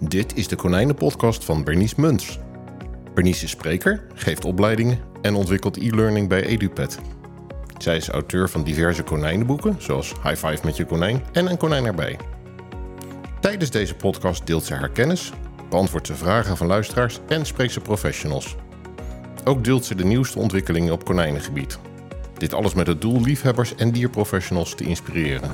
Dit 0.00 0.36
is 0.36 0.48
de 0.48 0.56
Konijnenpodcast 0.56 1.44
van 1.44 1.64
Bernice 1.64 1.94
Muns. 2.00 2.38
Bernice 3.14 3.44
is 3.44 3.50
spreker, 3.50 4.06
geeft 4.14 4.44
opleidingen 4.44 4.98
en 5.22 5.34
ontwikkelt 5.34 5.76
e-learning 5.76 6.28
bij 6.28 6.44
EduPet. 6.44 6.98
Zij 7.78 7.96
is 7.96 8.08
auteur 8.08 8.48
van 8.48 8.64
diverse 8.64 9.02
konijnenboeken, 9.02 9.76
zoals 9.78 10.12
High 10.22 10.46
Five 10.46 10.64
met 10.64 10.76
je 10.76 10.84
konijn 10.84 11.22
en 11.32 11.50
Een 11.50 11.56
konijn 11.56 11.84
erbij. 11.84 12.18
Tijdens 13.40 13.70
deze 13.70 13.94
podcast 13.94 14.46
deelt 14.46 14.64
ze 14.64 14.74
haar 14.74 14.90
kennis, 14.90 15.32
beantwoordt 15.70 16.06
ze 16.06 16.14
vragen 16.14 16.56
van 16.56 16.66
luisteraars 16.66 17.20
en 17.28 17.46
spreekt 17.46 17.72
ze 17.72 17.80
professionals. 17.80 18.56
Ook 19.44 19.64
deelt 19.64 19.84
ze 19.84 19.94
de 19.94 20.04
nieuwste 20.04 20.38
ontwikkelingen 20.38 20.92
op 20.92 21.04
konijnengebied. 21.04 21.78
Dit 22.38 22.54
alles 22.54 22.74
met 22.74 22.86
het 22.86 23.00
doel 23.00 23.20
liefhebbers 23.20 23.74
en 23.74 23.90
dierprofessionals 23.90 24.74
te 24.74 24.84
inspireren. 24.84 25.50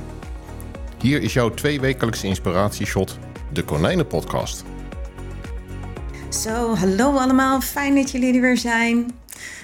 Hier 0.98 1.23
is 1.23 1.33
jouw 1.33 1.51
tweewekelijkse 1.51 2.27
inspiratieshot, 2.27 3.19
de 3.52 3.65
Konijnenpodcast. 3.65 4.65
Zo, 6.30 6.74
hallo 6.74 7.16
allemaal. 7.16 7.61
Fijn 7.61 7.95
dat 7.95 8.11
jullie 8.11 8.34
er 8.34 8.41
weer 8.41 8.59
zijn. 8.59 9.11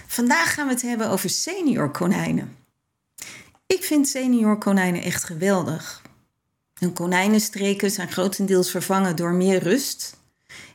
Vandaag 0.06 0.54
gaan 0.54 0.66
we 0.66 0.72
het 0.72 0.82
hebben 0.82 1.10
over 1.10 1.30
senior 1.30 1.90
konijnen. 1.90 2.56
Ik 3.66 3.82
vind 3.84 4.08
senior 4.08 4.58
konijnen 4.58 5.02
echt 5.02 5.24
geweldig. 5.24 6.02
Hun 6.74 6.92
konijnenstreken 6.92 7.90
zijn 7.90 8.12
grotendeels 8.12 8.70
vervangen 8.70 9.16
door 9.16 9.32
meer 9.32 9.62
rust. 9.62 10.16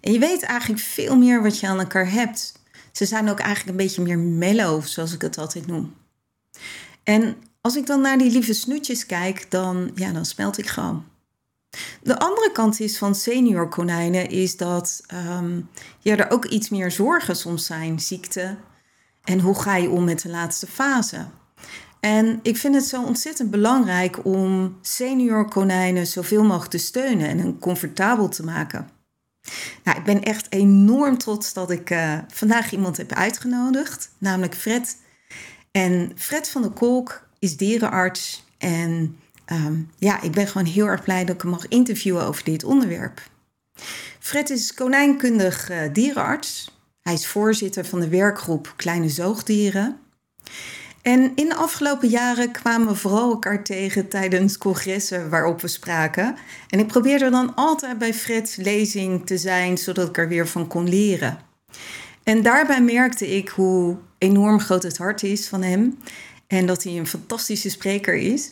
En 0.01 0.11
je 0.11 0.19
weet 0.19 0.43
eigenlijk 0.43 0.81
veel 0.81 1.17
meer 1.17 1.41
wat 1.41 1.59
je 1.59 1.67
aan 1.67 1.79
elkaar 1.79 2.11
hebt. 2.11 2.53
Ze 2.91 3.05
zijn 3.05 3.29
ook 3.29 3.39
eigenlijk 3.39 3.69
een 3.69 3.85
beetje 3.85 4.01
meer 4.01 4.19
mellow, 4.19 4.83
zoals 4.83 5.13
ik 5.13 5.21
het 5.21 5.37
altijd 5.37 5.67
noem. 5.67 5.95
En 7.03 7.35
als 7.61 7.75
ik 7.75 7.85
dan 7.85 8.01
naar 8.01 8.17
die 8.17 8.31
lieve 8.31 8.53
snoetjes 8.53 9.05
kijk, 9.05 9.51
dan, 9.51 9.91
ja, 9.95 10.11
dan 10.11 10.25
smelt 10.25 10.57
ik 10.57 10.67
gewoon. 10.67 11.11
De 12.01 12.19
andere 12.19 12.51
kant 12.51 12.79
is 12.79 12.97
van 12.97 13.15
senior 13.15 13.69
konijnen 13.69 14.29
is 14.29 14.57
dat 14.57 15.01
um, 15.37 15.69
ja, 15.99 16.17
er 16.17 16.31
ook 16.31 16.45
iets 16.45 16.69
meer 16.69 16.91
zorgen 16.91 17.35
soms 17.35 17.65
zijn, 17.65 17.99
ziekte. 17.99 18.57
En 19.23 19.39
hoe 19.39 19.61
ga 19.61 19.75
je 19.75 19.89
om 19.89 20.03
met 20.03 20.21
de 20.21 20.29
laatste 20.29 20.67
fase? 20.67 21.25
En 21.99 22.39
ik 22.41 22.57
vind 22.57 22.75
het 22.75 22.85
zo 22.85 23.03
ontzettend 23.03 23.51
belangrijk 23.51 24.25
om 24.25 24.77
senior 24.81 25.47
konijnen 25.47 26.07
zoveel 26.07 26.43
mogelijk 26.43 26.71
te 26.71 26.77
steunen 26.77 27.27
en 27.27 27.37
hen 27.37 27.59
comfortabel 27.59 28.29
te 28.29 28.43
maken. 28.43 28.89
Nou, 29.83 29.97
ik 29.97 30.03
ben 30.03 30.23
echt 30.23 30.47
enorm 30.49 31.17
trots 31.17 31.53
dat 31.53 31.71
ik 31.71 31.89
uh, 31.89 32.17
vandaag 32.27 32.71
iemand 32.71 32.97
heb 32.97 33.11
uitgenodigd, 33.11 34.11
namelijk 34.17 34.55
Fred. 34.55 34.97
En 35.71 36.11
Fred 36.15 36.49
van 36.49 36.61
de 36.61 36.69
Kolk 36.69 37.27
is 37.39 37.57
dierenarts 37.57 38.45
en 38.57 39.17
um, 39.51 39.91
ja, 39.97 40.21
ik 40.21 40.31
ben 40.31 40.47
gewoon 40.47 40.67
heel 40.67 40.85
erg 40.85 41.03
blij 41.03 41.25
dat 41.25 41.35
ik 41.35 41.41
hem 41.41 41.51
mag 41.51 41.67
interviewen 41.67 42.23
over 42.23 42.43
dit 42.43 42.63
onderwerp. 42.63 43.21
Fred 44.19 44.49
is 44.49 44.73
konijnkundig 44.73 45.71
uh, 45.71 45.77
dierenarts. 45.93 46.77
Hij 47.01 47.13
is 47.13 47.27
voorzitter 47.27 47.85
van 47.85 47.99
de 47.99 48.07
werkgroep 48.07 48.73
Kleine 48.75 49.09
Zoogdieren. 49.09 49.97
En 51.01 51.31
in 51.35 51.49
de 51.49 51.55
afgelopen 51.55 52.09
jaren 52.09 52.51
kwamen 52.51 52.87
we 52.87 52.95
vooral 52.95 53.29
elkaar 53.29 53.63
tegen 53.63 54.07
tijdens 54.07 54.57
congressen 54.57 55.29
waarop 55.29 55.61
we 55.61 55.67
spraken. 55.67 56.35
En 56.69 56.79
ik 56.79 56.87
probeerde 56.87 57.29
dan 57.29 57.55
altijd 57.55 57.97
bij 57.97 58.13
Fred's 58.13 58.55
lezing 58.55 59.25
te 59.25 59.37
zijn, 59.37 59.77
zodat 59.77 60.07
ik 60.09 60.17
er 60.17 60.27
weer 60.27 60.47
van 60.47 60.67
kon 60.67 60.89
leren. 60.89 61.37
En 62.23 62.41
daarbij 62.41 62.81
merkte 62.81 63.35
ik 63.35 63.49
hoe 63.49 63.97
enorm 64.17 64.59
groot 64.59 64.83
het 64.83 64.97
hart 64.97 65.23
is 65.23 65.47
van 65.47 65.61
hem 65.61 65.97
en 66.47 66.65
dat 66.65 66.83
hij 66.83 66.97
een 66.97 67.07
fantastische 67.07 67.69
spreker 67.69 68.15
is. 68.15 68.51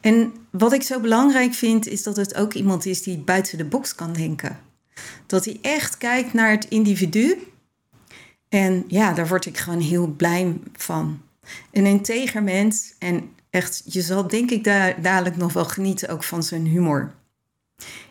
En 0.00 0.32
wat 0.50 0.72
ik 0.72 0.82
zo 0.82 1.00
belangrijk 1.00 1.54
vind, 1.54 1.86
is 1.86 2.02
dat 2.02 2.16
het 2.16 2.34
ook 2.34 2.52
iemand 2.52 2.86
is 2.86 3.02
die 3.02 3.18
buiten 3.18 3.58
de 3.58 3.64
box 3.64 3.94
kan 3.94 4.12
denken. 4.12 4.58
Dat 5.26 5.44
hij 5.44 5.58
echt 5.62 5.98
kijkt 5.98 6.32
naar 6.32 6.50
het 6.50 6.64
individu. 6.68 7.52
En 8.48 8.84
ja, 8.88 9.12
daar 9.12 9.28
word 9.28 9.46
ik 9.46 9.58
gewoon 9.58 9.80
heel 9.80 10.06
blij 10.06 10.58
van. 10.72 11.22
Een 11.70 11.86
integer 11.86 12.42
mens. 12.42 12.94
En 12.98 13.34
echt, 13.50 13.82
je 13.84 14.00
zal 14.00 14.28
denk 14.28 14.50
ik 14.50 14.64
daar 14.64 15.02
dadelijk 15.02 15.36
nog 15.36 15.52
wel 15.52 15.64
genieten 15.64 16.08
ook 16.08 16.24
van 16.24 16.42
zijn 16.42 16.66
humor. 16.66 17.14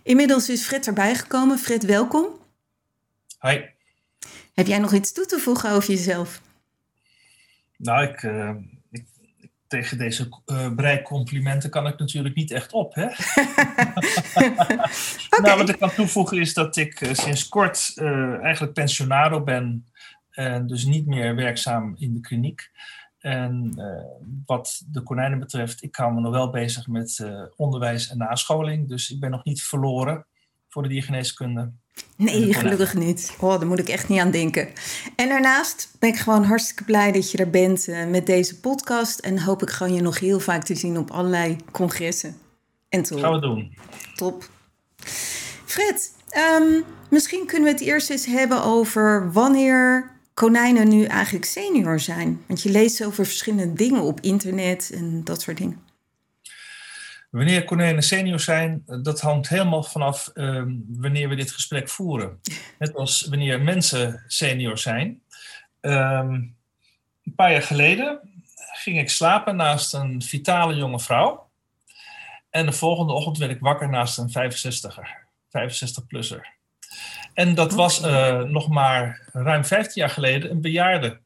Inmiddels 0.03 0.49
is 0.49 0.63
Fred 0.63 0.87
erbij 0.87 1.15
gekomen. 1.15 1.59
Fred, 1.59 1.85
welkom. 1.85 2.25
Hi. 3.39 3.61
Heb 4.53 4.67
jij 4.67 4.79
nog 4.79 4.93
iets 4.93 5.11
toe 5.11 5.25
te 5.25 5.39
voegen 5.39 5.71
over 5.71 5.89
jezelf? 5.89 6.41
Nou, 7.77 8.07
ik, 8.07 8.23
uh, 8.23 8.49
ik 8.49 8.80
tegen 9.71 9.97
deze 9.97 10.41
uh, 10.45 10.73
brei 10.75 11.01
complimenten 11.01 11.69
kan 11.69 11.87
ik 11.87 11.99
natuurlijk 11.99 12.35
niet 12.35 12.51
echt 12.51 12.71
op. 12.71 12.95
Hè? 12.95 13.05
okay. 13.05 14.77
Nou, 15.41 15.57
wat 15.57 15.69
ik 15.69 15.79
kan 15.79 15.91
toevoegen 15.91 16.39
is 16.39 16.53
dat 16.53 16.77
ik 16.77 17.01
uh, 17.01 17.13
sinds 17.13 17.47
kort 17.47 17.93
eigenlijk 18.41 18.73
pensionado 18.73 19.43
ben. 19.43 19.85
En 20.31 20.67
dus 20.67 20.85
niet 20.85 21.05
meer 21.05 21.35
werkzaam 21.35 21.95
in 21.97 22.13
de 22.13 22.19
kliniek. 22.19 22.71
En 23.19 23.73
wat 24.45 24.83
de 24.87 25.03
konijnen 25.03 25.39
betreft, 25.39 25.83
ik 25.83 25.95
hou 25.95 26.13
me 26.13 26.21
nog 26.21 26.31
wel 26.31 26.49
bezig 26.49 26.87
met 26.87 27.25
onderwijs 27.55 28.09
en 28.09 28.17
nascholing. 28.17 28.87
Dus 28.87 29.09
ik 29.09 29.19
ben 29.19 29.31
nog 29.31 29.43
niet 29.43 29.63
verloren 29.63 30.25
voor 30.69 30.83
de 30.83 30.89
diergeneeskunde. 30.89 31.73
Nee, 32.15 32.53
gelukkig 32.53 32.93
niet. 32.93 33.33
Oh, 33.39 33.59
daar 33.59 33.67
moet 33.67 33.79
ik 33.79 33.89
echt 33.89 34.09
niet 34.09 34.19
aan 34.19 34.31
denken. 34.31 34.67
En 35.15 35.29
daarnaast 35.29 35.89
ben 35.99 36.09
ik 36.09 36.17
gewoon 36.17 36.43
hartstikke 36.43 36.83
blij 36.83 37.11
dat 37.11 37.31
je 37.31 37.37
er 37.37 37.49
bent 37.49 37.87
uh, 37.87 38.05
met 38.05 38.25
deze 38.25 38.59
podcast. 38.59 39.19
En 39.19 39.39
hoop 39.39 39.61
ik 39.61 39.69
gewoon 39.69 39.93
je 39.93 40.01
nog 40.01 40.19
heel 40.19 40.39
vaak 40.39 40.63
te 40.63 40.75
zien 40.75 40.97
op 40.97 41.11
allerlei 41.11 41.55
congressen. 41.71 42.37
En 42.89 43.03
top. 43.03 43.19
Gaan 43.19 43.33
we 43.33 43.39
doen. 43.39 43.77
Top. 44.15 44.49
Fred, 45.65 46.11
um, 46.59 46.83
misschien 47.09 47.45
kunnen 47.45 47.67
we 47.67 47.77
het 47.77 47.87
eerst 47.87 48.09
eens 48.09 48.25
hebben 48.25 48.63
over 48.63 49.31
wanneer 49.31 50.11
konijnen 50.33 50.87
nu 50.87 51.03
eigenlijk 51.03 51.45
senior 51.45 51.99
zijn. 51.99 52.41
Want 52.47 52.61
je 52.61 52.69
leest 52.69 53.05
over 53.05 53.25
verschillende 53.25 53.73
dingen 53.73 54.01
op 54.01 54.19
internet 54.19 54.91
en 54.93 55.23
dat 55.23 55.41
soort 55.41 55.57
dingen. 55.57 55.90
Wanneer 57.31 57.63
konijnen 57.63 58.03
senior 58.03 58.39
zijn, 58.39 58.83
dat 58.85 59.21
hangt 59.21 59.49
helemaal 59.49 59.83
vanaf 59.83 60.31
uh, 60.33 60.63
wanneer 60.87 61.29
we 61.29 61.35
dit 61.35 61.51
gesprek 61.51 61.89
voeren. 61.89 62.39
Net 62.79 62.95
als 62.95 63.21
wanneer 63.21 63.61
mensen 63.61 64.23
senior 64.27 64.77
zijn. 64.77 65.21
Um, 65.81 66.55
een 67.23 67.35
paar 67.35 67.51
jaar 67.51 67.61
geleden 67.61 68.19
ging 68.73 68.99
ik 68.99 69.09
slapen 69.09 69.55
naast 69.55 69.93
een 69.93 70.21
vitale 70.21 70.75
jonge 70.75 70.99
vrouw. 70.99 71.49
En 72.49 72.65
de 72.65 72.71
volgende 72.71 73.13
ochtend 73.13 73.37
werd 73.37 73.51
ik 73.51 73.59
wakker 73.59 73.89
naast 73.89 74.17
een 74.17 74.29
65er, 74.29 75.07
65-plusser. 75.47 76.59
En 77.33 77.55
dat 77.55 77.73
was 77.73 78.03
uh, 78.05 78.41
nog 78.41 78.69
maar 78.69 79.29
ruim 79.31 79.65
15 79.65 80.01
jaar 80.01 80.11
geleden 80.11 80.51
een 80.51 80.61
bejaarde. 80.61 81.19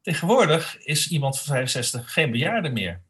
Tegenwoordig 0.00 0.78
is 0.78 1.08
iemand 1.08 1.38
van 1.40 1.54
65 1.54 2.12
geen 2.12 2.30
bejaarde 2.30 2.70
meer. 2.70 3.00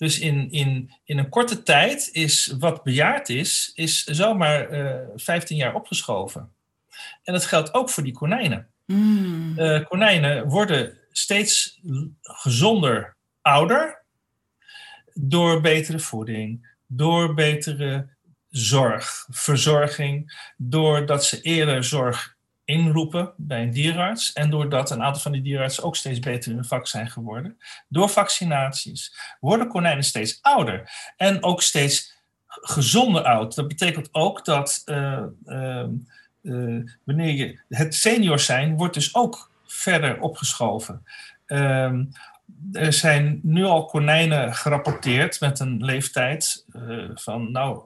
Dus 0.00 0.18
in, 0.18 0.50
in, 0.50 0.90
in 1.04 1.18
een 1.18 1.28
korte 1.28 1.62
tijd 1.62 2.08
is 2.12 2.54
wat 2.58 2.82
bejaard 2.82 3.28
is, 3.28 3.72
is 3.74 4.04
zomaar 4.04 4.70
uh, 4.70 5.00
eh, 5.00 5.08
15 5.16 5.56
jaar 5.56 5.74
opgeschoven. 5.74 6.52
En 7.22 7.32
dat 7.32 7.44
geldt 7.44 7.74
ook 7.74 7.90
voor 7.90 8.02
die 8.02 8.12
konijnen. 8.12 8.68
Mm. 8.86 9.58
Uh, 9.58 9.84
konijnen 9.84 10.48
worden 10.48 10.98
steeds 11.10 11.80
gezonder 12.22 13.16
ouder 13.40 14.02
door 15.14 15.60
betere 15.60 15.98
voeding, 15.98 16.76
door 16.86 17.34
betere 17.34 18.08
zorg, 18.50 19.26
verzorging, 19.30 20.46
doordat 20.56 21.24
ze 21.24 21.40
eerder 21.40 21.84
zorg 21.84 22.36
inroepen 22.70 23.32
bij 23.36 23.62
een 23.62 23.70
dierenarts. 23.70 24.32
En 24.32 24.50
doordat 24.50 24.90
een 24.90 25.02
aantal 25.02 25.22
van 25.22 25.32
die 25.32 25.42
dierenartsen 25.42 25.84
ook 25.84 25.96
steeds 25.96 26.18
beter 26.18 26.50
in 26.50 26.56
hun 26.56 26.66
vak 26.66 26.86
zijn 26.86 27.10
geworden, 27.10 27.58
door 27.88 28.08
vaccinaties, 28.08 29.14
worden 29.40 29.68
konijnen 29.68 30.04
steeds 30.04 30.38
ouder. 30.42 30.90
En 31.16 31.42
ook 31.42 31.62
steeds 31.62 32.18
gezonder 32.46 33.22
oud. 33.22 33.54
Dat 33.54 33.68
betekent 33.68 34.08
ook 34.12 34.44
dat 34.44 34.82
uh, 34.86 35.22
uh, 35.46 35.84
uh, 36.42 36.84
wanneer 37.04 37.34
je 37.34 37.60
het 37.68 37.94
senior 37.94 38.38
zijn, 38.38 38.76
wordt 38.76 38.94
dus 38.94 39.14
ook 39.14 39.50
verder 39.66 40.20
opgeschoven. 40.20 41.04
Ehm, 41.46 42.04
er 42.72 42.92
zijn 42.92 43.40
nu 43.42 43.64
al 43.64 43.84
konijnen 43.84 44.54
gerapporteerd 44.54 45.40
met 45.40 45.60
een 45.60 45.84
leeftijd 45.84 46.64
van 47.14 47.52
nou 47.52 47.82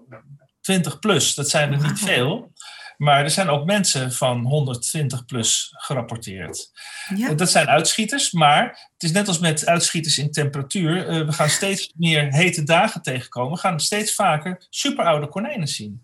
20 0.61 0.99
plus. 0.99 1.35
Dat 1.35 1.49
zijn 1.49 1.73
er 1.73 1.83
niet 1.83 1.99
veel. 2.11 2.53
Maar 2.97 3.23
er 3.23 3.31
zijn 3.31 3.49
ook 3.49 3.65
mensen 3.65 4.13
van 4.13 4.45
120 4.45 5.25
plus 5.25 5.75
gerapporteerd. 5.77 6.71
Ja. 7.17 7.35
Dat 7.35 7.51
zijn 7.51 7.69
uitschieters, 7.69 8.33
maar 8.33 8.65
het 8.93 9.03
is 9.03 9.13
net 9.13 9.29
als 9.29 9.39
met 9.39 9.67
uitschieters 9.67 10.19
in 10.19 10.31
temperatuur. 10.31 11.09
Uh, 11.09 11.27
we 11.27 11.33
gaan 11.33 11.49
steeds 11.49 11.93
meer 11.97 12.33
hete 12.33 12.63
dagen 12.63 13.03
tegenkomen. 13.03 13.53
We 13.53 13.59
gaan 13.59 13.81
steeds 13.81 14.15
vaker 14.15 14.67
superoude 14.71 15.29
konijnen 15.29 15.69
zien. 15.69 16.03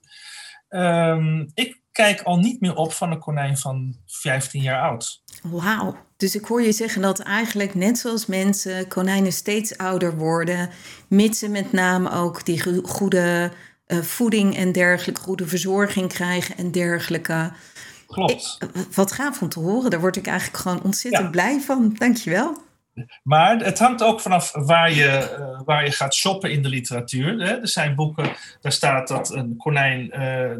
Um, 0.68 1.50
ik 1.54 1.80
kijk 1.92 2.22
al 2.22 2.36
niet 2.36 2.60
meer 2.60 2.74
op 2.74 2.92
van 2.92 3.10
een 3.10 3.18
konijn 3.18 3.58
van 3.58 3.96
15 4.06 4.62
jaar 4.62 4.82
oud. 4.82 5.22
Wauw. 5.42 5.96
Dus 6.16 6.34
ik 6.34 6.44
hoor 6.44 6.62
je 6.62 6.72
zeggen 6.72 7.02
dat 7.02 7.20
eigenlijk 7.20 7.74
net 7.74 7.98
zoals 7.98 8.26
mensen 8.26 8.88
konijnen 8.88 9.32
steeds 9.32 9.76
ouder 9.78 10.16
worden, 10.16 10.70
mits 11.08 11.38
ze 11.38 11.48
met 11.48 11.72
name 11.72 12.10
ook 12.10 12.44
die 12.44 12.82
goede 12.82 13.52
voeding 14.02 14.56
en 14.56 14.72
dergelijke, 14.72 15.20
goede 15.20 15.46
verzorging 15.46 16.08
krijgen 16.08 16.56
en 16.56 16.70
dergelijke. 16.70 17.52
Klopt. 18.06 18.58
wat 18.94 19.12
gaaf 19.12 19.42
om 19.42 19.48
te 19.48 19.60
horen. 19.60 19.90
Daar 19.90 20.00
word 20.00 20.16
ik 20.16 20.26
eigenlijk 20.26 20.58
gewoon 20.58 20.82
ontzettend 20.82 21.30
blij 21.30 21.60
van. 21.60 21.94
Dankjewel. 21.98 22.68
Maar 23.22 23.58
het 23.58 23.78
hangt 23.78 24.02
ook 24.02 24.20
vanaf 24.20 24.52
waar 24.52 24.92
je, 24.92 25.36
uh, 25.38 25.60
waar 25.64 25.84
je 25.84 25.92
gaat 25.92 26.14
shoppen 26.14 26.50
in 26.50 26.62
de 26.62 26.68
literatuur. 26.68 27.40
Hè. 27.40 27.60
Er 27.60 27.68
zijn 27.68 27.94
boeken, 27.94 28.36
daar 28.60 28.72
staat 28.72 29.08
dat 29.08 29.34
een 29.34 29.56
konijn 29.56 30.20
uh, 30.20 30.56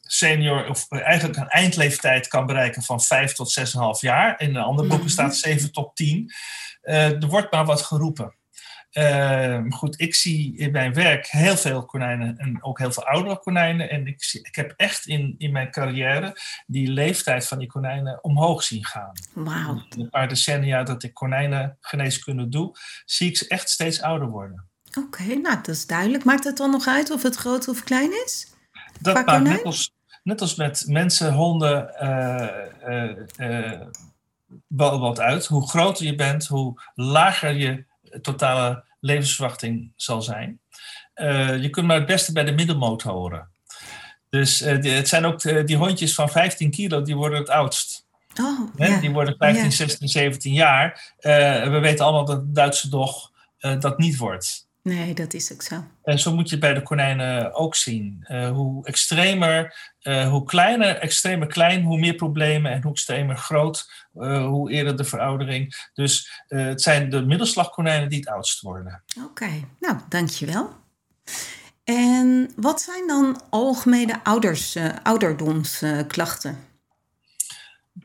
senior, 0.00 0.68
of 0.68 0.86
eigenlijk 0.90 1.38
een 1.38 1.48
eindleeftijd 1.48 2.28
kan 2.28 2.46
bereiken 2.46 2.82
van 2.82 3.00
5 3.00 3.32
tot 3.32 3.58
6,5 3.58 4.00
jaar. 4.00 4.40
In 4.40 4.52
de 4.52 4.58
andere 4.58 4.88
boeken 4.88 5.10
staat 5.10 5.36
7 5.36 5.72
tot 5.72 5.96
10. 5.96 6.32
Uh, 6.82 7.22
er 7.22 7.26
wordt 7.26 7.52
maar 7.52 7.64
wat 7.64 7.82
geroepen. 7.82 8.37
Uh, 8.98 9.60
goed, 9.68 10.00
ik 10.00 10.14
zie 10.14 10.56
in 10.56 10.70
mijn 10.70 10.94
werk 10.94 11.26
heel 11.26 11.56
veel 11.56 11.84
konijnen 11.84 12.38
en 12.38 12.64
ook 12.64 12.78
heel 12.78 12.92
veel 12.92 13.06
oudere 13.06 13.38
konijnen. 13.38 13.90
En 13.90 14.06
ik, 14.06 14.22
zie, 14.22 14.40
ik 14.42 14.54
heb 14.54 14.72
echt 14.76 15.06
in, 15.06 15.34
in 15.38 15.52
mijn 15.52 15.70
carrière 15.70 16.36
die 16.66 16.90
leeftijd 16.90 17.46
van 17.46 17.58
die 17.58 17.66
konijnen 17.68 18.24
omhoog 18.24 18.62
zien 18.62 18.84
gaan. 18.84 19.12
Wauw. 19.32 19.82
In 19.88 20.00
een 20.00 20.10
paar 20.10 20.28
decennia 20.28 20.82
dat 20.82 21.02
ik 21.02 21.14
konijnengeneeskunde 21.14 22.48
doe, 22.48 22.76
zie 23.04 23.28
ik 23.28 23.36
ze 23.36 23.48
echt 23.48 23.70
steeds 23.70 24.02
ouder 24.02 24.28
worden. 24.28 24.68
Oké, 24.88 24.98
okay, 24.98 25.26
nou 25.26 25.56
dat 25.56 25.68
is 25.68 25.86
duidelijk. 25.86 26.24
Maakt 26.24 26.44
het 26.44 26.56
dan 26.56 26.70
nog 26.70 26.86
uit 26.86 27.10
of 27.10 27.22
het 27.22 27.36
groot 27.36 27.68
of 27.68 27.84
klein 27.84 28.10
is? 28.24 28.52
Dat 29.00 29.26
maakt 29.26 29.42
net 29.42 29.64
als, 29.64 29.92
net 30.22 30.40
als 30.40 30.54
met 30.54 30.84
mensen, 30.86 31.32
honden, 31.32 31.94
uh, 32.02 33.50
uh, 33.50 33.80
wel 34.66 35.00
wat 35.00 35.20
uit. 35.20 35.46
Hoe 35.46 35.68
groter 35.68 36.06
je 36.06 36.14
bent, 36.14 36.46
hoe 36.46 36.82
lager 36.94 37.52
je 37.52 37.84
totale 38.22 38.86
levensverwachting 39.00 39.92
zal 39.96 40.22
zijn. 40.22 40.60
Uh, 41.14 41.62
je 41.62 41.70
kunt 41.70 41.86
maar 41.86 41.96
het 41.96 42.06
beste 42.06 42.32
bij 42.32 42.44
de 42.44 42.52
middelmoot 42.52 43.02
horen. 43.02 43.48
Dus 44.30 44.62
uh, 44.62 44.80
die, 44.80 44.90
het 44.90 45.08
zijn 45.08 45.24
ook 45.24 45.44
uh, 45.44 45.64
die 45.66 45.76
hondjes 45.76 46.14
van 46.14 46.28
15 46.28 46.70
kilo, 46.70 47.02
die 47.02 47.16
worden 47.16 47.38
het 47.38 47.48
oudst. 47.48 48.06
Oh. 48.40 49.00
Die 49.00 49.10
worden 49.10 49.34
15, 49.38 49.64
Ja. 49.64 49.70
16, 49.70 50.08
17 50.08 50.52
jaar. 50.52 51.14
we 51.20 51.78
weten 51.82 52.04
allemaal 52.04 52.24
dat 52.24 52.40
de 52.40 52.52
Duitse 52.52 52.88
dog 52.88 53.32
dat 53.78 53.98
niet 53.98 54.16
wordt. 54.16 54.67
Nee, 54.82 55.14
dat 55.14 55.34
is 55.34 55.52
ook 55.52 55.62
zo. 55.62 55.84
En 56.02 56.18
zo 56.18 56.34
moet 56.34 56.44
je 56.48 56.50
het 56.50 56.64
bij 56.64 56.74
de 56.74 56.82
konijnen 56.82 57.54
ook 57.54 57.74
zien. 57.74 58.24
Uh, 58.28 58.50
hoe 58.50 58.86
extremer, 58.86 59.76
uh, 60.02 60.28
hoe 60.28 60.44
kleiner, 60.44 60.96
extremer 60.96 61.46
klein, 61.46 61.82
hoe 61.82 61.98
meer 61.98 62.14
problemen. 62.14 62.72
En 62.72 62.82
hoe 62.82 62.92
extremer 62.92 63.36
groot, 63.36 64.06
uh, 64.14 64.46
hoe 64.46 64.70
eerder 64.70 64.96
de 64.96 65.04
veroudering. 65.04 65.90
Dus 65.94 66.42
het 66.46 66.82
zijn 66.82 67.10
de 67.10 67.22
middelslagkonijnen 67.22 68.08
die 68.08 68.18
het 68.18 68.28
oudst 68.28 68.60
worden. 68.60 69.02
Oké, 69.16 69.26
okay. 69.26 69.64
nou, 69.80 69.96
dankjewel. 70.08 70.70
En 71.84 72.50
wat 72.56 72.80
zijn 72.80 73.06
dan 73.06 73.42
algemene 73.50 74.24
ouders, 74.24 74.76
ouderdomsklachten? 75.02 76.58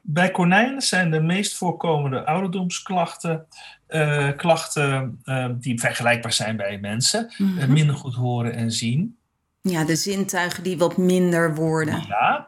Bij 0.06 0.32
konijnen 0.32 0.82
zijn 0.82 1.12
de 1.12 1.22
meest 1.22 1.56
voorkomende 1.56 2.26
ouderdomsklachten 2.26 3.46
uh, 3.90 4.30
klachten 4.36 5.22
uh, 5.26 5.50
die 5.54 5.80
vergelijkbaar 5.80 6.34
zijn 6.34 6.58
bij 6.58 6.80
mensen. 6.80 7.34
Mhm. 7.38 7.58
Uh, 7.58 7.66
minder 7.66 7.96
goed 7.96 8.16
horen 8.16 8.54
en 8.54 8.72
zien. 8.72 9.18
Ja, 9.62 9.84
de 9.86 9.96
zintuigen 9.96 10.64
die 10.64 10.78
wat 10.78 10.98
minder 10.98 11.56
worden. 11.56 12.04
Ja, 12.08 12.48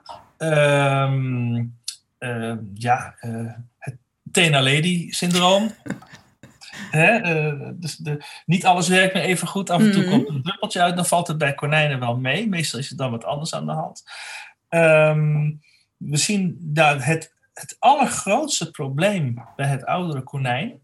um, 1.08 1.78
ja 2.74 3.16
het 3.78 3.98
Tena 4.32 4.62
Lady 4.62 5.12
syndroom. 5.12 5.72
Hè, 6.92 7.20
dus 7.80 7.96
de, 7.96 8.24
niet 8.46 8.66
alles 8.66 8.88
werkt 8.88 9.14
meer 9.14 9.24
even 9.24 9.48
goed. 9.48 9.70
Af 9.70 9.82
en 9.82 9.92
toe 9.92 10.02
Mhm. 10.02 10.12
komt 10.12 10.28
er 10.28 10.36
een 10.36 10.42
druppeltje 10.44 10.82
uit. 10.82 10.96
Dan 10.96 11.06
valt 11.06 11.28
het 11.28 11.38
bij 11.38 11.54
konijnen 11.54 12.00
wel 12.00 12.18
mee. 12.18 12.50
Meestal 12.50 12.80
is 12.80 12.92
er 12.92 12.98
dan 12.98 13.12
wat 13.12 13.26
anders 13.26 13.54
aan 13.54 13.66
de 13.66 13.72
hand. 13.72 14.04
Um, 14.70 15.62
we 15.98 16.18
zien 16.18 16.58
dat 16.62 17.04
het, 17.04 17.34
het 17.56 17.76
allergrootste 17.80 18.72
probleem 18.72 19.44
bij 19.56 19.68
het 19.68 19.86
oudere 19.86 20.24
konijn 20.24 20.80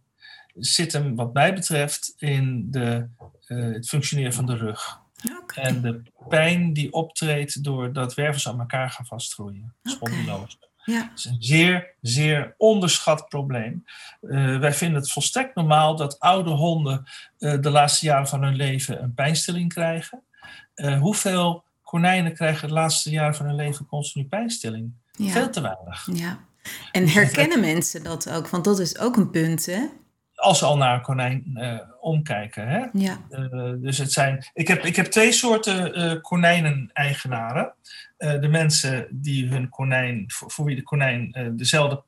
zit 0.56 0.94
hem, 0.94 1.16
wat 1.16 1.34
mij 1.34 1.54
betreft, 1.54 2.14
in 2.18 2.72
de, 2.72 3.08
uh, 3.48 3.74
het 3.74 3.88
functioneren 3.88 4.34
van 4.34 4.46
de 4.46 4.58
rug. 4.58 5.00
Okay. 5.42 5.64
En 5.64 5.82
de 5.82 6.02
pijn 6.28 6.74
die 6.74 6.94
optreedt 6.94 7.64
doordat 7.64 8.14
wervels 8.14 8.48
aan 8.48 8.60
elkaar 8.60 8.90
gaan 8.90 9.06
vastgroeien. 9.06 9.74
Spondyloos. 9.84 10.58
Ja. 10.84 11.02
Dat 11.02 11.18
is 11.18 11.26
een 11.26 11.44
zeer, 11.44 11.96
zeer 12.02 12.54
onderschat 12.58 13.30
probleem. 13.30 13.86
Uh, 14.22 14.60
wij 14.60 14.74
vinden 14.74 15.02
het 15.02 15.12
volstrekt 15.12 15.56
normaal 15.56 15.96
dat 15.96 16.20
oude 16.20 16.50
honden 16.50 17.06
uh, 17.40 17.62
de 17.62 17.70
laatste 17.70 18.06
jaren 18.06 18.28
van 18.28 18.44
hun 18.44 18.56
leven 18.56 19.04
een 19.04 19.14
pijnstilling 19.14 19.74
krijgen. 19.74 20.24
Uh, 20.76 21.00
hoeveel 21.00 21.64
konijnen 21.84 22.34
krijgen 22.34 22.68
de 22.68 22.74
laatste 22.74 23.10
jaren 23.10 23.36
van 23.36 23.46
hun 23.46 23.56
leven 23.56 23.86
continu 23.86 24.26
pijnstilling? 24.26 24.94
Ja. 25.12 25.32
Veel 25.32 25.50
te 25.50 25.62
weinig. 25.62 26.08
Ja. 26.14 26.40
En 26.92 27.08
herkennen 27.08 27.60
mensen 27.60 28.04
dat 28.04 28.30
ook? 28.30 28.48
Want 28.48 28.64
dat 28.64 28.80
is 28.80 28.98
ook 28.98 29.18
een 29.18 29.30
punt, 29.30 29.66
hè? 29.66 29.82
als 30.42 30.60
ze 30.60 30.66
al 30.66 30.78
naar 30.78 30.96
een 30.96 31.02
konijn 31.02 31.44
uh, 31.54 31.80
omkijken. 32.00 32.68
Hè? 32.68 32.86
Ja. 32.94 33.22
Uh, 33.30 33.74
dus 33.78 33.98
het 33.98 34.12
zijn, 34.12 34.46
ik, 34.54 34.68
heb, 34.68 34.86
ik 34.86 34.96
heb 34.96 35.06
twee 35.06 35.32
soorten 35.32 36.00
uh, 36.00 36.22
konijnen-eigenaren. 36.22 37.74
de 38.18 38.48
mensen 38.50 39.08
die 39.12 39.48
hun 39.48 39.70
konijn, 39.70 40.24
voor, 40.28 40.52
voor 40.52 40.66
wie 40.66 40.76
de 40.76 40.84
konijn 40.84 41.54
dezelfde 41.56 42.04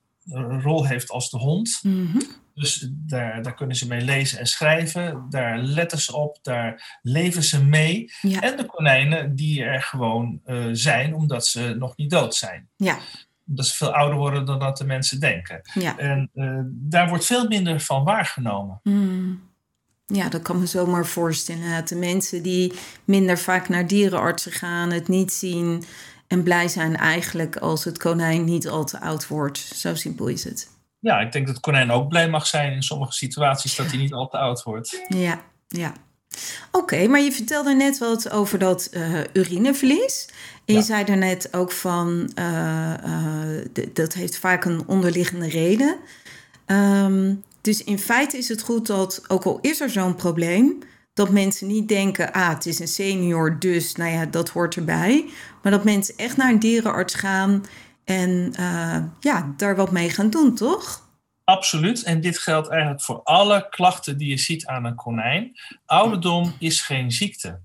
rol 0.62 0.86
heeft 0.86 1.10
als 1.10 1.30
de 1.30 1.38
hond. 1.38 1.80
Mm 1.84 2.08
-hmm. 2.12 2.22
Dus 2.56 2.90
daar, 2.92 3.42
daar 3.42 3.54
kunnen 3.54 3.76
ze 3.76 3.88
mee 3.88 4.02
lezen 4.02 4.40
en 4.40 4.46
schrijven. 4.46 5.26
Daar 5.30 5.58
letten 5.58 6.00
ze 6.00 6.16
op, 6.16 6.40
daar 6.42 7.00
leven 7.02 7.44
ze 7.44 7.64
mee. 7.64 8.12
Ja. 8.22 8.42
En 8.42 8.58
de 8.58 8.66
konijnen 8.66 9.36
die 9.36 9.64
er 9.64 9.82
gewoon 9.82 10.42
zijn 10.72 11.14
omdat 11.16 11.48
ze 11.48 11.76
nog 11.78 11.98
niet 11.98 12.10
dood 12.10 12.36
zijn. 12.36 12.70
Ja 12.76 12.98
dat 13.44 13.66
ze 13.66 13.76
veel 13.76 13.94
ouder 13.94 14.18
worden 14.18 14.46
dan 14.46 14.60
dat 14.60 14.78
de 14.78 14.86
mensen 14.86 15.20
denken. 15.20 15.62
Ja. 15.74 15.98
En 15.98 16.30
uh, 16.34 16.60
daar 16.66 17.10
wordt 17.10 17.26
veel 17.26 17.48
minder 17.48 17.80
van 17.80 18.04
waargenomen. 18.04 18.80
Mm. 18.84 19.52
Ja, 20.06 20.30
dat 20.30 20.42
kan 20.42 20.60
me 20.60 20.66
zomaar 20.66 21.06
voorstellen. 21.06 21.86
De 21.86 21.96
mensen 21.96 22.44
die 22.44 22.74
minder 23.06 23.38
vaak 23.38 23.70
naar 23.70 23.88
dierenartsen 23.88 24.52
gaan, 24.52 24.92
het 24.92 25.08
niet 25.08 25.32
zien 25.32 25.84
en 26.28 26.44
blij 26.44 26.68
zijn 26.68 26.96
eigenlijk 26.96 27.56
als 27.56 27.84
het 27.84 27.98
konijn 27.98 28.44
niet 28.44 28.68
al 28.68 28.86
te 28.86 29.00
oud 29.00 29.28
wordt. 29.28 29.58
Zo 29.58 29.96
simpel 29.96 30.28
is 30.28 30.44
het. 30.44 30.72
Ja, 31.00 31.20
ik 31.20 31.32
denk 31.32 31.46
dat 31.46 31.56
het 31.56 31.64
konijn 31.64 31.92
ook 31.92 32.08
blij 32.08 32.30
mag 32.30 32.48
zijn 32.48 32.74
in 32.74 32.84
sommige 32.84 33.12
situaties 33.12 33.76
dat 33.76 33.86
hij 33.86 33.98
niet 33.98 34.14
al 34.14 34.28
te 34.28 34.38
oud 34.38 34.64
wordt. 34.64 35.04
Ja, 35.08 35.42
ja. 35.68 35.94
Oké, 36.72 36.84
okay, 36.84 37.06
maar 37.06 37.22
je 37.22 37.32
vertelde 37.32 37.74
net 37.74 37.98
wat 37.98 38.30
over 38.30 38.60
dat 38.60 38.90
uh, 38.92 39.20
urineverlies. 39.34 40.28
En 40.66 40.74
Ja. 40.74 40.80
je 40.80 40.86
zei 40.86 41.04
daarnet 41.04 41.54
ook 41.54 41.72
van, 41.72 42.32
uh, 42.40 42.94
uh, 43.06 43.86
dat 43.94 44.14
heeft 44.14 44.38
vaak 44.38 44.66
een 44.66 44.84
onderliggende 44.86 45.50
reden. 45.50 45.98
Um, 46.68 47.44
dus 47.62 47.84
in 47.84 48.00
feite 48.00 48.38
is 48.38 48.48
het 48.50 48.62
goed 48.62 48.88
dat, 48.88 49.22
ook 49.28 49.44
al 49.44 49.60
is 49.62 49.82
er 49.82 49.90
zo'n 49.90 50.16
probleem, 50.16 50.78
dat 51.14 51.30
mensen 51.30 51.68
niet 51.68 51.88
denken, 51.88 52.32
ah, 52.34 52.50
het 52.50 52.66
is 52.66 52.80
een 52.80 52.88
senior, 52.88 53.60
dus 53.60 53.96
nou 53.96 54.12
ja, 54.12 54.26
dat 54.26 54.50
hoort 54.50 54.76
erbij. 54.76 55.26
Maar 55.62 55.72
dat 55.72 55.84
mensen 55.84 56.18
echt 56.18 56.38
naar 56.38 56.50
een 56.52 56.60
dierenarts 56.60 57.14
gaan 57.14 57.66
en 58.04 58.54
ja, 59.20 59.54
daar 59.58 59.76
wat 59.76 59.92
mee 59.92 60.10
gaan 60.10 60.30
doen, 60.30 60.56
toch? 60.56 61.08
Absoluut. 61.44 62.04
En 62.04 62.22
dit 62.22 62.38
geldt 62.38 62.70
eigenlijk 62.70 63.02
voor 63.02 63.24
alle 63.24 63.70
klachten 63.70 64.18
die 64.18 64.30
je 64.30 64.38
ziet 64.38 64.66
aan 64.66 64.86
een 64.86 64.96
konijn. 64.96 65.60
Ouderdom 65.86 66.56
is 66.60 66.82
geen 66.82 67.12
ziekte. 67.12 67.60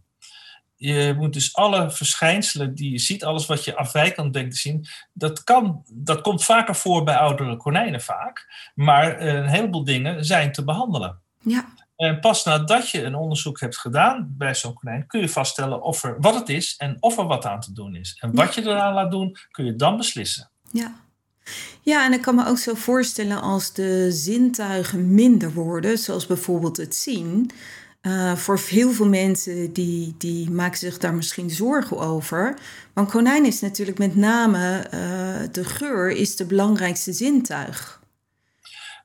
Je 0.77 1.15
moet 1.17 1.33
dus 1.33 1.55
alle 1.55 1.91
verschijnselen 1.91 2.75
die 2.75 2.91
je 2.91 2.99
ziet, 2.99 3.25
alles 3.25 3.47
wat 3.47 3.65
je 3.65 3.77
afwijkend 3.77 4.33
denkt 4.33 4.55
te 4.55 4.61
zien, 4.61 4.87
dat, 5.13 5.45
kan, 5.45 5.85
dat 5.93 6.21
komt 6.21 6.45
vaker 6.45 6.75
voor 6.75 7.05
bij 7.05 7.17
oudere 7.17 7.57
konijnen 7.57 8.01
vaak. 8.01 8.71
Maar 8.75 9.21
een 9.21 9.49
heleboel 9.49 9.85
dingen 9.85 10.25
zijn 10.25 10.53
te 10.53 10.65
behandelen. 10.65 11.21
Ja. 11.43 11.69
En 11.97 12.21
pas 12.21 12.45
nadat 12.45 12.91
je 12.91 13.05
een 13.05 13.15
onderzoek 13.15 13.61
hebt 13.61 13.79
gedaan 13.79 14.35
bij 14.37 14.55
zo'n 14.55 14.75
konijn, 14.75 15.07
kun 15.07 15.21
je 15.21 15.29
vaststellen 15.29 15.83
of 15.83 16.03
er, 16.03 16.21
wat 16.21 16.35
het 16.35 16.49
is 16.49 16.77
en 16.77 16.97
of 17.01 17.19
er 17.19 17.27
wat 17.27 17.47
aan 17.47 17.61
te 17.61 17.73
doen 17.73 17.95
is. 17.95 18.17
En 18.21 18.35
wat 18.35 18.55
je 18.55 18.63
eraan 18.63 18.95
laat 18.95 19.11
doen, 19.11 19.37
kun 19.51 19.65
je 19.65 19.77
dan 19.77 19.97
beslissen. 19.97 20.51
Ja. 20.73 20.95
Ja, 21.83 22.05
en 22.05 22.13
ik 22.13 22.23
kan 22.23 22.35
me 22.35 22.47
ook 22.47 22.59
zo 22.59 22.75
voorstellen 22.75 23.41
als 23.41 23.73
de 23.73 24.13
zintuigen 24.13 25.15
minder 25.15 25.53
worden, 25.53 25.99
zoals 25.99 26.27
bijvoorbeeld 26.27 26.77
het 26.77 26.95
zien. 26.95 27.51
Uh, 28.03 28.35
voor 28.35 28.61
heel 28.69 28.93
veel 28.93 29.09
mensen 29.09 29.73
die, 29.73 30.15
die 30.19 30.51
maken 30.51 30.79
zich 30.79 30.99
daar 30.99 31.15
misschien 31.15 31.51
zorgen 31.51 31.99
over. 31.99 32.59
Een 32.95 33.07
konijn 33.07 33.45
is 33.45 33.61
natuurlijk 33.61 33.99
met 33.99 34.17
name 34.17 34.87
uh, 34.95 35.53
de 35.53 35.65
geur 35.65 36.11
is 36.11 36.37
de 36.37 36.45
belangrijkste 36.45 37.13
zintuig. 37.13 38.01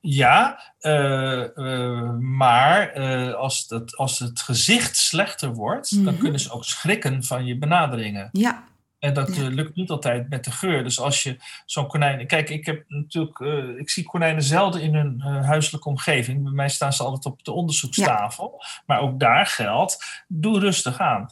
Ja, 0.01 0.59
uh, 0.81 2.11
maar 2.19 2.93
als, 3.35 3.65
het, 3.67 3.97
als 3.97 4.19
het 4.19 4.41
gezicht 4.41 4.97
slechter 4.97 5.53
wordt, 5.53 5.91
mm 5.91 5.97
-hmm. 5.97 6.05
dan 6.05 6.17
kunnen 6.17 6.39
ze 6.39 6.51
ook 6.51 6.65
schrikken 6.65 7.23
van 7.23 7.45
je 7.45 7.57
benaderingen. 7.57 8.29
Ja. 8.31 8.63
En 9.03 9.13
dat 9.13 9.29
uh, 9.29 9.47
lukt 9.47 9.75
niet 9.75 9.89
altijd 9.89 10.29
met 10.29 10.43
de 10.43 10.51
geur. 10.51 10.83
Dus 10.83 10.99
als 10.99 11.23
je 11.23 11.37
zo'n 11.65 11.87
konijn. 11.87 12.27
Kijk, 12.27 12.49
ik 12.49 12.65
heb 12.65 12.83
natuurlijk. 12.87 13.39
Uh, 13.39 13.79
ik 13.79 13.89
zie 13.89 14.03
konijnen 14.03 14.43
zelden 14.43 14.81
in 14.81 14.95
hun 14.95 15.15
uh, 15.25 15.45
huiselijke 15.45 15.89
omgeving. 15.89 16.43
Bij 16.43 16.51
mij 16.51 16.69
staan 16.69 16.93
ze 16.93 17.03
altijd 17.03 17.25
op 17.25 17.43
de 17.43 17.51
onderzoekstafel. 17.51 18.63
Maar 18.85 18.99
ook 18.99 19.19
daar 19.19 19.45
geldt. 19.45 20.23
Doe 20.27 20.59
rustig 20.59 20.99
aan. 20.99 21.29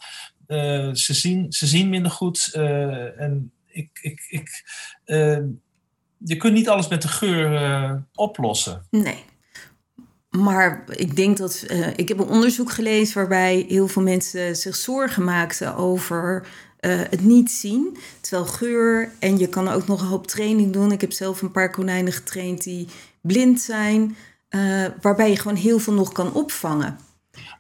ze, 0.95 1.13
zien, 1.13 1.51
ze 1.51 1.67
zien 1.67 1.89
minder 1.89 2.11
goed. 2.11 2.49
en 3.17 3.51
ik, 3.67 3.99
ik, 4.01 4.25
ik, 4.29 4.63
je 6.17 6.37
kunt 6.37 6.53
niet 6.53 6.69
alles 6.69 6.87
met 6.87 7.01
de 7.01 7.07
geur 7.07 8.03
oplossen. 8.13 8.87
Nee. 8.89 9.23
Maar 10.29 10.83
ik 10.95 11.15
denk 11.15 11.37
dat. 11.37 11.65
ik 11.95 12.07
heb 12.07 12.19
een 12.19 12.27
onderzoek 12.27 12.71
gelezen 12.71 13.17
waarbij 13.17 13.65
heel 13.67 13.87
veel 13.87 14.01
mensen 14.01 14.55
zich 14.55 14.75
zorgen 14.75 15.23
maakten 15.23 15.75
over 15.75 16.45
uh, 16.81 16.99
het 17.09 17.21
niet 17.21 17.51
zien. 17.51 17.97
Terwijl 18.21 18.45
geur 18.45 19.11
en 19.19 19.37
je 19.37 19.47
kan 19.47 19.67
ook 19.67 19.87
nog 19.87 20.01
een 20.01 20.07
hoop 20.07 20.27
training 20.27 20.73
doen. 20.73 20.91
Ik 20.91 21.01
heb 21.01 21.11
zelf 21.11 21.41
een 21.41 21.51
paar 21.51 21.71
konijnen 21.71 22.13
getraind 22.13 22.63
die 22.63 22.87
blind 23.21 23.61
zijn, 23.61 24.15
uh, 24.49 24.85
waarbij 25.01 25.29
je 25.29 25.37
gewoon 25.37 25.57
heel 25.57 25.79
veel 25.79 25.93
nog 25.93 26.11
kan 26.11 26.33
opvangen. 26.33 26.99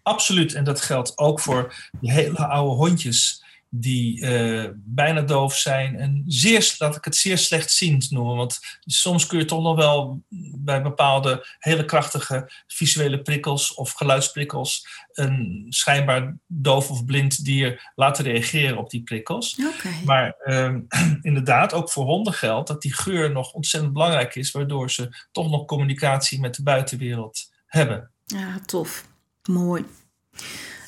Absoluut, 0.03 0.53
en 0.53 0.63
dat 0.63 0.81
geldt 0.81 1.17
ook 1.17 1.39
voor 1.39 1.89
die 1.99 2.11
hele 2.11 2.45
oude 2.47 2.75
hondjes 2.75 3.43
die 3.73 4.21
uh, 4.21 4.69
bijna 4.75 5.21
doof 5.21 5.55
zijn 5.57 5.95
en 5.95 6.23
zeer, 6.27 6.75
laat 6.77 6.95
ik 6.95 7.05
het 7.05 7.15
zeer 7.15 7.37
slechtziend 7.37 8.11
noemen. 8.11 8.35
Want 8.35 8.59
soms 8.79 9.27
kun 9.27 9.39
je 9.39 9.45
toch 9.45 9.61
nog 9.61 9.75
wel 9.75 10.23
bij 10.55 10.81
bepaalde 10.81 11.47
hele 11.59 11.85
krachtige 11.85 12.51
visuele 12.67 13.21
prikkels 13.21 13.73
of 13.73 13.91
geluidsprikkels 13.91 14.87
een 15.11 15.65
schijnbaar 15.69 16.37
doof 16.47 16.89
of 16.89 17.05
blind 17.05 17.45
dier 17.45 17.91
laten 17.95 18.23
reageren 18.23 18.77
op 18.77 18.89
die 18.89 19.03
prikkels. 19.03 19.59
Okay. 19.75 20.03
Maar 20.05 20.35
uh, 20.45 20.75
inderdaad, 21.21 21.73
ook 21.73 21.91
voor 21.91 22.05
honden 22.05 22.33
geldt 22.33 22.67
dat 22.67 22.81
die 22.81 22.93
geur 22.93 23.31
nog 23.31 23.53
ontzettend 23.53 23.93
belangrijk 23.93 24.35
is, 24.35 24.51
waardoor 24.51 24.91
ze 24.91 25.27
toch 25.31 25.49
nog 25.49 25.65
communicatie 25.65 26.39
met 26.39 26.55
de 26.55 26.63
buitenwereld 26.63 27.51
hebben. 27.65 28.11
Ja, 28.25 28.59
tof. 28.65 29.05
Mooi. 29.43 29.85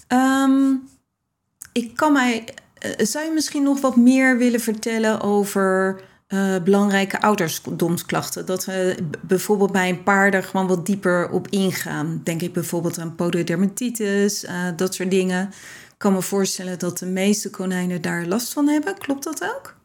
Um, 0.08 0.92
ik 1.74 1.96
kan 1.96 2.14
mij 2.14 2.44
eh, 2.44 2.54
zou 2.98 3.26
je 3.26 3.32
misschien 3.34 3.64
nog 3.64 3.82
wat 3.82 3.96
meer 3.96 4.38
willen 4.38 4.60
vertellen 4.60 5.22
over 5.22 6.02
uh, 6.28 6.64
belangrijke 6.64 7.22
ouderdomsklachten? 7.22 8.46
Dat 8.46 8.66
we 8.66 8.96
bijvoorbeeld 9.22 9.72
bij 9.72 9.90
een 9.90 10.04
paar 10.04 10.34
er 10.34 10.44
gewoon 10.44 10.68
wat 10.68 10.86
dieper 10.86 11.30
op 11.30 11.48
ingaan. 11.48 12.22
Denk 12.24 12.42
ik 12.42 12.54
bijvoorbeeld 12.54 13.00
aan 13.00 13.16
pododermatitis, 13.16 14.44
uh, 14.44 14.68
dat 14.76 14.94
soort 14.94 15.12
dingen. 15.12 15.48
Ik 15.92 15.96
kan 15.98 16.14
me 16.14 16.22
voorstellen 16.22 16.80
dat 16.80 16.98
de 16.98 17.06
meeste 17.06 17.50
konijnen 17.50 18.02
daar 18.02 18.26
last 18.26 18.54
van 18.54 18.68
hebben. 18.68 18.98
Klopt 18.98 19.24
dat 19.24 19.44
ook? 19.56 19.76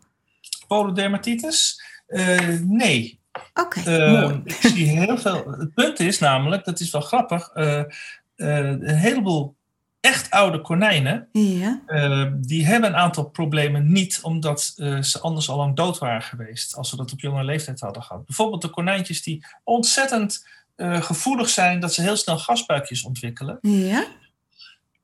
Pododermatitis? 0.66 1.82
Uh, 2.08 2.58
nee. 2.60 3.20
Oké, 3.54 3.78
okay, 3.78 4.42
Ik 4.44 4.52
zie 4.60 4.86
heel 4.88 5.18
veel... 5.18 5.54
Het 5.58 5.74
punt 5.74 6.00
is 6.00 6.18
namelijk, 6.18 6.64
dat 6.64 6.80
is 6.80 6.90
wel 6.90 7.00
grappig... 7.00 7.50
een 8.36 8.96
heleboel 8.96 9.57
echt 10.08 10.30
oude 10.30 10.60
konijnen, 10.60 11.28
ja. 11.32 11.80
uh, 11.86 12.26
die 12.34 12.66
hebben 12.66 12.90
een 12.90 12.96
aantal 12.96 13.24
problemen 13.24 13.92
niet, 13.92 14.20
omdat 14.22 14.74
uh, 14.76 15.02
ze 15.02 15.20
anders 15.20 15.48
al 15.50 15.56
lang 15.56 15.76
dood 15.76 15.98
waren 15.98 16.22
geweest, 16.22 16.76
als 16.76 16.88
ze 16.88 16.96
dat 16.96 17.12
op 17.12 17.20
jonge 17.20 17.44
leeftijd 17.44 17.80
hadden 17.80 18.02
gehad. 18.02 18.26
Bijvoorbeeld 18.26 18.62
de 18.62 18.70
konijntjes 18.70 19.22
die 19.22 19.46
ontzettend 19.64 20.46
uh, 20.76 21.02
gevoelig 21.02 21.48
zijn, 21.48 21.80
dat 21.80 21.94
ze 21.94 22.02
heel 22.02 22.16
snel 22.16 22.38
gasbuikjes 22.38 23.02
ontwikkelen. 23.02 23.58
Ja. 23.60 24.04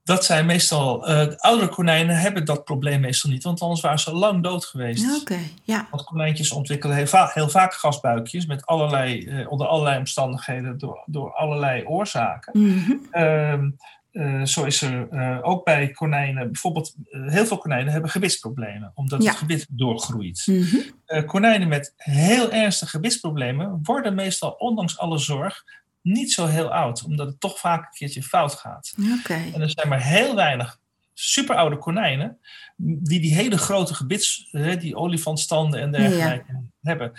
Dat 0.05 0.25
zijn 0.25 0.47
meestal, 0.47 1.07
oudere 1.37 1.69
konijnen 1.69 2.17
hebben 2.17 2.45
dat 2.45 2.65
probleem 2.65 3.01
meestal 3.01 3.31
niet, 3.31 3.43
want 3.43 3.61
anders 3.61 3.81
waren 3.81 3.99
ze 3.99 4.15
lang 4.15 4.43
dood 4.43 4.65
geweest. 4.65 5.21
Oké, 5.21 5.39
ja. 5.63 5.87
Want 5.91 6.05
konijntjes 6.05 6.53
ontwikkelen 6.53 6.97
heel, 6.97 7.07
va 7.07 7.31
heel, 7.35 7.49
vaak 7.49 7.75
gasbuikjes 7.75 8.47
met 8.47 8.67
allerlei, 8.67 9.29
onder 9.49 9.67
allerlei 9.67 9.99
omstandigheden, 9.99 10.79
door, 10.79 11.03
door 11.07 11.33
allerlei 11.33 11.85
oorzaken. 11.85 12.53
Mm 12.61 12.85
-hmm. 12.85 13.77
Uh, 14.15 14.45
zo 14.45 14.65
is 14.65 14.83
er 14.83 15.09
uh, 15.11 15.39
ook 15.43 15.65
bij 15.65 15.91
konijnen, 15.91 16.53
bijvoorbeeld 16.53 16.95
uh, 17.11 17.31
heel 17.31 17.47
veel 17.47 17.59
konijnen 17.59 17.93
hebben 17.93 18.11
gewichtsproblemen, 18.11 18.93
omdat 18.95 19.23
ja. 19.23 19.29
het 19.29 19.39
gewit 19.39 19.67
doorgroeit. 19.71 20.43
Mm 20.47 20.63
-hmm. 20.63 21.27
konijnen 21.27 21.69
met 21.69 21.93
heel 21.97 22.53
ernstige 22.53 22.91
gewichtsproblemen 22.91 23.79
worden 23.83 24.15
meestal, 24.15 24.51
ondanks 24.51 24.99
alle 24.99 25.19
zorg, 25.19 25.65
niet 26.03 26.33
zo 26.33 26.47
heel 26.47 26.73
oud, 26.73 27.05
omdat 27.05 27.27
het 27.27 27.41
toch 27.41 27.59
vaak 27.59 27.85
een 27.85 27.93
keertje 27.93 28.23
fout 28.23 28.55
gaat. 28.55 28.95
Okay. 29.21 29.53
En 29.55 29.61
er 29.61 29.71
zijn 29.71 29.89
maar 29.89 30.03
heel 30.03 30.35
weinig 30.35 30.79
superoude 31.13 31.79
konijnen 31.79 32.39
die 32.77 33.21
die 33.21 33.35
hele 33.35 33.59
grote 33.59 33.95
gebits, 33.95 34.49
die 34.79 34.97
olifantstanden 34.97 35.81
en 35.81 35.93
dergelijke 35.93 36.53
ja. 36.53 36.63
hebben. 36.81 37.13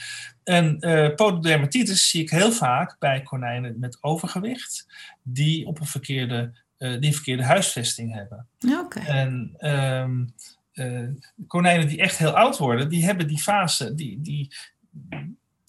En 0.43 0.79
pododermatitis 1.15 2.09
zie 2.09 2.21
ik 2.21 2.29
heel 2.29 2.51
vaak 2.51 2.95
bij 2.99 3.21
konijnen 3.21 3.79
met 3.79 3.97
overgewicht, 4.03 4.85
die 5.23 5.65
op 5.65 5.79
een 5.79 5.85
verkeerde 5.85 6.63
uh, 6.77 6.99
die 6.99 7.13
verkeerde 7.13 7.43
huisvesting 7.43 8.13
hebben. 8.13 8.47
Okay. 8.83 9.05
En 9.05 9.55
um, 9.59 10.33
uh, 10.73 11.09
konijnen 11.47 11.87
die 11.87 12.01
echt 12.01 12.17
heel 12.17 12.35
oud 12.35 12.57
worden, 12.57 12.89
die 12.89 13.05
hebben 13.05 13.27
die 13.27 13.41
fase, 13.41 13.95
die, 13.95 14.21
die, 14.21 14.53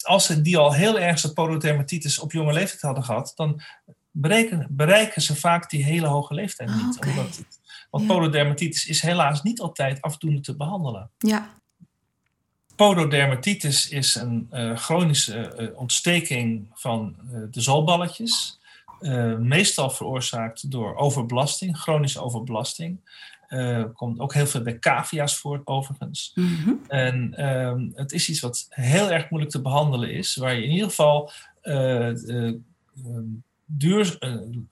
als 0.01 0.25
ze 0.25 0.41
die 0.41 0.57
al 0.57 0.73
heel 0.73 0.99
ernstig 0.99 1.33
pododermatitis 1.33 2.19
op 2.19 2.31
jonge 2.31 2.53
leeftijd 2.53 2.81
hadden 2.81 3.03
gehad, 3.03 3.33
dan 3.35 3.61
bereiken, 4.11 4.67
bereiken 4.69 5.21
ze 5.21 5.35
vaak 5.35 5.69
die 5.69 5.83
hele 5.83 6.07
hoge 6.07 6.33
leeftijd 6.33 6.69
niet. 6.69 6.97
Okay. 6.97 7.11
Omdat 7.11 7.45
want 7.89 8.03
ja. 8.03 8.13
pododermatitis 8.13 8.87
is 8.87 9.01
helaas 9.01 9.43
niet 9.43 9.59
altijd 9.59 10.01
afdoende 10.01 10.41
te 10.41 10.55
behandelen. 10.55 11.09
Ja. 11.17 11.49
Pododermatitis 12.75 13.89
is 13.89 14.15
een 14.15 14.47
uh, 14.51 14.77
chronische 14.77 15.73
ontsteking 15.75 16.69
van 16.73 17.15
de 17.51 17.61
zolballetjes. 17.61 18.56
Uh, 19.01 19.37
meestal 19.37 19.89
veroorzaakt 19.89 20.71
door 20.71 20.95
overbelasting, 20.95 21.77
chronische 21.77 22.21
overbelasting. 22.21 22.99
Uh, 23.49 23.83
komt 23.93 24.19
ook 24.19 24.33
heel 24.33 24.47
veel 24.47 24.61
bij 24.61 24.79
cavia's 24.79 25.37
voor, 25.37 25.61
overigens. 25.63 26.31
Mm 26.35 26.55
-hmm. 26.55 26.81
En 26.87 27.33
uh, 27.37 27.95
het 27.95 28.11
is 28.11 28.29
iets 28.29 28.39
wat 28.39 28.67
heel 28.69 29.11
erg 29.11 29.29
moeilijk 29.29 29.53
te 29.53 29.61
behandelen 29.61 30.11
is, 30.11 30.35
waar 30.35 30.55
je 30.55 30.63
in 30.63 30.71
ieder 30.71 30.87
geval 30.87 31.31
uh, 31.63 32.09
duur, 33.65 34.17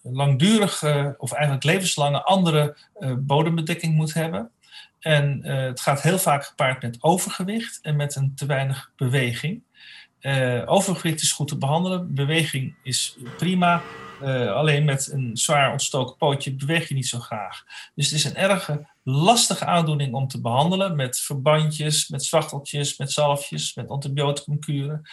langdurige 0.02 1.16
of 1.18 1.32
eigenlijk 1.32 1.64
levenslange 1.64 2.24
andere 2.24 2.78
bodembedekking 3.18 3.96
moet 3.96 4.14
hebben. 4.14 4.52
En 5.00 5.46
het 5.46 5.80
gaat 5.80 6.02
heel 6.02 6.18
vaak 6.20 6.46
gepaard 6.46 6.82
met 6.82 6.98
overgewicht 7.00 7.80
en 7.82 7.96
met 7.96 8.16
een 8.16 8.36
te 8.36 8.46
weinig 8.46 8.92
beweging. 8.96 9.64
overgewicht 10.66 11.22
is 11.22 11.32
goed 11.32 11.48
te 11.48 11.58
behandelen, 11.58 12.14
beweging 12.14 12.76
is 12.84 13.18
prima. 13.38 13.82
Uh, 14.26 14.52
alleen 14.52 14.86
met 14.86 15.12
een 15.12 15.38
zwaar 15.38 15.72
ontstoken 15.72 16.18
pootje 16.18 16.56
beweeg 16.56 16.88
je 16.88 16.94
niet 16.94 17.08
zo 17.08 17.20
graag. 17.20 17.64
Dus 17.96 18.06
het 18.06 18.16
is 18.20 18.24
een 18.24 18.36
erge 18.36 18.88
lastige 19.04 19.66
aandoening 19.66 20.14
om 20.14 20.28
te 20.28 20.42
behandelen 20.42 20.96
met 20.96 21.20
verbandjes, 21.20 22.08
met 22.08 22.24
zwachteltjes, 22.24 22.98
met 22.98 23.12
zalfjes, 23.12 23.76
met 23.76 23.90
antibioticumkuren. 23.90 25.10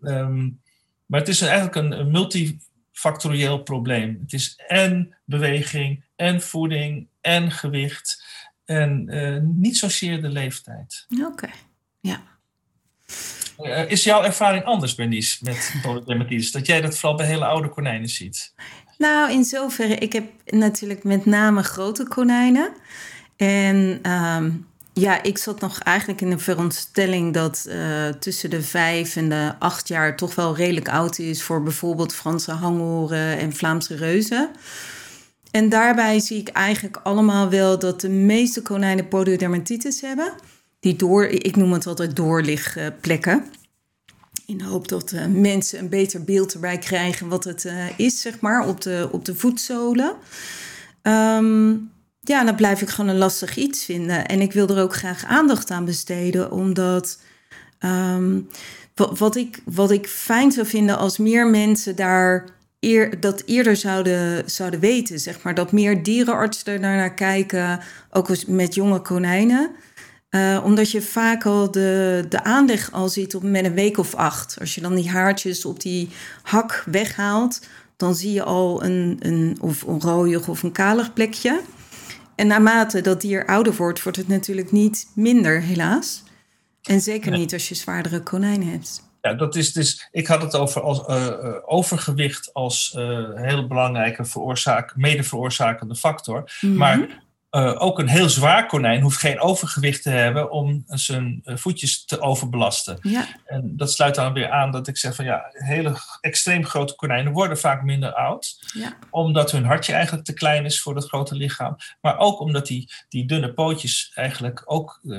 Um, 0.00 0.60
maar 1.06 1.20
het 1.20 1.28
is 1.28 1.40
eigenlijk 1.40 1.74
een, 1.74 2.10
multifactorieel 2.10 3.62
probleem. 3.62 4.18
Het 4.20 4.32
is 4.32 4.60
en 4.66 5.16
beweging, 5.24 6.04
en 6.16 6.42
voeding, 6.42 7.08
en 7.20 7.50
gewicht. 7.50 8.24
En 8.64 9.14
uh, 9.14 9.38
niet 9.42 9.76
zozeer 9.76 10.22
de 10.22 10.28
leeftijd. 10.28 11.06
Oké, 11.24 11.50
ja. 12.00 12.22
Uh, 13.60 13.90
is 13.90 14.04
jouw 14.04 14.22
ervaring 14.22 14.64
anders, 14.64 14.94
Bernice, 14.94 15.38
met 15.40 15.74
polydermatitis? 15.82 16.52
Dat 16.52 16.66
jij 16.66 16.80
dat 16.80 16.98
vooral 16.98 17.16
bij 17.16 17.26
hele 17.26 17.44
oude 17.44 17.68
konijnen 17.68 18.08
ziet? 18.08 18.54
Nou, 18.98 19.32
in 19.32 19.44
zoverre, 19.44 19.94
ik 19.94 20.12
heb 20.12 20.24
natuurlijk 20.46 21.04
met 21.04 21.26
name 21.26 21.62
grote 21.62 22.08
konijnen. 22.08 22.72
En 23.36 24.10
um, 24.10 24.66
ja, 24.92 25.22
ik 25.22 25.38
zat 25.38 25.60
nog 25.60 25.78
eigenlijk 25.78 26.20
in 26.20 26.30
de 26.30 26.38
veronderstelling 26.38 27.34
dat 27.34 27.66
uh, 27.68 28.08
tussen 28.08 28.50
de 28.50 28.62
vijf 28.62 29.16
en 29.16 29.28
de 29.28 29.54
acht 29.58 29.88
jaar 29.88 30.16
toch 30.16 30.34
wel 30.34 30.56
redelijk 30.56 30.88
oud 30.88 31.18
is 31.18 31.42
voor 31.42 31.62
bijvoorbeeld 31.62 32.14
Franse 32.14 32.52
hangoren 32.52 33.38
en 33.38 33.52
Vlaamse 33.52 33.96
reuzen. 33.96 34.50
En 35.50 35.68
daarbij 35.68 36.20
zie 36.20 36.40
ik 36.40 36.48
eigenlijk 36.48 36.96
allemaal 37.02 37.48
wel 37.48 37.78
dat 37.78 38.00
de 38.00 38.08
meeste 38.08 38.62
konijnen 38.62 39.08
pododermatitis 39.08 40.00
hebben 40.00 40.32
die 40.82 40.96
door, 40.96 41.24
ik 41.24 41.56
noem 41.56 41.72
het 41.72 41.86
altijd 41.86 42.16
doorligplekken. 42.16 43.44
In 44.46 44.58
de 44.58 44.64
hoop 44.64 44.88
dat 44.88 45.12
uh, 45.12 45.26
mensen 45.26 45.78
een 45.78 45.88
beter 45.88 46.24
beeld 46.24 46.54
erbij 46.54 46.78
krijgen 46.78 47.28
wat 47.28 47.44
het 47.44 47.64
uh, 47.64 47.98
is, 47.98 48.20
zeg 48.20 48.40
maar, 48.40 48.66
op 48.66 48.80
de, 48.80 49.08
op 49.12 49.24
de 49.24 49.34
voetzolen. 49.34 50.14
Um, 51.02 51.90
ja, 52.20 52.44
dan 52.44 52.56
blijf 52.56 52.82
ik 52.82 52.88
gewoon 52.88 53.10
een 53.10 53.18
lastig 53.18 53.56
iets 53.56 53.84
vinden. 53.84 54.26
En 54.26 54.40
ik 54.40 54.52
wil 54.52 54.68
er 54.68 54.82
ook 54.82 54.94
graag 54.94 55.24
aandacht 55.24 55.70
aan 55.70 55.84
besteden, 55.84 56.52
omdat 56.52 57.20
um, 57.80 58.48
wat, 58.94 59.36
ik, 59.36 59.62
wat 59.64 59.90
ik 59.90 60.06
fijn 60.06 60.52
zou 60.52 60.66
vinden 60.66 60.98
als 60.98 61.18
meer 61.18 61.46
mensen 61.46 61.96
daar 61.96 62.48
dat 63.20 63.42
eerder 63.46 63.76
zouden, 63.76 64.50
zouden 64.50 64.80
weten, 64.80 65.20
zeg 65.20 65.42
maar. 65.42 65.54
Dat 65.54 65.72
meer 65.72 66.02
dierenartsen 66.02 66.72
er 66.72 66.80
naar 66.80 67.14
kijken, 67.14 67.80
ook 68.10 68.46
met 68.46 68.74
jonge 68.74 69.00
konijnen. 69.00 69.70
Uh, 70.34 70.60
omdat 70.64 70.90
je 70.90 71.02
vaak 71.02 71.46
al 71.46 71.70
de, 71.70 72.24
de 72.28 72.44
aanleg 72.44 72.92
al 72.92 73.08
ziet 73.08 73.34
op 73.34 73.42
met 73.42 73.64
een 73.64 73.74
week 73.74 73.98
of 73.98 74.14
acht. 74.14 74.56
Als 74.60 74.74
je 74.74 74.80
dan 74.80 74.94
die 74.94 75.10
haartjes 75.10 75.64
op 75.64 75.80
die 75.80 76.08
hak 76.42 76.82
weghaalt, 76.86 77.66
dan 77.96 78.14
zie 78.14 78.32
je 78.32 78.42
al 78.42 78.84
een, 78.84 79.16
een, 79.20 79.56
of 79.60 79.82
een 79.82 80.00
rooiig 80.00 80.48
of 80.48 80.62
een 80.62 80.72
kalig 80.72 81.12
plekje. 81.12 81.60
en 82.34 82.46
naarmate 82.46 83.00
dat 83.00 83.20
dier 83.20 83.46
ouder 83.46 83.74
wordt, 83.74 84.02
wordt 84.02 84.18
het 84.18 84.28
natuurlijk 84.28 84.72
niet 84.72 85.06
minder, 85.14 85.60
helaas. 85.60 86.22
En 86.82 87.00
zeker 87.00 87.30
Nee. 87.30 87.40
niet 87.40 87.52
als 87.52 87.68
je 87.68 87.74
zwaardere 87.74 88.22
konijnen 88.22 88.68
hebt. 88.68 89.02
Ja, 89.20 89.34
dat 89.34 89.56
is 89.56 89.72
dus. 89.72 90.08
Ik 90.12 90.26
had 90.26 90.42
het 90.42 90.56
over 90.56 90.80
als, 90.82 91.04
eh, 91.04 91.26
eh, 91.26 91.54
overgewicht 91.66 92.52
als 92.52 92.94
eh, 92.96 93.02
een 93.02 93.44
hele 93.44 93.66
belangrijke 93.66 94.24
veroorzaak, 94.24 94.96
mede 94.96 95.22
veroorzakende 95.22 95.94
factor. 95.94 96.52
Mhm. 96.60 96.76
Maar 96.76 97.22
eh, 97.52 97.74
ook 97.82 97.98
een 97.98 98.08
heel 98.08 98.28
zwaar 98.28 98.66
konijn 98.66 99.00
hoeft 99.02 99.18
geen 99.18 99.40
overgewicht 99.40 100.02
te 100.02 100.10
hebben 100.10 100.50
om 100.50 100.82
zijn 100.86 101.40
eh, 101.44 101.56
voetjes 101.56 102.04
te 102.04 102.20
overbelasten. 102.20 102.98
Ja, 103.02 103.26
En 103.44 103.76
dat 103.76 103.92
sluit 103.92 104.14
dan 104.14 104.32
weer 104.32 104.50
aan 104.50 104.70
dat 104.70 104.88
ik 104.88 104.96
zeg 104.96 105.14
van 105.14 105.24
ja, 105.24 105.44
hele 105.52 105.96
extreem 106.20 106.64
grote 106.64 106.94
konijnen 106.94 107.32
worden 107.32 107.58
vaak 107.58 107.82
minder 107.82 108.12
oud. 108.14 108.70
ja, 108.74 108.96
Omdat 109.10 109.50
hun 109.50 109.64
hartje 109.64 109.92
eigenlijk 109.92 110.24
te 110.24 110.32
klein 110.32 110.64
is 110.64 110.80
voor 110.80 110.94
dat 110.94 111.08
grote 111.08 111.34
lichaam. 111.34 111.76
Maar 112.00 112.18
ook 112.18 112.40
omdat 112.40 112.66
die, 112.66 112.92
die 113.08 113.26
dunne 113.26 113.52
pootjes 113.52 114.10
eigenlijk 114.14 114.62
ook 114.64 115.00
eh, 115.08 115.18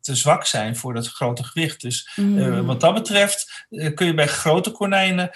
te 0.00 0.14
zwak 0.14 0.44
zijn 0.46 0.76
voor 0.76 0.94
dat 0.94 1.06
grote 1.08 1.44
gewicht. 1.44 1.80
Dus 1.80 2.10
Mhm. 2.16 2.64
wat 2.64 2.80
dat 2.80 2.94
betreft 2.94 3.66
kun 3.94 4.06
je 4.06 4.14
bij 4.14 4.26
grote 4.26 4.70
konijnen 4.70 5.30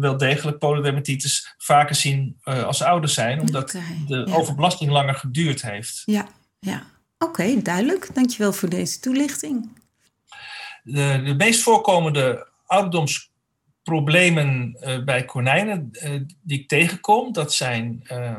wel 0.00 0.16
degelijk 0.16 0.58
polydermatitis 0.58 1.54
vaker 1.58 1.94
zien 1.94 2.36
eh, 2.42 2.64
als 2.64 2.78
ze 2.78 2.86
ouder 2.86 3.10
zijn. 3.10 3.40
Omdat 3.40 3.70
de 4.06 4.24
ja. 4.26 4.34
overbelasting 4.34 4.90
langer 4.90 5.14
geduurd 5.14 5.62
heeft. 5.62 6.02
ja, 6.04 6.26
ja. 6.58 6.82
Oké, 7.18 7.62
duidelijk. 7.62 8.14
Dankjewel 8.14 8.52
voor 8.52 8.68
deze 8.68 9.00
toelichting. 9.00 9.70
De, 10.82 11.22
de 11.24 11.34
meest 11.34 11.62
voorkomende 11.62 12.48
ouderdomsproblemen 12.66 14.76
eh, 14.80 15.04
bij 15.04 15.24
konijnen 15.24 15.88
eh, 15.92 16.20
die 16.42 16.60
ik 16.60 16.68
tegenkom, 16.68 17.32
dat 17.32 17.54
zijn 17.54 18.00
eh, 18.04 18.36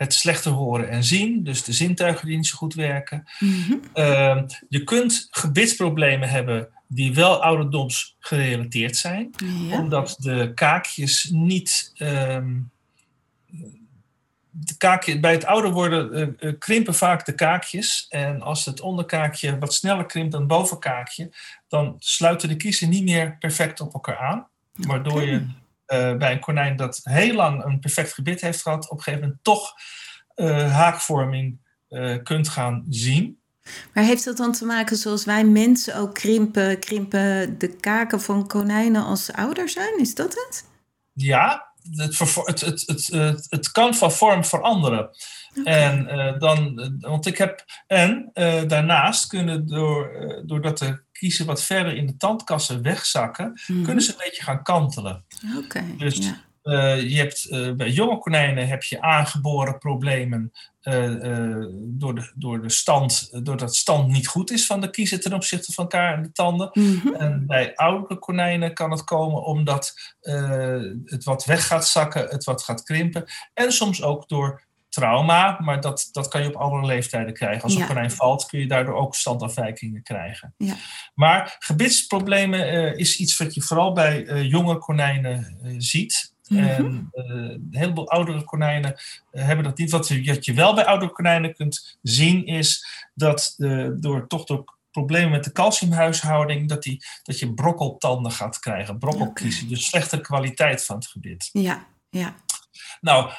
het 0.00 0.14
slechter 0.14 0.52
horen 0.52 0.88
en 0.90 1.04
zien, 1.04 1.42
dus 1.44 1.64
de 1.64 1.72
zintuigen 1.72 2.26
die 2.26 2.36
niet 2.36 2.46
zo 2.46 2.56
goed 2.56 2.74
werken. 2.74 3.28
Mhm. 3.38 3.72
Eh, 3.92 4.42
je 4.68 4.84
kunt 4.84 5.26
gebitsproblemen 5.30 6.28
hebben 6.28 6.68
die 6.86 7.14
wel 7.14 7.42
ouderdoms 7.42 8.16
gerelateerd 8.18 8.96
zijn, 8.96 9.30
Ja. 9.68 9.78
omdat 9.78 10.16
de 10.18 10.52
kaakjes 10.54 11.28
niet. 11.32 11.90
ehm, 11.94 12.58
de 14.50 14.76
kaakje, 14.76 15.20
bij 15.20 15.32
het 15.32 15.44
ouder 15.44 15.70
worden 15.72 16.12
eh, 16.12 16.48
eh, 16.48 16.58
krimpen 16.58 16.94
vaak 16.94 17.26
de 17.26 17.34
kaakjes. 17.34 18.06
En 18.08 18.42
als 18.42 18.64
het 18.64 18.80
onderkaakje 18.80 19.58
wat 19.58 19.74
sneller 19.74 20.06
krimpt 20.06 20.32
dan 20.32 20.40
het 20.40 20.50
bovenkaakje, 20.50 21.30
dan 21.68 21.96
sluiten 21.98 22.48
de 22.48 22.56
kiezen 22.56 22.88
niet 22.88 23.04
meer 23.04 23.36
perfect 23.38 23.80
op 23.80 23.94
elkaar 23.94 24.18
aan. 24.18 24.46
Waardoor 24.74 25.22
je 25.22 25.46
eh, 25.90 26.16
bij 26.16 26.32
een 26.32 26.40
konijn 26.40 26.76
dat 26.76 27.00
heel 27.02 27.34
lang 27.34 27.64
een 27.64 27.80
perfect 27.80 28.12
gebit 28.12 28.40
heeft 28.40 28.62
gehad, 28.62 28.90
op 28.90 28.96
een 28.96 29.02
gegeven 29.02 29.24
moment 29.24 29.44
toch 29.44 29.72
eh, 30.34 30.72
haakvorming 30.72 31.58
eh, 31.88 32.16
kunt 32.22 32.48
gaan 32.48 32.84
zien. 32.88 33.40
Maar 33.94 34.04
heeft 34.04 34.24
dat 34.24 34.36
dan 34.36 34.52
te 34.52 34.64
maken 34.64 34.96
zoals 34.96 35.24
wij 35.24 35.44
mensen 35.44 35.96
ook 35.96 36.14
krimpen, 36.14 36.78
krimpen 36.78 37.58
de 37.58 37.76
kaken 37.76 38.20
van 38.20 38.46
konijnen 38.46 39.04
als 39.04 39.24
ze 39.24 39.36
ouder 39.36 39.68
zijn? 39.68 39.98
Is 40.00 40.14
dat 40.14 40.34
het? 40.34 40.64
Ja, 41.12 41.72
het, 41.94 42.18
het, 42.18 42.60
het, 42.86 43.46
het, 43.48 43.70
kan 43.70 43.94
van 43.94 44.12
vorm 44.12 44.44
veranderen. 44.44 45.10
En 45.64 46.06
dan, 46.38 46.92
want 47.00 47.26
ik 47.26 47.38
heb, 47.38 47.64
en 47.86 48.30
daarnaast 48.66 49.26
kunnen 49.26 49.66
door, 49.66 50.10
doordat 50.46 50.78
de 50.78 51.02
kiezen 51.20 51.46
wat 51.46 51.62
verder 51.62 51.96
in 51.96 52.06
de 52.06 52.16
tandkassen 52.16 52.82
wegzakken, 52.82 53.60
Mhm. 53.66 53.84
kunnen 53.84 54.02
ze 54.04 54.10
een 54.10 54.22
beetje 54.24 54.42
gaan 54.42 54.62
kantelen. 54.62 55.24
Oké, 55.58 55.84
Dus 55.96 56.16
ja. 56.16 56.48
Eh, 56.62 57.10
je 57.10 57.16
hebt, 57.16 57.48
eh, 57.50 57.72
bij 57.72 57.90
jonge 57.90 58.18
konijnen 58.18 58.68
heb 58.68 58.82
je 58.82 59.00
aangeboren 59.00 59.78
problemen 59.78 60.52
eh, 60.80 61.64
door, 61.74 62.14
de, 62.14 62.32
door 62.34 62.62
de 62.62 62.70
stand, 62.70 63.28
doordat 63.44 63.76
stand 63.76 64.08
niet 64.08 64.26
goed 64.26 64.50
is 64.50 64.66
van 64.66 64.80
de 64.80 64.90
kiezen 64.90 65.20
ten 65.20 65.32
opzichte 65.32 65.72
van 65.72 65.84
elkaar 65.84 66.14
en 66.14 66.22
de 66.22 66.32
tanden. 66.32 66.70
Mhm. 66.72 67.14
En 67.14 67.46
bij 67.46 67.74
oudere 67.74 68.18
konijnen 68.18 68.74
kan 68.74 68.90
het 68.90 69.04
komen 69.04 69.44
omdat 69.44 69.94
het 71.04 71.24
wat 71.24 71.44
weg 71.44 71.66
gaat 71.66 71.86
zakken, 71.86 72.28
het 72.28 72.44
wat 72.44 72.62
gaat 72.62 72.82
krimpen. 72.82 73.24
En 73.54 73.72
soms 73.72 74.02
ook 74.02 74.28
door 74.28 74.68
trauma, 74.90 75.58
maar 75.60 75.80
dat, 75.80 76.08
dat 76.12 76.28
kan 76.28 76.42
je 76.42 76.48
op 76.48 76.54
alle 76.54 76.86
leeftijden 76.86 77.34
krijgen. 77.34 77.62
Als 77.62 77.74
een 77.74 77.86
konijn 77.86 78.10
valt, 78.10 78.46
kun 78.46 78.60
je 78.60 78.66
daardoor 78.66 78.94
ook 78.94 79.14
standafwijkingen 79.14 80.02
krijgen. 80.02 80.54
Ja. 80.56 80.74
Maar 81.14 81.56
gebitsproblemen 81.58 82.68
eh, 82.68 82.98
is 82.98 83.18
iets 83.18 83.36
wat 83.36 83.54
je 83.54 83.62
vooral 83.62 83.92
bij 83.92 84.26
eh, 84.26 84.50
jonge 84.50 84.78
konijnen 84.78 85.58
eh, 85.62 85.74
ziet. 85.78 86.34
Mhm. 86.48 86.64
En 86.64 87.10
een 87.12 87.68
heleboel 87.70 88.10
oudere 88.10 88.44
konijnen 88.44 88.94
hebben 89.30 89.64
dat 89.64 89.78
niet. 89.78 89.90
Wat 89.90 90.08
je, 90.08 90.24
wat 90.24 90.44
je 90.44 90.54
wel 90.54 90.74
bij 90.74 90.84
oudere 90.84 91.12
konijnen 91.12 91.54
kunt 91.54 91.98
zien 92.02 92.46
is 92.46 92.86
dat 93.14 93.54
door, 93.94 94.26
toch 94.26 94.44
door 94.44 94.78
problemen 94.90 95.30
met 95.30 95.44
de 95.44 95.52
calciumhuishouding, 95.52 96.68
dat, 96.68 96.82
die, 96.82 97.04
dat 97.22 97.38
je 97.38 97.54
brokkeltanden 97.54 98.32
gaat 98.32 98.58
krijgen, 98.58 98.98
brokkelkiezen. 98.98 99.68
Dus 99.68 99.86
slechtere 99.86 100.20
kwaliteit 100.20 100.84
van 100.84 100.96
het 100.96 101.06
gebit. 101.06 101.48
Ja, 101.52 101.86
ja. 102.08 102.34
Nou, 103.00 103.30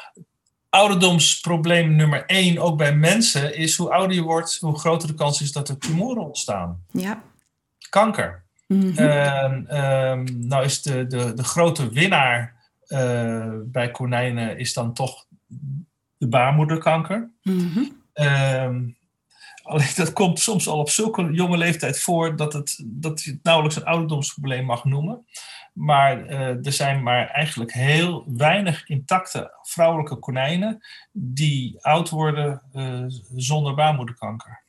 ouderdomsprobleem 0.72 1.96
nummer 1.96 2.26
één, 2.26 2.58
ook 2.58 2.78
bij 2.78 2.96
mensen, 2.96 3.58
is 3.58 3.78
hoe 3.78 3.92
ouder 3.94 4.16
je 4.16 4.22
wordt, 4.22 4.58
hoe 4.60 4.80
groter 4.80 5.08
de 5.08 5.14
kans 5.14 5.42
is 5.42 5.52
dat 5.52 5.70
er 5.70 5.78
tumoren 5.78 6.26
ontstaan. 6.26 6.84
ja. 6.92 7.22
Kanker. 7.90 8.44
Ehm, 8.68 10.26
nou 10.48 10.64
is 10.64 10.82
de, 10.82 11.08
de, 11.08 11.34
de 11.34 11.44
grote 11.44 11.90
winnaar 11.90 12.56
eh, 12.88 13.50
bij 13.66 13.92
konijnen 13.92 14.58
is 14.58 14.74
dan 14.74 14.94
toch 14.94 15.26
de 16.18 16.28
baarmoederkanker. 16.28 17.30
Mhm. 17.44 17.84
Ehm, 18.14 18.84
alleen 19.64 19.92
dat 19.96 20.14
komt 20.14 20.40
soms 20.40 20.68
al 20.68 20.80
op 20.80 20.90
zulke 20.90 21.32
jonge 21.32 21.58
leeftijd 21.58 22.00
voor 22.00 22.36
dat, 22.36 22.54
het, 22.54 22.84
dat 22.86 23.22
je 23.22 23.32
het 23.32 23.44
nauwelijks 23.44 23.78
een 23.78 23.86
ouderdomsprobleem 23.86 24.66
mag 24.66 24.84
noemen. 24.84 25.26
Maar 25.74 26.26
eh, 26.26 26.66
er 26.66 26.74
zijn 26.74 27.04
maar 27.04 27.28
eigenlijk 27.28 27.74
heel 27.74 28.24
weinig 28.38 28.88
intacte 28.88 29.52
vrouwelijke 29.62 30.16
konijnen 30.16 30.84
die 31.12 31.78
oud 31.82 32.10
worden 32.10 32.62
eh, 32.74 33.04
zonder 33.36 33.76
baarmoederkanker. 33.76 34.62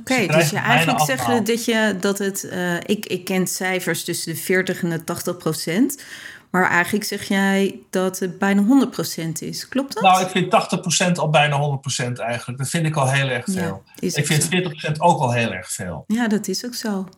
Oké, 0.00 0.26
dus 0.26 0.50
je 0.50 0.56
eigenlijk 0.58 1.00
zeggen 1.00 1.44
dat 1.44 1.64
je 1.64 1.96
dat 2.00 2.18
het. 2.18 2.48
eh, 2.48 2.74
ik, 2.76 3.06
ik 3.06 3.24
ken 3.24 3.46
cijfers 3.46 4.04
tussen 4.04 4.32
de 4.34 4.40
40 4.40 4.82
en 4.82 4.90
de 4.90 5.04
80 5.04 5.36
procent. 5.36 6.04
Maar 6.50 6.70
eigenlijk 6.70 7.04
zeg 7.04 7.28
jij 7.28 7.80
dat 7.90 8.18
het 8.18 8.38
bijna 8.38 8.62
100 8.62 8.90
procent 8.90 9.42
is. 9.42 9.68
Klopt 9.68 9.94
dat? 9.94 10.02
Nou, 10.02 10.22
ik 10.22 10.28
vind 10.28 11.08
80% 11.08 11.12
al 11.12 11.30
bijna 11.30 11.78
100% 12.06 12.12
eigenlijk. 12.12 12.58
Dat 12.58 12.68
vind 12.68 12.86
ik 12.86 12.96
al 12.96 13.10
heel 13.10 13.28
erg 13.28 13.44
veel. 13.44 13.82
ja, 13.94 14.06
Ik 14.08 14.10
zo. 14.10 14.22
vind 14.22 14.48
40% 14.96 14.98
ook 14.98 15.20
al 15.20 15.32
heel 15.32 15.52
erg 15.52 15.70
veel. 15.72 16.04
ja, 16.06 16.28
dat 16.28 16.48
is 16.48 16.64
ook 16.66 16.74
zo. 16.74 17.08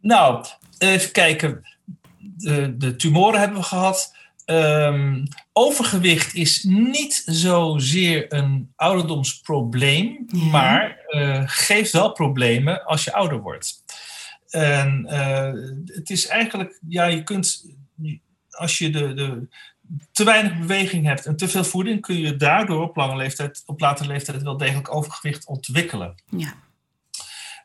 Nou, 0.00 0.44
even 0.78 1.12
kijken. 1.12 1.77
De, 2.36 2.76
de 2.76 2.96
tumoren 2.96 3.40
hebben 3.40 3.58
we 3.58 3.64
gehad. 3.64 4.16
Ehm, 4.44 5.24
overgewicht 5.52 6.34
is 6.34 6.62
niet 6.62 7.22
zozeer 7.26 8.32
een 8.32 8.72
ouderdomsprobleem, 8.76 10.24
Ja. 10.26 10.44
maar 10.44 10.98
eh, 11.08 11.42
geeft 11.46 11.92
wel 11.92 12.12
problemen 12.12 12.84
als 12.84 13.04
je 13.04 13.12
ouder 13.12 13.40
wordt. 13.40 13.82
En 14.48 15.06
eh, 15.06 15.52
het 15.86 16.10
is 16.10 16.26
eigenlijk, 16.26 16.78
ja, 16.88 17.04
je 17.04 17.22
kunt, 17.22 17.64
als 18.50 18.78
je 18.78 18.90
de, 18.90 19.14
de, 19.14 19.48
te 20.12 20.24
weinig 20.24 20.58
beweging 20.58 21.06
hebt 21.06 21.26
en 21.26 21.36
te 21.36 21.48
veel 21.48 21.64
voeding, 21.64 22.00
kun 22.00 22.18
je 22.18 22.36
daardoor 22.36 22.82
op 22.82 22.96
lange 22.96 23.16
leeftijd, 23.16 23.62
op 23.66 23.80
latere 23.80 24.08
leeftijd 24.08 24.42
wel 24.42 24.56
degelijk 24.56 24.94
overgewicht 24.94 25.46
ontwikkelen. 25.46 26.14
Ja. 26.36 26.54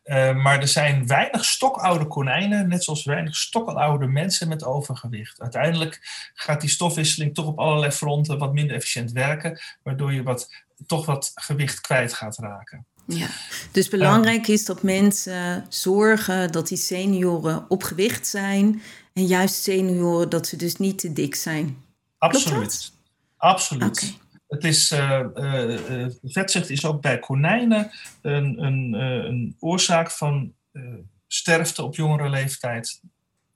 Uh, 0.06 0.36
maar 0.36 0.62
er 0.62 0.68
zijn 0.68 1.08
weinig 1.08 1.46
stokoude 1.46 2.08
konijnen, 2.08 2.68
net 2.68 2.84
zoals 2.84 3.04
weinig 3.04 3.36
stokoude 3.36 4.08
mensen 4.08 4.48
met 4.48 4.64
overgewicht. 4.64 5.42
Uiteindelijk 5.42 6.00
gaat 6.34 6.62
die 6.62 6.70
stofwisseling 6.70 7.34
toch 7.34 7.46
op 7.46 7.60
allerlei 7.60 7.92
fronten 7.92 8.38
wat 8.38 8.54
minder 8.54 8.76
efficiënt 8.76 9.12
werken, 9.12 9.60
waardoor 9.84 10.14
je 10.14 10.24
wat, 10.24 10.54
toch 10.88 11.06
wat 11.06 11.32
gewicht 11.36 11.82
kwijt 11.82 12.14
gaat 12.14 12.38
raken. 12.38 12.86
Ja, 13.06 13.28
dus 13.72 13.90
belangrijk 13.90 14.48
is 14.48 14.66
dat 14.66 14.84
mensen 14.84 15.66
zorgen 15.70 16.52
dat 16.52 16.68
die 16.68 16.78
senioren 16.78 17.66
op 17.70 17.84
gewicht 17.84 18.28
zijn. 18.28 18.82
En 19.14 19.26
juist 19.26 19.64
senioren 19.64 20.30
dat 20.30 20.48
ze 20.48 20.56
dus 20.56 20.76
niet 20.76 21.00
te 21.00 21.14
dik 21.14 21.36
zijn. 21.36 21.84
Absoluut. 22.18 22.92
Absoluut. 23.38 23.84
Okay. 23.84 24.18
Het 24.54 24.64
is, 24.64 24.92
uh, 24.92 26.08
vetzucht 26.24 26.70
is 26.70 26.86
ook 26.86 27.02
bij 27.02 27.20
konijnen 27.20 27.92
een, 28.22 28.64
een, 28.64 29.56
oorzaak 29.60 30.12
van 30.12 30.54
sterfte 31.28 31.84
op 31.84 31.96
jongere 31.96 32.30
leeftijd. 32.30 33.02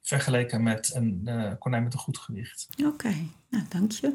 Vergeleken 0.01 0.63
met 0.63 0.91
een 0.93 1.29
konijn 1.59 1.83
met 1.83 1.93
een 1.93 1.99
goed 1.99 2.17
gewicht. 2.17 2.67
Oké, 2.85 3.13
nou, 3.49 3.63
dank 3.69 3.91
je. 3.91 4.13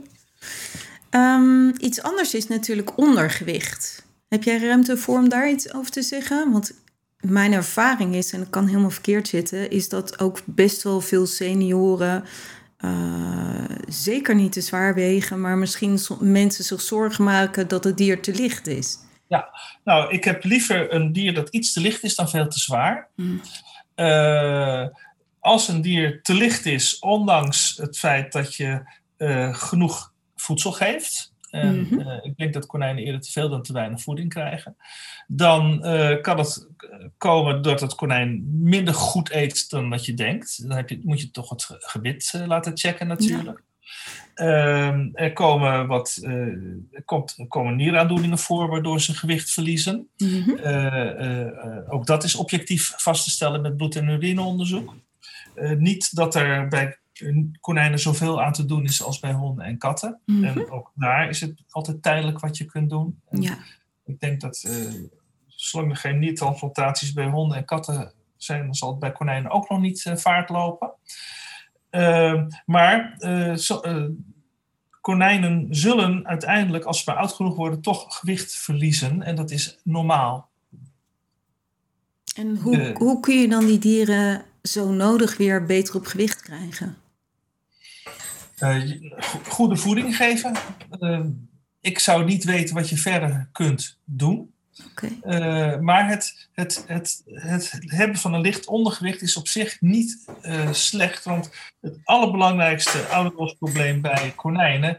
Um, 1.10 1.74
iets 1.78 2.02
anders 2.02 2.34
is 2.34 2.48
natuurlijk 2.48 2.98
ondergewicht. 2.98 4.06
Heb 4.28 4.42
jij 4.42 4.58
ruimte 4.58 4.96
voor 4.96 5.18
om 5.18 5.28
daar 5.28 5.50
iets 5.50 5.74
over 5.74 5.90
te 5.90 6.02
zeggen? 6.02 6.52
Want 6.52 6.74
mijn 7.20 7.52
ervaring 7.52 8.14
is, 8.14 8.32
en 8.32 8.40
het 8.40 8.50
kan 8.50 8.66
helemaal 8.66 8.90
verkeerd 8.90 9.28
zitten, 9.28 9.70
is 9.70 9.88
dat 9.88 10.18
ook 10.18 10.40
best 10.44 10.82
wel 10.82 11.00
veel 11.00 11.26
senioren 11.26 12.24
zeker 13.86 14.34
niet 14.34 14.52
te 14.52 14.60
zwaar 14.60 14.94
wegen, 14.94 15.40
maar 15.40 15.58
misschien 15.58 15.98
mensen 16.20 16.64
zich 16.64 16.80
zorgen 16.80 17.24
maken 17.24 17.68
dat 17.68 17.84
het 17.84 17.96
dier 17.96 18.22
te 18.22 18.34
licht 18.34 18.66
is. 18.66 18.98
Ja, 19.26 19.48
nou, 19.84 20.12
ik 20.12 20.24
heb 20.24 20.44
liever 20.44 20.94
een 20.94 21.12
dier 21.12 21.34
dat 21.34 21.48
iets 21.48 21.72
te 21.72 21.80
licht 21.80 22.02
is 22.02 22.14
dan 22.14 22.28
veel 22.28 22.48
te 22.48 22.58
zwaar. 22.58 23.08
Mm. 23.16 23.40
als 25.40 25.68
een 25.68 25.82
dier 25.82 26.22
te 26.22 26.34
licht 26.34 26.66
is, 26.66 26.98
ondanks 26.98 27.76
het 27.76 27.98
feit 27.98 28.32
dat 28.32 28.54
je 28.54 28.82
genoeg 29.52 30.12
voedsel 30.36 30.72
geeft, 30.72 31.31
en 31.52 31.80
Mhm. 31.80 32.00
eh, 32.00 32.18
ik 32.22 32.36
denk 32.36 32.52
dat 32.52 32.66
konijnen 32.66 33.04
eerder 33.04 33.20
te 33.20 33.30
veel 33.32 33.48
dan 33.48 33.62
te 33.62 33.72
weinig 33.72 34.00
voeding 34.00 34.28
krijgen. 34.28 34.76
Dan 35.26 35.84
eh, 35.84 36.20
kan 36.20 36.38
het 36.38 36.68
komen 37.18 37.62
dat 37.62 37.80
het 37.80 37.94
konijn 37.94 38.44
minder 38.62 38.94
goed 38.94 39.30
eet 39.30 39.70
dan 39.70 39.90
dat 39.90 40.04
je 40.04 40.14
denkt. 40.14 40.68
Dan 40.68 40.76
heb 40.76 40.88
je, 40.88 41.00
moet 41.02 41.20
je 41.20 41.30
toch 41.30 41.48
het 41.50 41.64
ge- 41.64 41.76
gebit 41.78 42.32
eh, 42.34 42.46
laten 42.46 42.78
checken 42.78 43.06
natuurlijk. 43.06 43.62
Ehm, 44.34 45.08
er 45.12 45.32
komen, 45.32 45.86
wat, 45.86 46.18
eh, 46.22 46.32
er 46.90 47.02
komt, 47.04 47.34
er 47.36 47.46
komen 47.48 47.76
nieraandoeningen 47.76 48.38
voor 48.38 48.68
waardoor 48.68 49.00
ze 49.00 49.14
gewicht 49.14 49.50
verliezen. 49.52 50.08
Mhm. 50.16 50.50
Eh, 50.50 50.86
eh, 50.86 51.46
eh, 51.46 51.92
ook 51.92 52.06
dat 52.06 52.24
is 52.24 52.34
objectief 52.34 52.92
vast 52.96 53.24
te 53.24 53.30
stellen 53.30 53.60
met 53.60 53.76
bloed- 53.76 53.96
en 53.96 54.08
urineonderzoek. 54.08 54.94
Eh, 55.54 55.70
niet 55.70 56.14
dat 56.16 56.34
er 56.34 56.68
bij 56.68 56.96
konijnen 57.60 57.98
zoveel 57.98 58.42
aan 58.42 58.52
te 58.52 58.64
doen 58.64 58.84
is 58.84 59.02
als 59.02 59.18
bij 59.18 59.32
honden 59.32 59.64
en 59.64 59.78
katten. 59.78 60.20
Mhm. 60.26 60.44
En 60.44 60.70
ook 60.70 60.92
daar 60.94 61.28
is 61.28 61.40
het 61.40 61.62
altijd 61.70 62.02
tijdelijk 62.02 62.40
wat 62.40 62.56
je 62.56 62.64
kunt 62.64 62.90
doen. 62.90 63.20
En 63.28 63.42
Ja. 63.42 63.58
Ik 64.04 64.20
denk 64.20 64.40
dat 64.40 64.62
eh, 64.66 64.92
zolang 65.46 65.90
er 65.90 65.96
geen 65.96 66.18
niertransplantaties 66.18 67.12
bij 67.12 67.26
honden 67.26 67.56
en 67.56 67.64
katten 67.64 68.12
zijn, 68.36 68.64
dan 68.64 68.74
zal 68.74 68.90
het 68.90 68.98
bij 68.98 69.12
konijnen 69.12 69.50
ook 69.50 69.68
nog 69.68 69.80
niet 69.80 70.04
eh, 70.06 70.16
vaart 70.16 70.48
lopen. 70.48 70.92
Ehm, 71.90 72.48
maar 72.66 73.14
eh, 73.18 73.54
zo- 73.54 73.82
konijnen 75.00 75.66
zullen 75.70 76.26
uiteindelijk, 76.26 76.84
als 76.84 76.98
ze 76.98 77.10
maar 77.10 77.18
oud 77.20 77.32
genoeg 77.32 77.56
worden, 77.56 77.80
toch 77.80 78.18
gewicht 78.18 78.54
verliezen. 78.56 79.22
En 79.22 79.36
dat 79.36 79.50
is 79.50 79.78
normaal. 79.84 80.50
En 82.36 82.56
hoe, 82.56 82.94
hoe 82.98 83.20
kun 83.20 83.34
je 83.40 83.48
dan 83.48 83.66
die 83.66 83.78
dieren 83.78 84.44
zo 84.62 84.92
nodig 84.92 85.36
weer 85.36 85.64
beter 85.66 85.94
op 85.94 86.06
gewicht 86.06 86.42
krijgen? 86.42 86.96
Eh, 88.62 88.80
goede 89.48 89.76
voeding 89.76 90.16
geven. 90.16 90.52
Eh, 91.00 91.20
ik 91.80 91.98
zou 91.98 92.24
niet 92.24 92.44
weten 92.44 92.74
wat 92.74 92.88
je 92.88 92.96
verder 92.96 93.48
kunt 93.52 93.98
doen. 94.04 94.50
Eh, 95.22 95.78
maar 95.78 96.08
het, 96.08 96.48
het, 96.52 96.84
het, 96.86 97.22
het 97.24 97.72
hebben 97.86 98.16
van 98.16 98.34
een 98.34 98.40
licht 98.40 98.66
ondergewicht 98.66 99.22
is 99.22 99.36
op 99.36 99.48
zich 99.48 99.80
niet 99.80 100.24
eh, 100.42 100.72
slecht. 100.72 101.24
Want 101.24 101.50
het 101.80 101.98
allerbelangrijkste 102.04 102.98
ouderdomsprobleem 102.98 104.00
bij 104.00 104.32
konijnen 104.36 104.98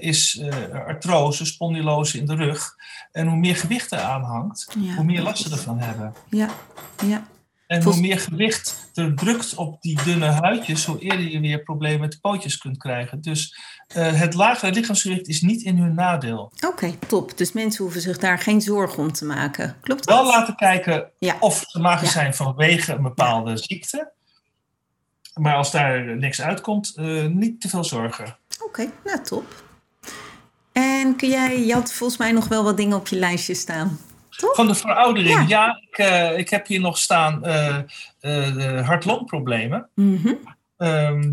is 0.00 0.38
eh, 0.38 0.70
artrose, 0.86 1.44
spondylose 1.44 2.18
in 2.18 2.26
de 2.26 2.34
rug. 2.34 2.74
En 3.12 3.26
hoe 3.26 3.36
meer 3.38 3.56
gewicht 3.56 3.92
er 3.92 3.98
aan 4.00 4.22
hangt, 4.22 4.76
Ja. 4.78 4.94
hoe 4.94 5.04
meer 5.04 5.22
last 5.22 5.42
ze 5.42 5.50
ervan 5.50 5.78
hebben. 5.78 6.12
Ja, 6.30 6.48
ja. 7.06 7.26
En 7.72 7.82
hoe 7.82 8.00
meer 8.00 8.18
gewicht 8.20 8.90
er 8.94 9.14
drukt 9.14 9.54
op 9.54 9.82
die 9.82 10.02
dunne 10.04 10.26
huidjes, 10.26 10.84
hoe 10.84 10.98
eerder 10.98 11.28
je 11.30 11.40
weer 11.40 11.62
problemen 11.62 12.00
met 12.00 12.12
de 12.12 12.18
pootjes 12.20 12.58
kunt 12.58 12.76
krijgen. 12.78 13.20
Dus 13.20 13.56
eh, 13.86 14.12
het 14.12 14.34
lagere 14.34 14.72
lichaamsgewicht 14.72 15.28
is 15.28 15.40
niet 15.40 15.62
in 15.62 15.78
hun 15.78 15.94
nadeel. 15.94 16.52
Oké, 16.66 16.94
top. 17.06 17.38
Dus 17.38 17.52
mensen 17.52 17.82
hoeven 17.84 18.00
zich 18.00 18.18
daar 18.18 18.38
geen 18.38 18.60
zorgen 18.60 18.98
om 19.02 19.12
te 19.12 19.24
maken. 19.24 19.76
Klopt 19.80 20.04
Wel 20.04 20.24
dat? 20.24 20.34
laten 20.34 20.56
kijken 20.56 21.10
Ja. 21.18 21.36
of 21.40 21.64
ze 21.66 21.78
mager 21.78 22.06
Ja. 22.06 22.10
zijn 22.12 22.34
vanwege 22.34 22.92
een 22.92 23.02
bepaalde 23.02 23.56
ziekte. 23.56 24.12
Maar 25.34 25.54
als 25.54 25.70
daar 25.70 26.16
niks 26.16 26.40
uitkomt, 26.42 26.92
eh, 26.96 27.26
niet 27.26 27.60
te 27.60 27.68
veel 27.68 27.84
zorgen. 27.84 28.36
Oké, 28.66 28.90
nou 29.04 29.22
top. 29.22 29.64
En 30.72 31.16
kun 31.16 31.28
jij, 31.28 31.64
je 31.66 31.72
had 31.72 31.92
volgens 31.92 32.18
mij 32.18 32.32
nog 32.32 32.48
wel 32.48 32.64
wat 32.64 32.76
dingen 32.76 32.96
op 32.96 33.08
je 33.08 33.16
lijstje 33.16 33.54
staan. 33.54 33.98
Toch? 34.42 34.54
Van 34.54 34.66
de 34.66 34.74
veroudering, 34.74 35.38
Ja. 35.38 35.44
ja, 35.48 35.80
ik, 35.90 35.98
eh, 35.98 36.38
ik 36.38 36.50
heb 36.50 36.66
hier 36.66 36.80
nog 36.80 36.98
staan 36.98 37.44
eh, 37.44 37.78
de 38.20 38.82
hart-longproblemen. 38.84 39.88
Mhm. 39.94 40.34
Ehm, 40.76 41.32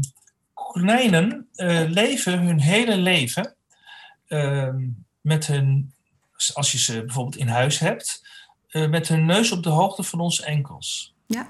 konijnen 0.54 1.48
leven 1.88 2.40
hun 2.40 2.60
hele 2.60 2.98
leven 2.98 3.56
ehm, 4.28 4.88
met 5.22 5.48
hun, 5.48 5.94
als 6.54 6.72
je 6.72 6.78
ze 6.80 7.04
bijvoorbeeld 7.06 7.38
in 7.38 7.48
huis 7.48 7.80
hebt, 7.80 8.28
met 8.72 9.08
hun 9.08 9.26
neus 9.26 9.52
op 9.52 9.64
de 9.64 9.70
hoogte 9.70 10.04
van 10.04 10.20
onze 10.20 10.46
enkels. 10.46 11.14
Ja. 11.28 11.48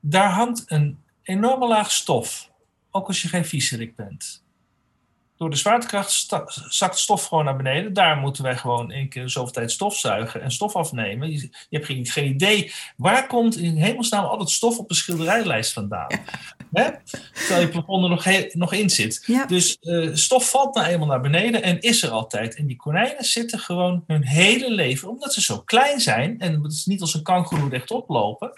Daar 0.00 0.30
hangt 0.30 0.62
een 0.66 0.98
enorme 1.22 1.66
laag 1.66 1.90
stof, 1.92 2.50
ook 2.90 3.06
als 3.06 3.22
je 3.22 3.28
geen 3.28 3.44
viezerik 3.44 3.96
bent. 3.96 4.42
Door 5.36 5.50
de 5.50 5.56
zwaartekracht 5.56 6.28
zakt 6.68 6.98
stof 6.98 7.24
gewoon 7.24 7.44
naar 7.44 7.56
beneden. 7.56 7.92
Daar 7.92 8.16
moeten 8.16 8.42
wij 8.42 8.56
gewoon 8.56 8.90
één 8.90 9.08
keer 9.08 9.30
zoveel 9.30 9.52
tijd 9.52 9.70
stofzuigen 9.70 10.42
en 10.42 10.50
stof 10.50 10.76
afnemen. 10.76 11.30
Je, 11.30 11.38
je 11.40 11.76
hebt 11.76 11.86
geen, 11.86 12.06
geen 12.06 12.30
idee 12.30 12.72
waar 12.96 13.26
komt 13.26 13.56
in 13.56 13.76
hemelsnaam 13.76 14.24
al 14.24 14.38
dat 14.38 14.50
stof 14.50 14.78
op 14.78 14.88
de 14.88 14.94
schilderijlijst 14.94 15.72
vandaan. 15.72 16.20
Hè? 16.72 16.90
Terwijl 17.32 17.60
je 17.60 17.68
plafond 17.68 18.02
er 18.04 18.10
nog, 18.10 18.52
nog 18.52 18.72
in 18.72 18.90
zit. 18.90 19.22
Ja. 19.26 19.46
Dus 19.46 19.78
eh, 19.78 20.10
stof 20.12 20.50
valt 20.50 20.74
nou 20.74 20.86
eenmaal 20.86 21.08
naar 21.08 21.20
beneden 21.20 21.62
en 21.62 21.80
is 21.80 22.02
er 22.02 22.10
altijd. 22.10 22.56
En 22.56 22.66
die 22.66 22.76
konijnen 22.76 23.24
zitten 23.24 23.58
gewoon 23.58 24.04
hun 24.06 24.26
hele 24.26 24.70
leven, 24.70 25.08
omdat 25.08 25.34
ze 25.34 25.40
zo 25.40 25.60
klein 25.60 26.00
zijn 26.00 26.40
en 26.40 26.54
omdat 26.54 26.72
ze 26.72 26.90
niet 26.90 27.00
als 27.00 27.14
een 27.14 27.22
kangoeroe 27.22 27.70
rechtop 27.70 28.08
lopen, 28.08 28.52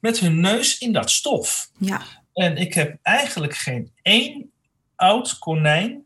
met 0.00 0.18
hun 0.18 0.40
neus 0.40 0.78
in 0.78 0.92
dat 0.92 1.10
stof. 1.10 1.70
Ja. 1.78 2.02
En 2.32 2.56
ik 2.56 2.74
heb 2.74 2.98
eigenlijk 3.02 3.54
geen 3.54 3.92
één 4.02 4.50
oud 5.00 5.38
konijn 5.38 6.04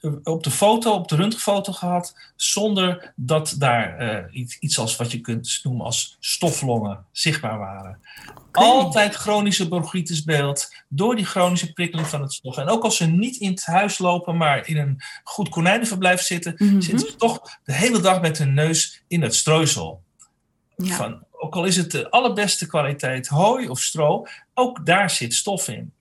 eh, 0.00 0.10
op 0.22 0.42
de 0.42 0.50
foto, 0.50 0.92
op 0.92 1.08
de 1.08 1.16
röntgenfoto 1.16 1.72
gehad, 1.72 2.16
zonder 2.36 3.12
dat 3.16 3.54
daar 3.58 3.98
eh, 3.98 4.34
iets, 4.40 4.58
iets 4.58 4.78
als 4.78 4.96
wat 4.96 5.10
je 5.10 5.20
kunt 5.20 5.60
noemen 5.62 5.84
als 5.84 6.16
stoflongen 6.20 7.04
zichtbaar 7.12 7.58
waren. 7.58 8.00
Altijd 8.52 9.14
chronische 9.14 9.68
bronchitisbeeld 9.68 10.74
door 10.88 11.16
die 11.16 11.24
chronische 11.24 11.72
prikkeling 11.72 12.08
van 12.08 12.22
het 12.22 12.32
stof. 12.32 12.56
En 12.56 12.68
ook 12.68 12.84
als 12.84 12.96
ze 12.96 13.06
niet 13.06 13.36
in 13.36 13.50
het 13.50 13.64
huis 13.64 13.98
lopen, 13.98 14.36
maar 14.36 14.68
in 14.68 14.76
een 14.76 15.00
goed 15.24 15.48
konijnenverblijf 15.48 16.20
zitten, 16.20 16.54
Mhm. 16.58 16.80
zitten 16.80 17.08
ze 17.08 17.16
toch 17.16 17.40
de 17.64 17.72
hele 17.72 18.00
dag 18.00 18.20
met 18.20 18.38
hun 18.38 18.54
neus 18.54 19.02
in 19.08 19.22
het 19.22 19.34
strooisel. 19.34 20.02
Ja. 20.76 20.96
Van, 20.96 21.24
ook 21.30 21.54
al 21.56 21.64
is 21.64 21.76
het 21.76 21.90
de 21.90 22.10
allerbeste 22.10 22.66
kwaliteit 22.66 23.26
hooi 23.28 23.68
of 23.68 23.80
stro, 23.80 24.26
ook 24.54 24.86
daar 24.86 25.10
zit 25.10 25.34
stof 25.34 25.68
in. 25.68 25.92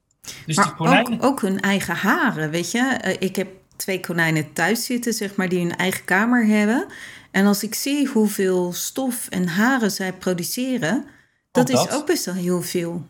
Dus 0.45 0.55
die 0.55 0.55
Maar 0.55 0.75
konijnen. 0.75 1.13
ook, 1.13 1.23
ook 1.23 1.41
hun 1.41 1.59
eigen 1.59 1.95
haren, 1.95 2.49
weet 2.49 2.71
je. 2.71 2.79
Eh, 2.79 3.15
ik 3.19 3.35
heb 3.35 3.47
twee 3.75 3.99
konijnen 3.99 4.53
thuis 4.53 4.85
zitten, 4.85 5.13
zeg 5.13 5.35
maar, 5.35 5.49
die 5.49 5.59
hun 5.59 5.75
eigen 5.75 6.05
kamer 6.05 6.45
hebben. 6.45 6.85
En 7.31 7.45
als 7.45 7.63
ik 7.63 7.75
zie 7.75 8.07
hoeveel 8.07 8.73
stof 8.73 9.27
en 9.29 9.47
haren 9.47 9.91
zij 9.91 10.13
produceren, 10.13 11.05
dat, 11.51 11.69
is 11.69 11.89
ook 11.89 12.05
best 12.05 12.25
wel 12.25 12.35
heel 12.35 12.61
veel. 12.61 13.07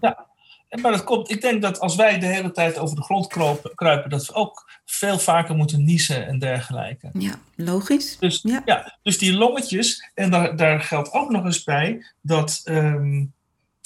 En 0.69 0.81
Maar 0.81 0.91
dat 0.91 1.03
komt, 1.03 1.31
ik 1.31 1.41
denk 1.41 1.61
dat 1.61 1.79
als 1.79 1.95
wij 1.95 2.19
de 2.19 2.25
hele 2.25 2.51
tijd 2.51 2.77
over 2.77 2.95
de 2.95 3.03
grond 3.03 3.27
kropen, 3.27 3.75
kruipen, 3.75 4.09
dat 4.09 4.25
we 4.25 4.33
ook 4.33 4.71
veel 4.85 5.19
vaker 5.19 5.55
moeten 5.55 5.83
niezen 5.83 6.27
en 6.27 6.39
dergelijke. 6.39 7.09
Ja, 7.13 7.39
logisch. 7.55 8.17
Dus, 8.19 8.39
Ja. 8.43 8.61
ja. 8.65 8.97
dus 9.03 9.17
die 9.17 9.33
longetjes, 9.33 10.09
en 10.13 10.31
daar, 10.31 10.55
daar 10.55 10.81
geldt 10.81 11.11
ook 11.11 11.29
nog 11.29 11.45
eens 11.45 11.63
bij 11.63 12.05
dat, 12.21 12.61
ehm, 12.63 13.25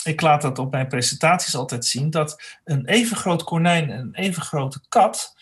ik 0.04 0.22
laat 0.22 0.42
dat 0.42 0.60
op 0.60 0.72
mijn 0.72 0.88
presentaties 0.88 1.56
altijd 1.56 1.86
zien, 1.86 2.10
dat 2.10 2.60
een 2.64 2.86
even 2.86 3.18
groot 3.18 3.44
konijn 3.44 3.90
en 3.90 4.00
een 4.00 4.16
even 4.16 4.42
grote 4.42 4.82
kat, 4.90 5.36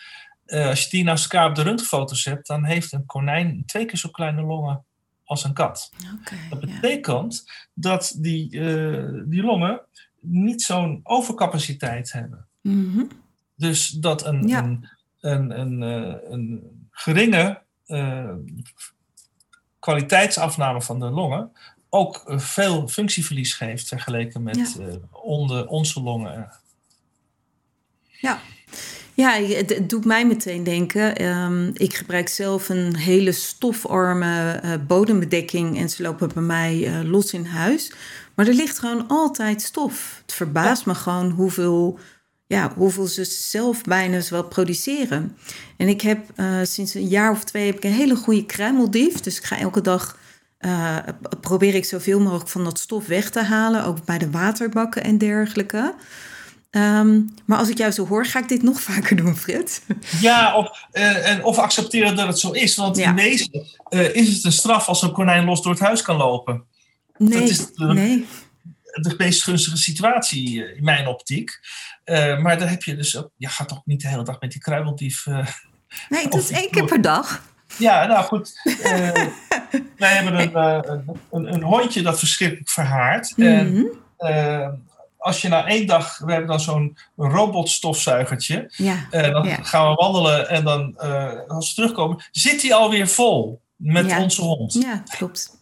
eh, 0.45 0.67
als 0.67 0.83
je 0.83 0.89
die 0.89 1.03
naast 1.03 1.23
elkaar 1.23 1.49
op 1.49 1.55
de 1.55 1.61
röntgenfoto's 1.61 2.25
hebt, 2.25 2.47
dan 2.47 2.63
heeft 2.63 2.91
een 2.91 3.05
konijn 3.05 3.63
twee 3.65 3.85
keer 3.85 3.97
zo 3.97 4.09
kleine 4.09 4.41
longen 4.41 4.85
als 5.23 5.43
een 5.43 5.53
kat. 5.53 5.91
Dat 6.49 6.61
ja. 6.61 6.67
betekent 6.67 7.51
dat 7.73 8.15
die, 8.17 8.59
eh, 8.59 9.21
die 9.25 9.43
longen 9.43 9.81
niet 10.19 10.61
zo'n 10.61 10.99
overcapaciteit 11.03 12.11
hebben. 12.11 12.47
Mhm. 12.61 13.03
Dus 13.55 13.89
dat 13.89 14.25
een, 14.25 14.47
Ja. 14.47 14.63
een, 14.63 14.89
een, 15.19 15.59
een, 15.59 15.83
eh, 15.83 16.31
een 16.31 16.63
geringe 16.91 17.65
kwaliteitsafname 19.79 20.81
van 20.81 20.99
de 20.99 21.09
longen 21.09 21.51
ook 21.89 22.23
eh, 22.27 22.39
veel 22.39 22.87
functieverlies 22.87 23.53
geeft 23.53 23.87
vergeleken 23.87 24.43
met 24.43 24.55
Ja. 24.77 24.85
eh, 24.85 24.95
onder 25.11 25.67
onze 25.67 26.01
longen. 26.01 26.51
Ja. 28.21 28.39
Ja, 29.13 29.31
het, 29.31 29.69
het 29.69 29.89
doet 29.89 30.05
mij 30.05 30.25
meteen 30.27 30.63
denken. 30.63 31.15
ehm, 31.15 31.69
ik 31.73 31.93
gebruik 31.95 32.29
zelf 32.29 32.69
een 32.69 32.95
hele 32.95 33.31
stofarme 33.31 34.51
eh, 34.51 34.73
bodembedekking 34.87 35.77
en 35.77 35.89
ze 35.89 36.01
lopen 36.01 36.29
bij 36.33 36.43
mij 36.43 37.03
los 37.03 37.33
in 37.33 37.45
huis. 37.45 37.91
Maar 38.35 38.47
er 38.47 38.53
ligt 38.53 38.79
gewoon 38.79 39.07
altijd 39.07 39.61
stof. 39.61 40.19
Het 40.21 40.33
verbaast 40.33 40.85
me 40.85 40.95
gewoon 40.95 41.29
hoeveel, 41.29 41.99
ja, 42.47 42.73
hoeveel 42.75 43.07
ze 43.07 43.23
zelf 43.23 43.81
bijna 43.83 44.21
wel 44.29 44.43
produceren. 44.43 45.37
En 45.77 45.87
ik 45.87 46.01
heb 46.01 46.25
sinds 46.63 46.93
een 46.93 47.07
jaar 47.07 47.31
of 47.31 47.43
twee 47.43 47.65
heb 47.65 47.75
ik 47.75 47.83
een 47.83 47.91
hele 47.91 48.15
goede 48.15 48.45
kruimeldief. 48.45 49.19
Dus 49.19 49.37
ik 49.37 49.43
ga 49.43 49.57
elke 49.59 49.81
dag 49.81 50.17
eh, 50.57 50.97
probeer 51.41 51.75
ik 51.75 51.85
zoveel 51.85 52.19
mogelijk 52.19 52.49
van 52.49 52.63
dat 52.63 52.79
stof 52.79 53.07
weg 53.07 53.29
te 53.29 53.43
halen, 53.43 53.83
ook 53.83 54.05
bij 54.05 54.17
de 54.17 54.31
waterbakken 54.31 55.03
en 55.03 55.17
dergelijke. 55.17 55.95
Ehm, 56.69 57.21
maar 57.45 57.57
als 57.57 57.69
ik 57.69 57.77
jou 57.77 57.91
zo 57.91 58.07
hoor, 58.07 58.25
ga 58.25 58.39
ik 58.39 58.47
dit 58.47 58.63
nog 58.63 58.81
vaker 58.81 59.15
doen, 59.15 59.37
Fred. 59.37 59.81
Ja, 60.21 60.57
of, 60.57 60.87
uh, 60.93 61.29
en, 61.29 61.43
of 61.43 61.57
accepteren 61.57 62.15
dat 62.15 62.27
het 62.27 62.39
zo 62.39 62.51
is. 62.51 62.75
Want 62.75 62.97
in 62.97 63.15
wezen 63.15 63.65
uh, 63.89 64.15
is 64.15 64.33
het 64.33 64.43
een 64.43 64.51
straf 64.51 64.87
als 64.87 65.01
een 65.01 65.11
konijn 65.11 65.45
los 65.45 65.61
door 65.61 65.71
het 65.71 65.81
huis 65.81 66.01
kan 66.01 66.15
lopen. 66.15 66.63
Nee, 67.17 67.39
dat 67.39 67.49
is 67.49 67.73
de, 67.73 67.85
nee. 67.85 68.27
de 68.93 69.13
meest 69.17 69.43
gunstige 69.43 69.77
situatie 69.77 70.75
in 70.75 70.83
mijn 70.83 71.07
optiek. 71.07 71.59
Maar 72.41 72.59
daar 72.59 72.69
heb 72.69 72.83
je 72.83 72.95
dus 72.95 73.17
ook... 73.17 73.29
Je 73.37 73.47
gaat 73.47 73.67
toch 73.67 73.81
niet 73.85 74.01
de 74.01 74.07
hele 74.07 74.23
dag 74.23 74.39
met 74.39 74.51
die 74.51 74.61
kruimeldief... 74.61 75.25
nee, 76.09 76.27
het 76.29 76.51
één 76.61 76.69
keer 76.69 76.85
per 76.85 77.01
dag. 77.01 77.41
Ja, 77.77 78.05
nou 78.05 78.23
goed. 78.23 78.61
wij 79.97 80.13
hebben 80.13 80.39
een, 80.39 81.17
een, 81.31 81.53
een, 81.53 81.63
hondje 81.63 82.01
dat 82.01 82.19
verschrikkelijk 82.19 82.69
verhaart. 82.69 83.33
Mm 83.35 83.45
-hmm. 83.45 83.89
En 84.17 84.87
als 85.17 85.41
je 85.41 85.47
na 85.47 85.67
één 85.67 85.87
dag, 85.87 86.17
we 86.17 86.31
hebben 86.31 86.49
dan 86.49 86.59
zo'n 86.59 86.97
robotstofzuigertje. 87.15 88.71
Ja, 88.75 89.07
dan 89.09 89.47
ja. 89.47 89.57
gaan 89.61 89.89
we 89.89 89.95
wandelen 89.95 90.49
en 90.49 90.63
dan, 90.63 90.97
als 91.47 91.69
we 91.69 91.75
terugkomen, 91.75 92.23
zit 92.31 92.61
hij 92.61 92.73
alweer 92.73 93.07
vol 93.07 93.61
met 93.75 94.05
ja. 94.09 94.21
onze 94.21 94.41
hond. 94.41 94.73
Ja, 94.73 95.03
klopt. 95.17 95.55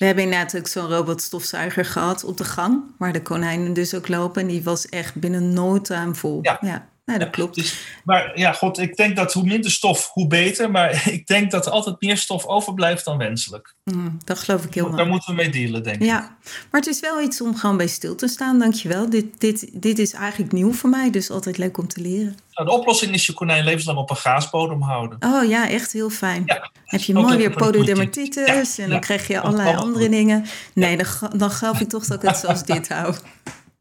We 0.00 0.06
hebben 0.06 0.24
inderdaad 0.24 0.56
ook 0.56 0.66
zo'n 0.66 0.88
robotstofzuiger 0.88 1.84
gehad 1.84 2.24
op 2.24 2.36
de 2.36 2.44
gang, 2.44 2.82
waar 2.98 3.12
de 3.12 3.22
konijnen 3.22 3.72
dus 3.72 3.94
ook 3.94 4.08
lopen. 4.08 4.42
En 4.42 4.48
die 4.48 4.62
was 4.62 4.88
echt 4.88 5.14
binnen 5.14 5.52
no 5.52 5.80
time 5.80 6.14
vol. 6.14 6.38
Ja. 6.42 6.58
ja. 6.60 6.88
Nee, 7.10 7.18
dat 7.18 7.30
klopt. 7.30 7.54
Dus, 7.54 7.78
maar 8.04 8.38
ja, 8.38 8.52
god, 8.52 8.78
ik 8.78 8.96
denk 8.96 9.16
dat 9.16 9.32
hoe 9.32 9.44
minder 9.44 9.70
stof, 9.70 10.10
hoe 10.12 10.26
beter. 10.26 10.70
Maar 10.70 11.02
ik 11.12 11.26
denk 11.26 11.50
dat 11.50 11.66
er 11.66 11.72
altijd 11.72 12.00
meer 12.00 12.16
stof 12.16 12.46
overblijft 12.46 13.04
dan 13.04 13.18
wenselijk. 13.18 13.74
Mm, 13.84 14.18
dat 14.24 14.38
geloof 14.38 14.64
ik 14.64 14.74
heel 14.74 14.86
Daar 14.86 14.96
wel. 14.96 15.06
moeten 15.06 15.34
we 15.34 15.42
mee 15.42 15.50
dealen, 15.50 15.82
denk 15.82 15.96
ik. 15.96 16.02
Ja, 16.02 16.36
maar 16.70 16.80
het 16.80 16.86
is 16.86 17.00
wel 17.00 17.20
iets 17.20 17.40
om 17.40 17.56
gewoon 17.56 17.76
bij 17.76 17.86
stil 17.86 18.14
te 18.14 18.28
staan, 18.28 18.58
dankjewel. 18.58 19.10
Dit, 19.10 19.40
dit, 19.40 19.82
dit 19.82 19.98
is 19.98 20.12
eigenlijk 20.12 20.52
nieuw 20.52 20.72
voor 20.72 20.90
mij, 20.90 21.10
dus 21.10 21.30
altijd 21.30 21.58
leuk 21.58 21.78
om 21.78 21.88
te 21.88 22.00
leren. 22.00 22.36
Nou, 22.52 22.68
de 22.68 22.74
oplossing 22.74 23.14
is 23.14 23.26
je 23.26 23.32
konijn 23.32 23.64
levenslang 23.64 23.98
op 23.98 24.10
een 24.10 24.16
gaasbodem 24.16 24.82
houden. 24.82 25.18
Oh 25.20 25.48
ja, 25.48 25.68
echt 25.68 25.92
heel 25.92 26.10
fijn. 26.10 26.42
Ja, 26.46 26.70
Heb 26.84 27.00
je 27.00 27.12
mooi 27.12 27.36
weer 27.36 27.50
pododermatitis 27.50 28.46
Ja, 28.76 28.82
en 28.82 28.88
dan 28.88 28.90
ja. 28.90 28.98
krijg 28.98 29.26
je 29.26 29.40
allerlei 29.40 29.76
andere 29.76 30.08
dingen. 30.08 30.44
Nee, 30.74 30.96
dan, 30.96 31.06
dan 31.36 31.50
geloof 31.50 31.80
ik 31.80 31.88
toch 31.88 32.06
dat 32.06 32.22
ik 32.22 32.28
het 32.28 32.38
zoals 32.38 32.64
dit 32.64 32.88
hou. 32.88 33.14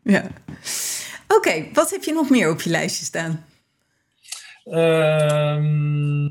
Ja. 0.04 0.24
Oké, 1.36 1.66
wat 1.74 1.90
heb 1.90 2.04
je 2.04 2.14
nog 2.14 2.30
meer 2.30 2.50
op 2.50 2.62
je 2.62 2.70
lijstje 2.70 3.06
staan? 3.06 3.46
Ehm, 4.64 6.24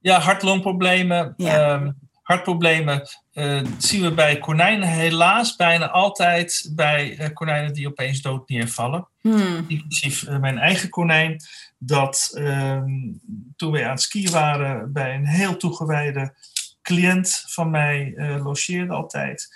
ja, 0.00 0.18
hart-longproblemen. 0.18 1.34
Ja. 1.36 1.74
Ehm, 1.74 1.90
hartproblemen 2.28 3.08
eh, 3.32 3.60
zien 3.78 4.02
we 4.02 4.14
bij 4.14 4.38
konijnen 4.38 4.88
helaas 4.88 5.56
bijna 5.56 5.90
altijd 5.90 6.70
bij 6.74 7.18
eh, 7.18 7.28
konijnen 7.32 7.72
die 7.72 7.86
opeens 7.86 8.20
dood 8.20 8.48
neervallen. 8.48 9.08
Hmm. 9.20 9.64
Inclusief 9.68 10.22
eh, 10.22 10.38
mijn 10.38 10.58
eigen 10.58 10.88
konijn. 10.88 11.42
Dat 11.78 12.30
ehm, 12.34 12.90
toen 13.56 13.72
we 13.72 13.84
aan 13.84 13.90
het 13.90 14.02
skiën 14.02 14.30
waren 14.30 14.92
bij 14.92 15.14
een 15.14 15.26
heel 15.26 15.56
toegewijde 15.56 16.34
cliënt 16.82 17.44
van 17.46 17.70
mij 17.70 18.14
logeerde 18.42 18.92
altijd. 18.92 19.48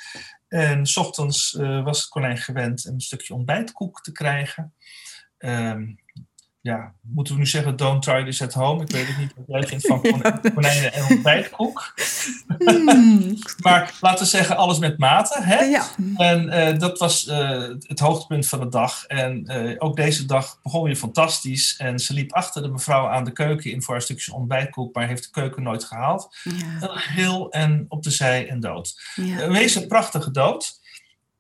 En 0.52 0.86
s 0.86 0.96
ochtends 0.96 1.56
eh, 1.56 1.84
was 1.84 2.00
het 2.00 2.08
konijn 2.08 2.38
gewend 2.38 2.84
een 2.84 3.00
stukje 3.00 3.34
ontbijtkoek 3.34 4.00
te 4.00 4.12
krijgen. 4.12 4.74
Ehm, 5.38 5.94
ja, 6.62 6.92
moeten 7.00 7.34
we 7.34 7.40
nu 7.40 7.46
zeggen, 7.46 7.76
don't 7.76 8.02
try 8.02 8.24
this 8.24 8.42
at 8.42 8.52
home. 8.54 8.82
Ik 8.82 8.90
weet 8.90 9.06
het 9.06 9.18
niet 9.18 9.32
wat 9.36 9.44
jij 9.46 9.66
vindt 9.68 9.86
van 9.86 10.00
kon- 10.10 10.52
konijnen 10.54 10.92
en 10.92 11.04
ontbijtkoek. 11.10 11.94
Hmm. 12.58 13.38
Maar 13.62 13.94
laten 14.00 14.24
we 14.24 14.30
zeggen, 14.30 14.56
alles 14.56 14.78
met 14.78 14.98
mate. 14.98 15.42
Hè? 15.42 15.60
Ja. 15.60 15.84
En 16.16 16.48
eh, 16.48 16.78
dat 16.78 16.98
was 16.98 17.26
eh, 17.26 17.62
het 17.78 17.98
hoogtepunt 17.98 18.48
van 18.48 18.60
de 18.60 18.68
dag. 18.68 19.04
En 19.06 19.46
eh, 19.46 19.74
ook 19.78 19.96
deze 19.96 20.24
dag 20.26 20.58
begon 20.62 20.82
weer 20.82 20.96
fantastisch. 20.96 21.74
En 21.78 21.98
ze 21.98 22.12
liep 22.14 22.32
achter 22.32 22.62
de 22.62 22.68
mevrouw 22.68 23.08
aan 23.08 23.24
de 23.24 23.32
keuken 23.32 23.70
in 23.70 23.82
voor 23.82 23.94
een 23.94 24.00
stukje 24.00 24.34
ontbijtkoek, 24.34 24.94
maar 24.94 25.06
heeft 25.06 25.22
de 25.24 25.30
keuken 25.30 25.62
nooit 25.62 25.84
gehaald. 25.84 26.36
Ja, 26.42 26.90
Heel 26.92 27.50
en 27.50 27.84
op 27.88 28.02
de 28.02 28.10
zij 28.10 28.48
en 28.48 28.60
dood. 28.60 29.00
ja. 29.14 29.40
Een 29.40 29.52
wees 29.52 29.74
een 29.74 29.86
prachtige 29.88 30.30
dood. 30.30 30.80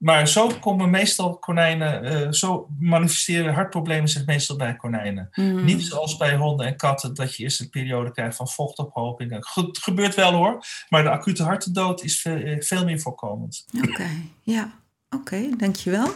Maar 0.02 0.28
zo 0.28 0.50
komen 0.60 0.90
meestal 0.90 1.38
konijnen, 1.38 2.04
eh, 2.04 2.32
zo 2.32 2.68
manifesteren 2.78 3.54
hartproblemen 3.54 4.08
zich 4.08 4.26
meestal 4.26 4.56
bij 4.56 4.76
konijnen. 4.76 5.28
Hmm. 5.32 5.64
Niet 5.64 5.82
zoals 5.82 6.16
bij 6.16 6.36
honden 6.36 6.66
en 6.66 6.76
katten, 6.76 7.14
dat 7.14 7.36
je 7.36 7.42
eerst 7.42 7.60
een 7.60 7.70
periode 7.70 8.12
krijgt 8.12 8.36
van 8.36 8.48
vochtophoping. 8.48 9.30
Het 9.30 9.78
gebeurt 9.78 10.14
wel 10.14 10.32
hoor, 10.32 10.64
maar 10.88 11.02
de 11.02 11.10
acute 11.10 11.42
hartendood 11.42 12.02
is 12.02 12.20
veel, 12.20 12.36
eh, 12.36 12.60
veel 12.60 12.84
meer 12.84 13.00
voorkomend. 13.00 13.66
Oké, 13.88 14.08
ja. 14.42 14.72
Oké, 15.10 15.48
dankjewel. 15.56 16.10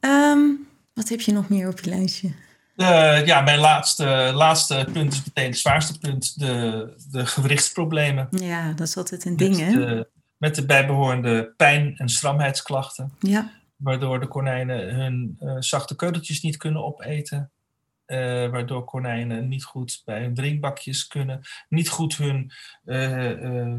Ehm, 0.00 0.40
wat 0.94 1.08
heb 1.08 1.20
je 1.20 1.32
nog 1.32 1.48
meer 1.48 1.68
op 1.68 1.80
je 1.80 1.90
lijstje? 1.90 2.32
Eh, 2.76 3.26
ja, 3.26 3.40
mijn 3.40 3.58
laatste, 3.58 4.30
laatste 4.34 4.88
punt 4.92 5.12
is 5.12 5.22
meteen 5.24 5.50
het 5.50 5.58
zwaarste 5.58 5.98
punt: 5.98 6.38
de, 6.38 6.94
de 7.10 7.26
gewrichtsproblemen. 7.26 8.28
Ja, 8.30 8.72
dat 8.72 8.88
is 8.88 8.96
altijd 8.96 9.24
een 9.24 9.36
ding, 9.36 9.58
hè? 9.58 10.02
Met 10.44 10.54
de 10.54 10.66
bijbehorende 10.66 11.52
pijn- 11.56 11.96
en 11.96 12.08
stramheidsklachten. 12.08 13.12
Ja, 13.18 13.50
Waardoor 13.76 14.20
de 14.20 14.28
konijnen 14.28 14.94
hun 14.94 15.36
eh, 15.38 15.56
zachte 15.58 15.96
keudeltjes 15.96 16.40
niet 16.42 16.56
kunnen 16.56 16.84
opeten. 16.84 17.52
Eh, 18.04 18.18
waardoor 18.50 18.84
konijnen 18.84 19.48
niet 19.48 19.64
goed 19.64 20.02
bij 20.04 20.20
hun 20.20 20.34
drinkbakjes 20.34 21.06
kunnen. 21.06 21.40
Niet 21.68 21.88
goed 21.88 22.16
hun 22.16 22.52
eh, 22.84 23.74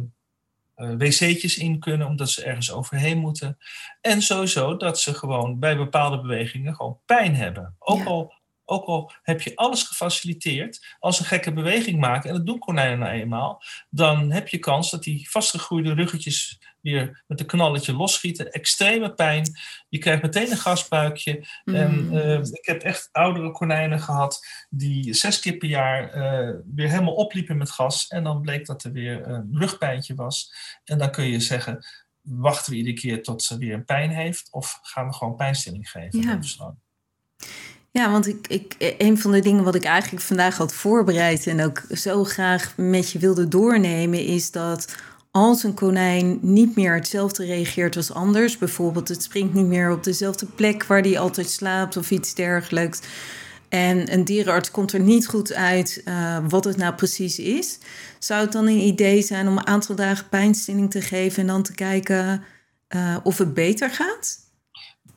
wc'tjes 0.75 1.57
in 1.57 1.79
kunnen, 1.79 2.07
omdat 2.07 2.29
ze 2.29 2.43
ergens 2.43 2.71
overheen 2.71 3.17
moeten. 3.17 3.57
En 4.01 4.21
sowieso 4.21 4.77
dat 4.77 4.99
ze 4.99 5.13
gewoon 5.13 5.59
bij 5.59 5.77
bepaalde 5.77 6.21
bewegingen 6.21 6.75
gewoon 6.75 6.99
pijn 7.05 7.35
hebben. 7.35 7.75
Ook, 7.79 7.97
Ja. 7.99 8.05
al, 8.05 8.33
ook 8.65 8.85
al 8.85 9.11
heb 9.21 9.41
je 9.41 9.55
alles 9.55 9.83
gefaciliteerd, 9.83 10.95
als 10.99 11.15
ze 11.15 11.21
een 11.21 11.27
gekke 11.27 11.53
beweging 11.53 11.99
maken, 11.99 12.29
en 12.29 12.35
dat 12.35 12.45
doen 12.45 12.59
konijnen 12.59 12.99
nou 12.99 13.11
eenmaal, 13.11 13.63
dan 13.89 14.31
heb 14.31 14.47
je 14.47 14.57
kans 14.59 14.91
dat 14.91 15.03
die 15.03 15.29
vastgegroeide 15.29 15.93
ruggetjes 15.93 16.59
weer 16.81 17.23
met 17.27 17.39
een 17.39 17.45
knalletje 17.45 17.93
losschieten. 17.93 18.51
Extreme 18.51 19.13
pijn. 19.13 19.51
Je 19.89 19.97
krijgt 19.97 20.21
meteen 20.21 20.51
een 20.51 20.57
gasbuikje. 20.57 21.45
En 21.65 22.05
Mm. 22.05 22.17
eh, 22.17 22.39
ik 22.39 22.65
heb 22.65 22.81
echt 22.81 23.09
oudere 23.11 23.51
konijnen 23.51 23.99
gehad 23.99 24.45
die 24.69 25.13
zes 25.13 25.39
keer 25.39 25.57
per 25.57 25.67
jaar 25.69 26.09
eh, 26.09 26.55
weer 26.75 26.89
helemaal 26.89 27.13
opliepen 27.13 27.57
met 27.57 27.71
gas. 27.71 28.07
En 28.07 28.23
dan 28.23 28.41
bleek 28.41 28.65
dat 28.65 28.83
er 28.83 28.91
weer 28.91 29.27
een 29.27 29.49
rugpijntje 29.51 30.15
was. 30.15 30.53
En 30.83 30.97
dan 30.97 31.11
kun 31.11 31.25
je 31.25 31.39
zeggen, 31.39 31.85
wachten 32.21 32.71
we 32.71 32.77
iedere 32.77 32.95
keer 32.95 33.23
tot 33.23 33.43
ze 33.43 33.57
weer 33.57 33.73
een 33.73 33.85
pijn 33.85 34.09
heeft? 34.09 34.47
Of 34.51 34.79
gaan 34.81 35.07
we 35.07 35.13
gewoon 35.13 35.35
pijnstilling 35.35 35.89
geven? 35.89 36.21
Ja. 36.21 36.39
Ja, 37.95 38.11
want 38.11 38.27
ik, 38.27 38.47
ik, 38.47 38.95
een 38.97 39.17
van 39.17 39.31
de 39.31 39.39
dingen 39.39 39.63
wat 39.63 39.75
ik 39.75 39.83
eigenlijk 39.83 40.23
vandaag 40.23 40.57
had 40.57 40.73
voorbereid 40.73 41.47
en 41.47 41.63
ook 41.63 41.81
zo 41.91 42.23
graag 42.23 42.73
met 42.77 43.11
je 43.11 43.19
wilde 43.19 43.47
doornemen, 43.47 44.25
is 44.25 44.51
dat 44.51 44.95
als 45.31 45.63
een 45.63 45.73
konijn 45.73 46.37
niet 46.41 46.75
meer 46.75 46.93
hetzelfde 46.93 47.45
reageert 47.45 47.95
als 47.95 48.11
anders, 48.11 48.57
bijvoorbeeld 48.57 49.07
het 49.07 49.23
springt 49.23 49.53
niet 49.53 49.65
meer 49.65 49.91
op 49.91 50.03
dezelfde 50.03 50.45
plek 50.45 50.85
waar 50.85 51.01
die 51.01 51.19
altijd 51.19 51.49
slaapt 51.49 51.97
of 51.97 52.11
iets 52.11 52.33
dergelijks, 52.33 52.99
en 53.69 54.13
een 54.13 54.25
dierenarts 54.25 54.71
komt 54.71 54.93
er 54.93 54.99
niet 54.99 55.27
goed 55.27 55.53
uit 55.53 56.01
eh, 56.05 56.37
wat 56.49 56.63
het 56.63 56.77
nou 56.77 56.95
precies 56.95 57.39
is, 57.39 57.77
zou 58.19 58.41
het 58.41 58.51
dan 58.51 58.67
een 58.67 58.87
idee 58.87 59.21
zijn 59.21 59.47
om 59.47 59.57
een 59.57 59.67
aantal 59.67 59.95
dagen 59.95 60.29
pijnstilling 60.29 60.91
te 60.91 61.01
geven 61.01 61.41
en 61.41 61.47
dan 61.47 61.63
te 61.63 61.73
kijken 61.73 62.43
eh, 62.87 63.15
of 63.23 63.37
het 63.37 63.53
beter 63.53 63.89
gaat? 63.89 64.44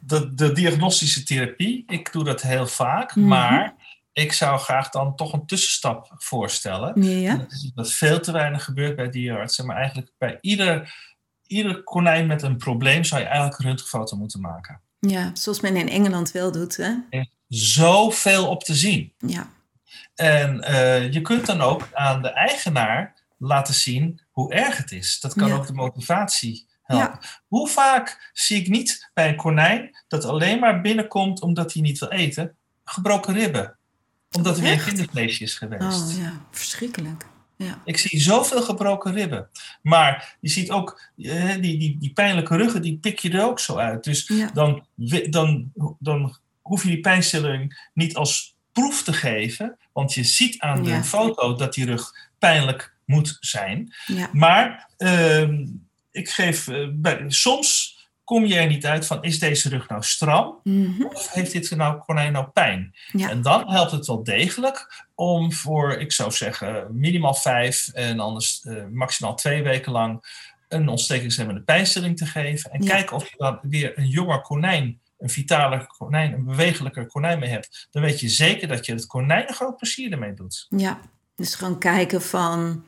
De, 0.09 0.35
de 0.35 0.53
diagnostische 0.53 1.23
therapie, 1.23 1.85
ik 1.87 2.13
doe 2.13 2.25
dat 2.25 2.43
heel 2.43 2.67
vaak, 2.67 3.15
Mhm. 3.17 3.27
maar 3.27 3.75
ik 4.13 4.33
zou 4.33 4.59
graag 4.59 4.89
dan 4.91 5.17
toch 5.17 5.33
een 5.33 5.47
tussenstap 5.47 6.13
voorstellen. 6.17 7.03
Ja. 7.03 7.37
Dat 7.37 7.53
is 7.53 7.71
wat 7.75 7.93
veel 7.93 8.21
te 8.21 8.33
weinig 8.33 8.65
gebeurt 8.65 8.97
bij 8.97 9.11
dierenartsen, 9.11 9.67
maar 9.67 9.77
eigenlijk 9.77 10.13
bij 10.19 10.39
ieder, 10.41 10.95
ieder 11.47 11.83
konijn 11.83 12.27
met 12.27 12.43
een 12.43 12.57
probleem 12.57 13.05
zou 13.05 13.21
je 13.21 13.27
eigenlijk 13.27 13.59
een 13.59 13.65
röntgenfoto 13.67 14.17
moeten 14.17 14.41
maken. 14.41 14.81
Ja, 15.01 15.31
zoals 15.35 15.61
men 15.61 15.77
in 15.77 15.89
Engeland 15.89 16.33
wel 16.33 16.53
doet, 16.53 16.77
hè? 16.77 16.95
Er 17.11 17.29
is 17.49 17.73
zoveel 17.75 18.49
op 18.49 18.65
te 18.65 18.75
zien. 18.75 19.13
Ja, 19.19 19.51
En 20.15 20.61
eh, 20.63 21.13
je 21.13 21.21
kunt 21.21 21.47
dan 21.47 21.61
ook 21.61 21.89
aan 21.93 22.23
de 22.23 22.29
eigenaar 22.29 23.15
laten 23.39 23.75
zien 23.75 24.21
hoe 24.31 24.53
erg 24.53 24.77
het 24.77 24.93
is. 24.93 25.21
Dat 25.21 25.35
kan 25.35 25.49
Ja. 25.49 25.55
ook 25.55 25.67
de 25.67 25.73
motivatie 25.73 26.67
helpen. 26.97 27.19
Hoe 27.47 27.69
vaak 27.69 28.31
zie 28.33 28.61
ik 28.61 28.69
niet 28.69 29.11
bij 29.15 29.29
een 29.29 29.37
konijn 29.37 29.97
dat 30.09 30.25
alleen 30.25 30.59
maar 30.59 30.81
binnenkomt 30.81 31.41
omdat 31.41 31.73
hij 31.73 31.83
niet 31.83 31.99
wil 31.99 32.09
eten, 32.09 32.57
gebroken 32.85 33.35
ribben. 33.35 33.77
Omdat 34.37 34.57
er 34.57 34.63
weer 34.63 34.73
een 34.73 34.85
kindervleesje 34.85 35.43
is 35.43 35.55
geweest. 35.55 36.11
oh 36.13 36.19
ja, 36.19 36.33
verschrikkelijk. 36.51 37.25
Ja, 37.57 37.83
Ik 37.85 37.99
zie 37.99 38.21
zoveel 38.21 38.63
gebroken 38.63 39.13
ribben. 39.13 39.49
Maar 39.83 40.37
je 40.41 40.49
ziet 40.49 40.71
ook 40.71 41.01
eh, 41.17 41.51
die, 41.53 41.79
die, 41.79 41.97
die 41.99 42.13
pijnlijke 42.13 42.57
ruggen, 42.57 42.83
die 42.83 42.97
pik 42.99 43.19
je 43.19 43.31
er 43.31 43.45
ook 43.45 43.61
zo 43.61 43.77
uit. 43.77 44.05
Dus 44.05 44.27
ja, 44.29 44.51
dan, 44.55 44.87
dan, 45.31 45.73
dan 45.99 46.37
hoef 46.63 46.83
je 46.83 46.89
die 46.89 47.01
pijnstilling 47.01 47.89
niet 47.95 48.17
als 48.17 48.55
proef 48.73 49.03
te 49.03 49.13
geven. 49.13 49.77
Want 49.93 50.15
je 50.15 50.25
ziet 50.25 50.59
aan 50.61 50.83
de 50.83 50.91
Ja. 50.91 51.05
foto 51.05 51.55
dat 51.55 51.75
die 51.75 51.85
rug 51.87 52.13
pijnlijk 52.39 52.95
moet 53.05 53.37
zijn. 53.41 53.95
ja. 54.07 54.29
Maar 54.33 54.89
ehm, 54.97 55.67
ik 56.11 56.29
geef, 56.31 56.69
eh, 56.69 56.87
bij, 56.93 57.25
soms 57.29 57.97
kom 58.25 58.45
je 58.45 58.55
er 58.55 58.67
niet 58.67 58.87
uit 58.87 59.07
van, 59.07 59.23
is 59.23 59.39
deze 59.39 59.69
rug 59.69 59.89
nou 59.89 60.03
stram? 60.03 60.61
Mhm. 60.63 61.03
Of 61.03 61.33
heeft 61.33 61.53
dit 61.53 61.71
nou, 61.71 61.99
konijn 61.99 62.33
nou 62.33 62.47
pijn? 62.47 62.95
Ja. 63.13 63.29
En 63.31 63.43
dan 63.43 63.71
helpt 63.71 63.91
het 63.91 64.07
wel 64.07 64.23
degelijk 64.25 65.07
om 65.15 65.53
voor, 65.53 65.93
ik 65.93 66.13
zou 66.13 66.31
zeggen, 66.31 66.87
minimaal 66.93 67.35
vijf 67.35 67.89
en 67.89 68.21
anders 68.21 68.63
eh, 68.63 68.85
maximaal 68.93 69.35
twee 69.35 69.63
weken 69.63 69.93
lang 69.93 70.27
een 70.69 70.89
ontstekingshemmende 70.89 71.61
pijnstilling 71.63 72.17
te 72.17 72.27
geven. 72.27 72.71
En 72.71 72.83
Ja. 72.83 72.89
kijken 72.91 73.17
of 73.17 73.31
je 73.31 73.35
dan 73.37 73.59
weer 73.63 73.99
een 73.99 74.09
jonger 74.09 74.41
konijn, 74.41 75.01
een 75.19 75.29
vitaler 75.31 75.87
konijn, 75.87 76.33
een 76.33 76.45
bewegelijker 76.45 77.07
konijn 77.07 77.39
mee 77.39 77.51
hebt. 77.51 77.89
Dan 77.91 78.03
weet 78.03 78.21
je 78.21 78.29
zeker 78.29 78.69
dat 78.69 78.87
je 78.87 78.93
het 78.93 79.07
konijn 79.07 79.49
een 79.49 79.55
groot 79.55 79.77
plezier 79.77 80.13
ermee 80.13 80.35
doet. 80.35 80.67
Ja, 80.69 81.01
dus 81.37 81.55
gewoon 81.55 81.79
kijken 81.79 82.23
van 82.23 82.85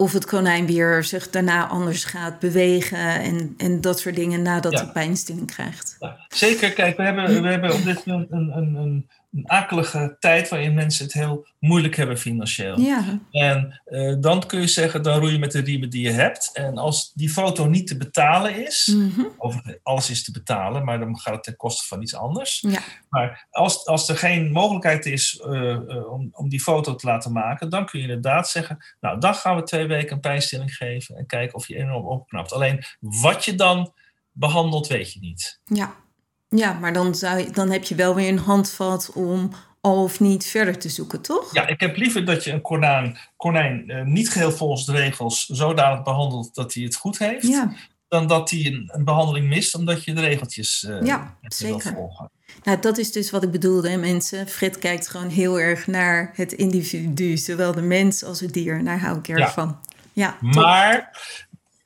of 0.00 0.12
het 0.12 0.24
konijn 0.26 0.66
weer 0.66 1.04
zich 1.04 1.30
daarna 1.30 1.66
anders 1.66 2.04
gaat 2.04 2.38
bewegen 2.38 2.98
en, 2.98 3.54
en 3.56 3.80
dat 3.80 3.98
soort 3.98 4.14
dingen 4.16 4.42
nadat 4.42 4.72
Ja. 4.72 4.80
het 4.80 4.92
pijnstilling 4.92 5.46
krijgt. 5.46 5.96
Ja, 5.98 6.26
zeker, 6.28 6.72
kijk, 6.72 6.96
we 6.96 7.02
hebben, 7.02 7.42
we 7.42 7.48
hebben 7.48 7.72
op 7.74 7.84
dit 7.84 8.06
moment 8.06 8.30
een, 8.30 8.56
een, 8.56 8.74
een, 8.74 9.10
een 9.32 9.50
akelige 9.50 10.16
tijd 10.18 10.48
waarin 10.48 10.74
mensen 10.74 11.04
het 11.04 11.14
heel 11.14 11.46
moeilijk 11.58 11.96
hebben 11.96 12.18
financieel. 12.18 12.80
Ja, 12.80 13.20
En 13.30 13.80
eh, 13.84 14.14
dan 14.20 14.46
kun 14.46 14.60
je 14.60 14.66
zeggen, 14.66 15.02
dan 15.02 15.18
roei 15.18 15.32
je 15.32 15.38
met 15.38 15.52
de 15.52 15.60
riemen 15.60 15.90
die 15.90 16.02
je 16.02 16.10
hebt. 16.10 16.50
En 16.52 16.78
als 16.78 17.12
die 17.14 17.30
foto 17.30 17.66
niet 17.66 17.86
te 17.86 17.96
betalen 17.96 18.66
is, 18.66 18.86
Mhm. 18.96 19.20
overigens 19.38 19.76
alles 19.82 20.10
is 20.10 20.24
te 20.24 20.32
betalen, 20.32 20.84
maar 20.84 20.98
dan 20.98 21.18
gaat 21.18 21.34
het 21.34 21.42
ten 21.42 21.56
koste 21.56 21.86
van 21.86 22.02
iets 22.02 22.14
anders. 22.14 22.60
ja. 22.68 22.80
Maar 23.08 23.46
als, 23.50 23.86
als 23.86 24.08
er 24.08 24.16
geen 24.16 24.50
mogelijkheid 24.52 25.06
is 25.06 25.40
eh, 25.44 25.72
eh, 25.72 26.12
om, 26.12 26.28
om 26.32 26.48
die 26.48 26.60
foto 26.60 26.94
te 26.94 27.06
laten 27.06 27.32
maken, 27.32 27.70
dan 27.70 27.86
kun 27.86 27.98
je 28.00 28.04
inderdaad 28.06 28.48
zeggen, 28.48 28.84
nou 29.00 29.20
dan 29.20 29.34
gaan 29.34 29.56
we 29.56 29.62
twee 29.62 29.86
weken 29.86 30.12
een 30.14 30.20
pijnstilling 30.20 30.74
geven 30.76 31.16
en 31.16 31.26
kijken 31.26 31.54
of 31.56 31.68
je 31.68 31.76
enorm 31.76 32.06
opknapt. 32.06 32.52
Alleen 32.52 32.84
wat 33.00 33.44
je 33.44 33.54
dan 33.54 33.92
behandelt, 34.32 34.86
weet 34.86 35.12
je 35.12 35.20
niet. 35.20 35.60
ja. 35.64 35.94
Ja 36.56 36.72
maar 36.72 36.92
dan, 36.92 37.14
zou 37.14 37.38
je, 37.38 37.50
dan 37.50 37.70
heb 37.70 37.84
je 37.84 37.94
wel 37.94 38.14
weer 38.14 38.28
een 38.28 38.38
handvat 38.38 39.10
om 39.14 39.50
al 39.80 40.02
of 40.02 40.20
niet 40.20 40.46
verder 40.46 40.78
te 40.78 40.88
zoeken, 40.88 41.20
toch? 41.20 41.54
Ja, 41.54 41.66
ik 41.66 41.80
heb 41.80 41.96
liever 41.96 42.24
dat 42.24 42.44
je 42.44 42.52
een 42.52 42.60
konijn, 42.60 43.18
konijn 43.36 43.90
eh, 43.90 44.02
niet 44.02 44.30
geheel 44.30 44.52
volgens 44.52 44.86
de 44.86 44.92
regels 44.92 45.46
zodanig 45.46 46.02
behandelt 46.02 46.54
dat 46.54 46.74
hij 46.74 46.82
het 46.82 46.94
goed 46.94 47.18
heeft, 47.18 47.46
Ja, 47.46 47.72
dan 48.08 48.26
dat 48.26 48.50
hij 48.50 48.66
een, 48.66 48.90
een 48.92 49.04
behandeling 49.04 49.48
mist 49.48 49.74
omdat 49.74 50.04
je 50.04 50.12
de 50.12 50.20
regeltjes 50.20 50.84
eh 50.84 51.02
Ja, 51.02 51.36
zeker. 51.42 51.92
volgen. 51.92 52.30
nou, 52.62 52.80
dat 52.80 52.98
is 52.98 53.12
dus 53.12 53.30
wat 53.30 53.42
ik 53.42 53.50
bedoelde, 53.50 53.90
hè, 53.90 53.96
mensen. 53.96 54.48
Fred 54.48 54.78
kijkt 54.78 55.08
gewoon 55.08 55.28
heel 55.28 55.60
erg 55.60 55.86
naar 55.86 56.30
het 56.34 56.52
individu, 56.52 57.36
zowel 57.36 57.72
de 57.72 57.82
mens 57.82 58.24
als 58.24 58.40
het 58.40 58.52
dier. 58.52 58.84
Daar 58.84 59.00
hou 59.00 59.18
ik 59.18 59.28
erg 59.28 59.38
Ja. 59.38 59.50
van. 59.52 59.78
Ja, 60.12 60.36
top. 60.40 60.54
Maar 60.54 61.18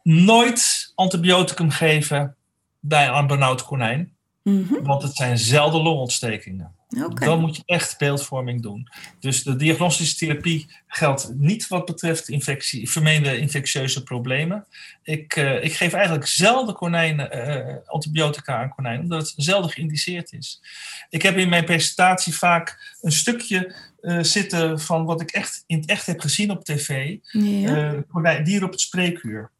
nooit 0.02 0.92
antibioticum 0.94 1.70
geven 1.70 2.36
bij 2.80 3.08
een 3.08 3.26
benauwd 3.26 3.64
konijn, 3.64 4.13
Mhm, 4.44 4.82
want 4.82 5.02
het 5.02 5.16
zijn 5.16 5.38
zelden 5.38 5.82
longontstekingen. 5.82 6.74
Dan 7.14 7.40
moet 7.40 7.56
je 7.56 7.62
echt 7.66 7.98
beeldvorming 7.98 8.62
doen. 8.62 8.88
Dus 9.20 9.42
de 9.42 9.56
diagnostische 9.56 10.16
therapie 10.16 10.66
geldt 10.86 11.32
niet 11.34 11.68
wat 11.68 11.84
betreft 11.84 12.28
infectie, 12.28 12.90
vermeende 12.90 13.38
infectieuze 13.38 14.02
problemen. 14.02 14.66
Ik, 15.02 15.36
eh, 15.36 15.64
ik 15.64 15.72
geef 15.72 15.92
eigenlijk 15.92 16.26
zelden 16.26 16.74
konijnen, 16.74 17.30
eh, 17.30 17.76
antibiotica 17.86 18.62
aan 18.62 18.74
konijnen, 18.74 19.02
omdat 19.02 19.20
het 19.20 19.32
zelden 19.36 19.70
geïndiceerd 19.70 20.32
is. 20.32 20.60
Ik 21.08 21.22
heb 21.22 21.36
in 21.36 21.48
mijn 21.48 21.64
presentatie 21.64 22.34
vaak 22.34 22.96
een 23.00 23.12
stukje 23.12 23.92
eh, 24.00 24.18
zitten 24.22 24.80
van 24.80 25.04
wat 25.04 25.20
ik 25.20 25.30
echt 25.30 25.64
in 25.66 25.78
het 25.78 25.88
echt 25.88 26.06
heb 26.06 26.20
gezien 26.20 26.50
op 26.50 26.64
tv. 26.64 27.16
Ja. 27.30 28.04
konijn, 28.08 28.44
dier 28.44 28.64
op 28.64 28.70
het 28.70 28.80
spreekuur. 28.80 29.50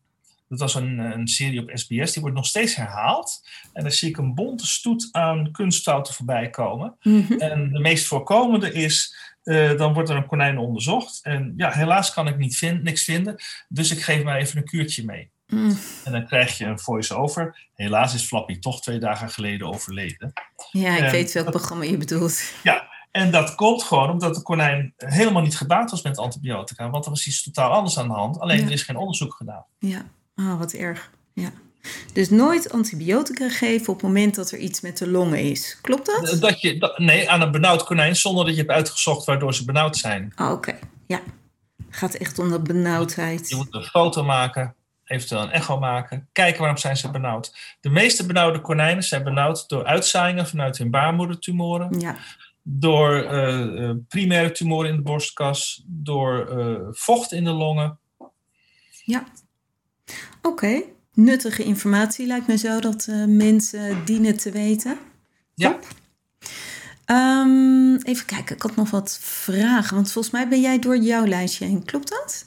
Dat 0.48 0.58
was 0.58 0.74
een, 0.74 0.98
een 0.98 1.28
serie 1.28 1.60
op 1.60 1.70
SBS, 1.74 2.12
die 2.12 2.22
wordt 2.22 2.36
nog 2.36 2.46
steeds 2.46 2.74
herhaald. 2.76 3.48
En 3.72 3.82
dan 3.82 3.92
zie 3.92 4.08
ik 4.08 4.16
een 4.16 4.34
bonte 4.34 4.66
stoet 4.66 5.08
aan 5.12 5.50
kunstfouten 5.52 6.14
voorbij 6.14 6.50
komen. 6.50 6.96
Mhm. 7.02 7.32
En 7.32 7.72
de 7.72 7.78
meest 7.80 8.06
voorkomende 8.06 8.72
is, 8.72 9.16
eh, 9.42 9.76
dan 9.76 9.92
wordt 9.92 10.08
er 10.08 10.16
een 10.16 10.26
konijn 10.26 10.58
onderzocht. 10.58 11.20
En 11.22 11.54
ja, 11.56 11.70
helaas 11.72 12.12
kan 12.12 12.28
ik 12.28 12.38
niet 12.38 12.56
vin- 12.56 12.82
niks 12.82 13.04
vinden, 13.04 13.36
dus 13.68 13.90
ik 13.90 14.02
geef 14.02 14.22
maar 14.22 14.36
even 14.36 14.56
een 14.58 14.64
kuurtje 14.64 15.04
mee. 15.04 15.30
Mm. 15.46 15.76
En 16.04 16.12
dan 16.12 16.26
krijg 16.26 16.58
je 16.58 16.64
een 16.64 16.78
voice-over. 16.78 17.56
Helaas 17.74 18.14
is 18.14 18.22
Flappy 18.22 18.58
toch 18.58 18.80
twee 18.82 18.98
dagen 18.98 19.30
geleden 19.30 19.66
overleden. 19.68 20.32
Ja, 20.70 20.96
ik 20.96 21.10
weet 21.10 21.32
welk 21.32 21.46
dat- 21.46 21.54
programma 21.54 21.84
je 21.84 21.96
bedoelt. 21.96 22.52
En 23.10 23.30
dat 23.30 23.54
komt 23.54 23.82
gewoon 23.82 24.10
omdat 24.10 24.34
de 24.34 24.42
konijn 24.42 24.94
helemaal 24.96 25.42
niet 25.42 25.56
gebaat 25.56 25.90
was 25.90 26.02
met 26.02 26.18
antibiotica. 26.18 26.90
Want 26.90 27.04
er 27.04 27.10
was 27.10 27.26
iets 27.26 27.42
totaal 27.42 27.70
anders 27.70 27.98
aan 27.98 28.08
de 28.08 28.14
hand. 28.14 28.40
Alleen 28.40 28.58
Ja. 28.58 28.64
er 28.64 28.72
is 28.72 28.82
geen 28.82 28.96
onderzoek 28.96 29.34
gedaan. 29.34 29.64
Ja, 29.78 30.04
ah, 30.34 30.58
wat 30.58 30.72
erg. 30.72 31.10
Ja. 31.32 31.50
Dus 32.12 32.30
nooit 32.30 32.72
antibiotica 32.72 33.48
geven 33.48 33.88
op 33.88 33.94
het 33.94 34.02
moment 34.02 34.34
dat 34.34 34.50
er 34.50 34.58
iets 34.58 34.80
met 34.80 34.98
de 34.98 35.08
longen 35.08 35.38
is. 35.50 35.78
Klopt 35.80 36.06
dat? 36.06 36.36
Dat 36.40 36.60
je, 36.60 36.78
dat- 36.78 36.98
nee, 36.98 37.30
aan 37.30 37.40
een 37.40 37.50
benauwd 37.50 37.84
konijn 37.84 38.16
zonder 38.16 38.44
dat 38.44 38.54
je 38.54 38.60
hebt 38.60 38.72
uitgezocht 38.72 39.24
waardoor 39.26 39.54
ze 39.54 39.64
benauwd 39.64 39.96
zijn. 39.96 40.32
Ah, 40.34 40.52
Oké, 40.52 40.78
ja. 41.06 41.20
Gaat 41.90 42.14
echt 42.14 42.38
om 42.38 42.48
de 42.50 42.60
benauwdheid. 42.60 43.48
Je 43.48 43.56
moet 43.56 43.74
een 43.74 43.82
foto 43.82 44.24
maken, 44.24 44.74
eventueel 45.04 45.42
een 45.42 45.50
echo 45.50 45.78
maken, 45.78 46.28
kijken 46.32 46.58
waarom 46.60 46.78
zijn 46.78 46.96
ze 46.96 47.10
benauwd. 47.10 47.76
De 47.80 47.90
meeste 47.90 48.26
benauwde 48.26 48.60
konijnen 48.60 49.02
zijn 49.04 49.24
benauwd 49.24 49.68
door 49.68 49.84
uitzaaiingen 49.84 50.46
vanuit 50.46 50.78
hun 50.78 50.90
baarmoedertumoren, 50.90 51.98
Ja, 52.00 52.16
door 52.62 53.14
eh, 53.22 53.88
eh, 53.88 53.96
primaire 54.08 54.52
tumoren 54.52 54.90
in 54.90 54.96
de 54.96 55.02
borstkas, 55.02 55.82
door 55.86 56.46
eh, 56.58 56.76
vocht 56.90 57.32
in 57.32 57.44
de 57.44 57.50
longen. 57.50 57.98
ja. 59.04 59.24
Oké. 60.46 60.82
Nuttige 61.12 61.64
informatie 61.64 62.26
lijkt 62.26 62.46
me 62.46 62.56
zo 62.56 62.80
dat 62.80 63.06
eh, 63.06 63.24
mensen 63.24 64.04
dienen 64.04 64.36
te 64.36 64.50
weten. 64.50 64.98
Ja. 65.54 65.70
Top. 65.70 65.86
Ehm, 67.04 67.94
even 67.94 68.26
kijken, 68.26 68.56
ik 68.56 68.62
had 68.62 68.76
nog 68.76 68.90
wat 68.90 69.18
vragen. 69.20 69.94
Want 69.94 70.12
volgens 70.12 70.34
mij 70.34 70.48
ben 70.48 70.60
jij 70.60 70.78
door 70.78 70.96
jouw 70.96 71.26
lijstje 71.26 71.66
heen. 71.66 71.84
Klopt 71.84 72.08
dat? 72.08 72.46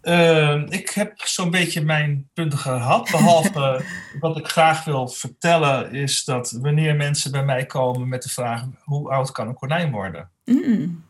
Eh, 0.00 0.62
ik 0.68 0.90
heb 0.90 1.20
zo'n 1.20 1.50
beetje 1.50 1.80
mijn 1.80 2.28
punten 2.34 2.58
gehad. 2.58 3.10
Behalve 3.10 3.84
wat 4.20 4.36
ik 4.36 4.46
graag 4.46 4.84
wil 4.84 5.08
vertellen, 5.08 5.92
is 5.92 6.24
dat 6.24 6.50
wanneer 6.50 6.96
mensen 6.96 7.30
bij 7.30 7.44
mij 7.44 7.66
komen 7.66 8.08
met 8.08 8.22
de 8.22 8.28
vraag: 8.28 8.64
hoe 8.84 9.10
oud 9.10 9.30
kan 9.30 9.48
een 9.48 9.54
konijn 9.54 9.90
worden? 9.90 10.30
Mm. 10.44 11.04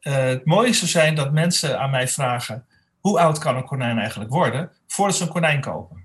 Eh, 0.00 0.24
het 0.24 0.44
mooie 0.44 0.72
zou 0.72 0.90
zijn 0.90 1.14
dat 1.14 1.32
mensen 1.32 1.80
aan 1.80 1.90
mij 1.90 2.08
vragen: 2.08 2.66
hoe 3.00 3.20
oud 3.20 3.38
kan 3.38 3.56
een 3.56 3.64
konijn 3.64 3.98
eigenlijk 3.98 4.30
worden? 4.30 4.70
voordat 4.86 5.16
ze 5.16 5.22
een 5.22 5.28
konijn 5.28 5.60
kopen. 5.60 6.04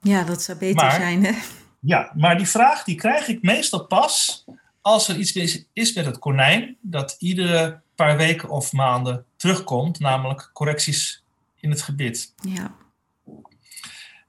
Ja, 0.00 0.24
dat 0.24 0.42
zou 0.42 0.58
beter 0.58 0.76
Maar- 0.84 0.92
zijn, 0.92 1.24
hè? 1.24 1.32
Ja, 1.80 2.12
maar 2.16 2.36
die 2.36 2.48
vraag 2.48 2.84
die 2.84 2.94
krijg 2.94 3.28
ik 3.28 3.42
meestal 3.42 3.86
pas 3.86 4.44
als 4.80 5.08
er 5.08 5.16
iets 5.16 5.32
is- 5.32 5.64
is 5.72 5.92
met 5.94 6.06
het 6.06 6.18
konijn 6.18 6.76
dat 6.80 7.16
iedere 7.18 7.80
paar 7.94 8.16
weken 8.16 8.48
of 8.48 8.72
maanden 8.72 9.24
terugkomt, 9.36 9.98
namelijk 10.00 10.50
correcties 10.52 11.24
in 11.56 11.70
het 11.70 11.82
gebit. 11.82 12.34
Ja. 12.48 12.74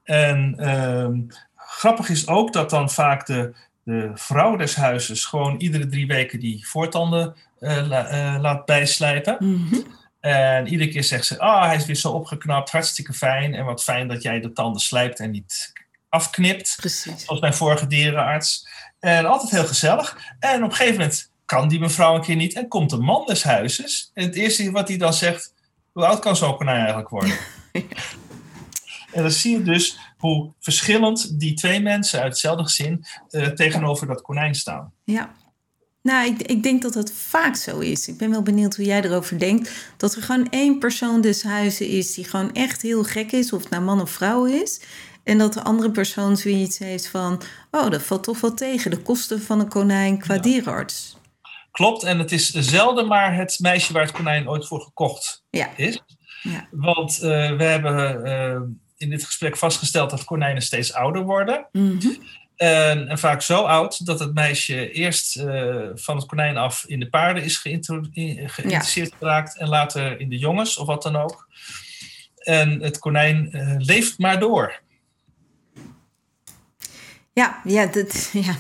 En 0.04 0.56
ehm, 0.58 1.20
grappig 1.56 2.10
is 2.10 2.28
ook 2.28 2.54
dat 2.54 2.70
dan 2.70 2.90
vaak 2.90 3.26
de, 3.26 3.56
de 3.84 4.12
vrouw 4.14 4.56
des 4.56 4.76
huizes 4.76 5.26
gewoon 5.26 5.58
iedere 5.58 5.88
drie 5.88 6.08
weken 6.08 6.40
die 6.40 6.68
voortanden 6.68 7.36
eh, 7.60 7.88
la- 7.88 8.06
eh, 8.08 8.42
laat 8.42 8.66
bijslijpen. 8.66 9.38
Mhm. 9.40 9.76
En 10.24 10.68
iedere 10.68 10.90
keer 10.90 11.04
zegt 11.04 11.26
ze, 11.26 11.40
ah, 11.40 11.66
hij 11.66 11.76
is 11.76 11.86
weer 11.86 11.96
zo 11.96 12.12
opgeknapt, 12.12 12.72
hartstikke 12.72 13.14
fijn. 13.14 13.54
En 13.54 13.66
wat 13.66 13.84
fijn 13.84 14.08
dat 14.08 14.22
jij 14.22 14.40
de 14.40 14.54
tanden 14.54 14.82
slijpt 14.82 15.20
en 15.20 15.32
niet 15.32 15.72
afknipt. 16.10 16.76
Precies. 16.78 17.26
Zoals 17.26 17.40
mijn 17.40 17.54
vorige 17.54 17.88
dierenarts. 17.88 18.68
En 19.00 19.26
altijd 19.26 19.52
heel 19.52 19.66
gezellig. 19.66 20.18
En 20.40 20.64
op 20.64 20.70
een 20.70 20.76
gegeven 20.76 21.00
moment 21.00 21.32
kan 21.46 21.68
die 21.68 21.80
mevrouw 21.80 22.16
een 22.16 22.22
keer 22.22 22.36
niet. 22.36 22.54
En 22.54 22.68
komt 22.68 22.90
de 22.90 22.98
man 22.98 23.26
des 23.26 23.44
huizes. 23.44 24.12
En 24.14 24.24
het 24.24 24.36
eerste 24.36 24.72
wat 24.72 24.88
hij 24.88 24.98
dan 24.98 25.14
zegt, 25.14 25.54
hoe 25.92 26.06
oud 26.06 26.20
kan 26.20 26.36
zo'n 26.36 26.58
konijn 26.58 26.78
eigenlijk 26.78 27.10
worden? 27.10 27.38
En 29.12 29.22
dan 29.22 29.32
zie 29.32 29.58
je 29.58 29.64
dus 29.64 30.00
hoe 30.18 30.54
verschillend 30.60 31.40
die 31.40 31.54
twee 31.54 31.80
mensen 31.80 32.20
uit 32.20 32.32
hetzelfde 32.32 32.64
gezin 32.64 33.06
eh, 33.30 33.48
tegenover 33.48 34.08
dat 34.08 34.22
konijn 34.22 34.56
staan. 34.56 34.94
Ja. 35.04 35.34
Nou, 36.04 36.28
ik, 36.28 36.42
ik 36.42 36.64
denk 36.64 36.82
dat 36.82 36.94
dat 36.94 37.12
vaak 37.12 37.56
zo 37.56 37.80
is. 37.80 38.08
Ik 38.08 38.18
ben 38.18 38.30
wel 38.30 38.42
benieuwd 38.42 38.76
hoe 38.76 38.86
jij 38.86 39.02
erover 39.04 39.40
denkt. 39.40 39.72
Dat 39.98 40.16
er 40.16 40.22
gewoon 40.22 40.50
één 40.50 40.80
persoon 40.80 41.22
des 41.22 41.44
huizen 41.44 41.88
is 41.88 42.14
die 42.14 42.26
gewoon 42.26 42.54
echt 42.54 42.82
heel 42.82 43.04
gek 43.04 43.32
is, 43.32 43.54
of 43.54 43.62
het 43.62 43.70
nou 43.70 43.84
man 43.84 44.02
of 44.02 44.10
vrouw 44.12 44.46
is. 44.46 44.82
En 45.24 45.38
dat 45.38 45.54
de 45.54 45.64
andere 45.64 45.92
persoon 45.92 46.38
zoiets 46.38 46.78
heeft 46.80 47.08
van: 47.08 47.42
oh, 47.72 47.90
dat 47.90 48.02
valt 48.02 48.24
toch 48.24 48.40
wel 48.42 48.54
tegen. 48.54 48.92
De 48.92 48.98
kosten 49.02 49.42
van 49.42 49.60
een 49.60 49.68
konijn 49.70 50.18
qua 50.20 50.34
Ja. 50.34 50.40
dierenarts. 50.42 51.18
Klopt, 51.72 52.04
en 52.04 52.20
het 52.20 52.32
is 52.32 52.50
zelden 52.50 53.08
maar 53.08 53.36
het 53.36 53.58
meisje 53.60 53.94
waar 53.94 54.02
het 54.04 54.12
konijn 54.12 54.50
ooit 54.50 54.68
voor 54.68 54.82
gekocht 54.82 55.44
Ja. 55.50 55.70
is. 55.78 56.02
Ja. 56.42 56.68
Want 56.72 57.20
eh, 57.22 57.56
we 57.58 57.64
hebben 57.64 58.24
eh, 58.26 58.62
in 58.98 59.10
dit 59.10 59.24
gesprek 59.26 59.58
vastgesteld 59.58 60.10
dat 60.10 60.24
konijnen 60.24 60.62
steeds 60.62 60.94
ouder 60.94 61.24
worden. 61.24 61.68
Mhm. 61.72 62.08
En, 62.56 63.08
en 63.08 63.20
vaak 63.20 63.42
zo 63.42 63.62
oud 63.64 64.06
dat 64.06 64.20
het 64.20 64.34
meisje 64.34 64.92
eerst 64.92 65.38
eh, 65.38 65.86
van 65.96 66.16
het 66.16 66.26
konijn 66.26 66.58
af 66.58 66.86
in 66.88 67.00
de 67.00 67.10
paarden 67.10 67.44
is 67.44 67.64
in- 67.64 68.50
geïnteresseerd 68.50 69.14
geraakt 69.18 69.58
en 69.58 69.68
later 69.68 70.20
in 70.20 70.30
de 70.30 70.38
jongens 70.38 70.78
of 70.78 70.88
wat 70.88 71.04
dan 71.04 71.16
ook. 71.16 71.48
En 72.38 72.82
het 72.82 73.00
konijn 73.00 73.52
eh, 73.52 73.76
leeft 73.78 74.18
maar 74.18 74.40
door. 74.40 74.82
Ja, 77.34 77.62
ja, 77.64 77.86
dat, 77.86 78.30
ja, 78.34 78.56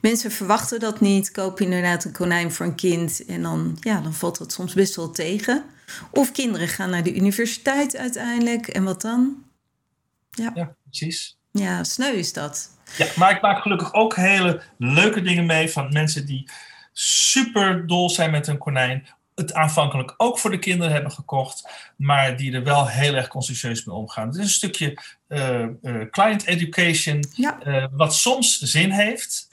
mensen 0.00 0.30
verwachten 0.30 0.80
dat 0.80 1.00
niet. 1.00 1.30
Koop 1.30 1.58
je 1.58 1.64
inderdaad 1.64 2.04
een 2.04 2.12
konijn 2.12 2.52
voor 2.52 2.66
een 2.66 2.74
kind 2.74 3.24
en 3.24 3.42
dan, 3.42 3.76
ja, 3.80 4.00
dan 4.00 4.14
valt 4.14 4.38
dat 4.38 4.52
soms 4.52 4.74
best 4.74 4.96
wel 4.96 5.10
tegen. 5.10 5.64
Of 6.10 6.32
kinderen 6.32 6.68
gaan 6.68 6.90
naar 6.90 7.02
de 7.02 7.14
universiteit 7.14 7.96
uiteindelijk 7.96 8.66
en 8.68 8.84
wat 8.84 9.00
dan? 9.00 9.44
Ja, 10.30 10.52
ja 10.54 10.76
precies. 10.82 11.37
Ja, 11.50 11.84
sneu 11.84 12.12
is 12.12 12.32
dat. 12.32 12.70
Ja, 12.96 13.06
maar 13.16 13.30
ik 13.30 13.40
maak 13.40 13.62
gelukkig 13.62 13.94
ook 13.94 14.16
hele 14.16 14.62
leuke 14.78 15.22
dingen 15.22 15.46
mee 15.46 15.70
van 15.70 15.92
mensen 15.92 16.26
die 16.26 16.50
super 16.92 17.86
dol 17.86 18.10
zijn 18.10 18.30
met 18.30 18.46
hun 18.46 18.58
konijn. 18.58 19.06
Het 19.34 19.52
aanvankelijk 19.52 20.14
ook 20.16 20.38
voor 20.38 20.50
de 20.50 20.58
kinderen 20.58 20.92
hebben 20.92 21.12
gekocht, 21.12 21.90
maar 21.96 22.36
die 22.36 22.52
er 22.52 22.64
wel 22.64 22.88
heel 22.88 23.14
erg 23.14 23.28
consciëntieus 23.28 23.84
mee 23.84 23.96
omgaan. 23.96 24.26
Het 24.26 24.36
is 24.36 24.42
een 24.42 24.48
stukje 24.48 24.98
uh, 25.28 25.66
uh, 25.82 26.10
client 26.10 26.44
education, 26.44 27.24
ja. 27.34 27.58
uh, 27.66 27.86
wat 27.92 28.14
soms 28.14 28.58
zin 28.58 28.90
heeft. 28.90 29.46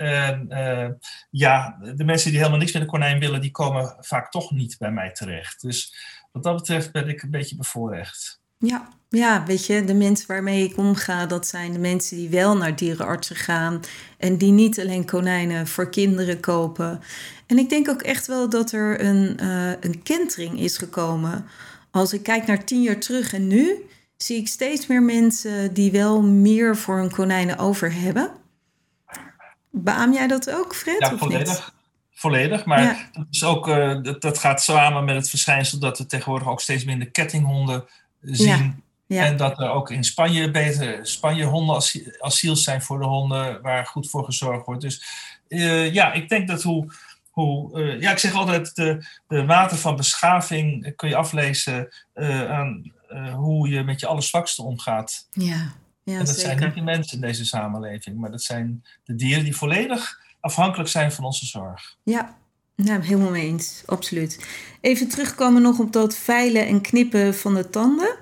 ja, 1.30 1.78
de 1.96 2.04
mensen 2.04 2.30
die 2.30 2.40
helemaal 2.40 2.60
niks 2.60 2.72
met 2.72 2.82
een 2.82 2.88
konijn 2.88 3.20
willen, 3.20 3.42
die 3.42 3.52
komen 3.52 3.96
vaak 4.00 4.32
toch 4.32 4.52
niet 4.52 4.76
bij 4.80 4.92
mij 4.92 5.12
terecht. 5.12 5.62
Dus 5.62 5.96
wat 6.32 6.44
dat 6.44 6.56
betreft 6.56 6.92
ben 6.92 7.10
ik 7.10 7.22
een 7.22 7.32
beetje 7.32 7.56
bevoorrecht. 7.56 8.40
Ja, 8.58 8.88
ja, 9.10 9.44
weet 9.46 9.66
je, 9.66 9.84
de 9.84 9.94
mensen 9.94 10.28
waarmee 10.28 10.64
ik 10.64 10.78
omga, 10.78 11.26
dat 11.26 11.48
zijn 11.48 11.74
de 11.74 11.80
mensen 11.80 12.18
die 12.18 12.30
wel 12.30 12.58
naar 12.58 12.76
dierenartsen 12.76 13.36
gaan 13.36 13.80
en 14.18 14.38
die 14.38 14.52
niet 14.52 14.80
alleen 14.80 15.06
konijnen 15.06 15.68
voor 15.68 15.90
kinderen 15.90 16.40
kopen. 16.40 17.02
En 17.48 17.58
ik 17.58 17.70
denk 17.70 17.90
ook 17.90 18.02
echt 18.02 18.28
wel 18.28 18.50
dat 18.50 18.72
er 18.72 19.02
een, 19.02 19.38
uh, 19.42 19.70
een 19.70 20.04
kentering 20.04 20.60
is 20.60 20.78
gekomen. 20.78 21.46
Als 21.92 22.14
ik 22.14 22.24
kijk 22.24 22.48
naar 22.48 22.64
tien 22.64 22.82
jaar 22.82 23.00
terug 23.00 23.34
en 23.34 23.48
nu, 23.48 23.86
zie 24.18 24.38
ik 24.38 24.48
steeds 24.48 24.88
meer 24.88 25.04
mensen 25.04 25.74
die 25.74 25.92
wel 25.92 26.22
meer 26.22 26.78
voor 26.78 26.98
hun 26.98 27.12
konijnen 27.12 27.58
over 27.58 27.94
hebben. 27.94 28.32
Beaam 29.72 30.14
jij 30.14 30.28
dat 30.28 30.52
ook, 30.52 30.76
Fred? 30.76 31.00
Ja, 31.00 31.18
volledig. 31.18 31.74
Volledig, 32.12 32.66
maar 32.66 32.82
ja. 32.82 33.10
dat, 33.12 33.26
is 33.32 33.44
ook, 33.44 33.68
uh, 33.68 34.02
dat, 34.02 34.22
dat 34.22 34.38
gaat 34.38 34.64
samen 34.64 35.06
met 35.06 35.16
het 35.16 35.30
verschijnsel 35.30 35.80
dat 35.80 35.98
we 35.98 36.06
tegenwoordig 36.06 36.48
ook 36.48 36.62
steeds 36.62 36.84
minder 36.84 37.12
kettinghonden 37.12 37.86
zien. 38.26 38.84
Ja. 39.08 39.26
En 39.26 39.38
dat 39.38 39.60
er 39.60 39.70
ook 39.70 39.92
in 39.92 40.04
Spanje 40.04 40.52
beter 40.52 41.08
Spanje 41.08 41.44
honden 41.44 41.76
asiel 42.20 42.56
zijn 42.56 42.82
voor 42.82 43.00
de 43.00 43.06
honden 43.06 43.62
waar 43.62 43.86
goed 43.86 44.10
voor 44.10 44.26
gezorgd 44.26 44.66
wordt. 44.66 44.82
Dus 44.82 45.06
uh, 45.48 45.94
ja, 45.94 46.14
ik 46.14 46.30
denk 46.30 46.48
dat 46.48 46.64
hoe. 46.64 46.94
hoe 47.30 47.80
uh, 47.80 48.02
ja, 48.02 48.12
ik 48.12 48.18
zeg 48.18 48.34
altijd: 48.34 48.76
de, 48.76 49.06
de 49.28 49.44
mate 49.44 49.76
van 49.76 49.96
beschaving 49.96 50.96
kun 50.96 51.10
je 51.10 51.16
aflezen 51.16 51.90
uh, 52.16 52.52
aan 52.52 52.94
hoe 53.34 53.70
je 53.70 53.84
met 53.84 54.00
je 54.00 54.08
allerzwakste 54.08 54.62
omgaat. 54.62 55.28
Ja, 55.32 55.74
ja 56.04 56.14
en 56.14 56.26
dat 56.26 56.28
zeker. 56.28 56.42
zijn 56.42 56.64
niet 56.64 56.74
de 56.74 56.82
mensen 56.82 57.16
in 57.16 57.28
deze 57.28 57.46
samenleving, 57.46 58.18
maar 58.18 58.32
dat 58.32 58.44
zijn 58.44 58.86
de 59.04 59.16
dieren 59.16 59.44
die 59.44 59.56
volledig 59.56 60.20
afhankelijk 60.40 60.90
zijn 60.90 61.12
van 61.12 61.26
onze 61.26 61.46
zorg. 61.46 61.96
Ja, 62.04 62.38
nou, 62.76 63.02
helemaal 63.02 63.32
mee 63.32 63.48
eens, 63.48 63.84
absoluut. 63.86 64.46
Even 64.82 65.08
terugkomen 65.08 65.62
nog 65.62 65.80
op 65.80 65.94
dat 65.94 66.16
veilen 66.16 66.68
en 66.68 66.82
knippen 66.82 67.36
van 67.36 67.54
de 67.54 67.70
tanden. 67.70 68.16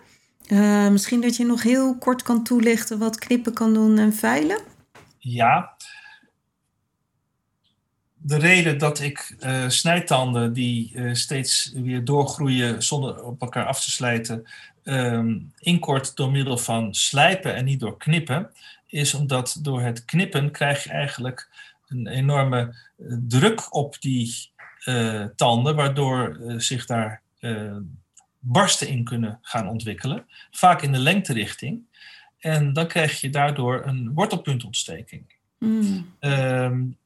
Uh, 0.47 0.89
misschien 0.89 1.21
dat 1.21 1.35
je 1.35 1.45
nog 1.45 1.63
heel 1.63 1.97
kort 1.97 2.21
kan 2.21 2.43
toelichten 2.43 2.99
wat 2.99 3.19
knippen 3.19 3.53
kan 3.53 3.73
doen 3.73 3.97
en 3.97 4.13
veilen? 4.13 4.59
Ja. 5.17 5.75
De 8.15 8.37
reden 8.37 8.77
dat 8.77 8.99
ik 8.99 9.35
uh, 9.39 9.69
snijtanden 9.69 10.53
die 10.53 10.91
uh, 10.95 11.13
steeds 11.13 11.71
weer 11.75 12.05
doorgroeien 12.05 12.83
zonder 12.83 13.23
op 13.23 13.41
elkaar 13.41 13.65
af 13.65 13.83
te 13.83 13.91
slijten, 13.91 14.45
um, 14.83 15.51
inkort 15.59 16.15
door 16.15 16.31
middel 16.31 16.57
van 16.57 16.93
slijpen 16.93 17.55
en 17.55 17.65
niet 17.65 17.79
door 17.79 17.97
knippen, 17.97 18.49
is 18.87 19.13
omdat 19.13 19.57
door 19.61 19.81
het 19.81 20.05
knippen 20.05 20.51
krijg 20.51 20.83
je 20.83 20.89
eigenlijk 20.89 21.49
een 21.93 22.07
enorme 22.07 22.75
uh, 22.97 23.17
druk 23.27 23.75
op 23.75 23.95
die 23.99 24.51
tanden, 25.35 25.75
waardoor 25.75 26.37
zich 26.57 26.85
daar 26.85 27.21
barsten 28.39 28.87
in 28.87 29.03
kunnen 29.03 29.39
gaan 29.41 29.67
ontwikkelen, 29.67 30.25
vaak 30.51 30.81
in 30.81 30.91
de 30.91 30.97
lengterichting. 30.97 31.81
En 32.39 32.73
dan 32.73 32.87
krijg 32.87 33.21
je 33.21 33.29
daardoor 33.29 33.85
een 33.85 34.13
wortelpuntontsteking. 34.13 35.35
Mm. 35.59 36.13
Um, 36.19 36.97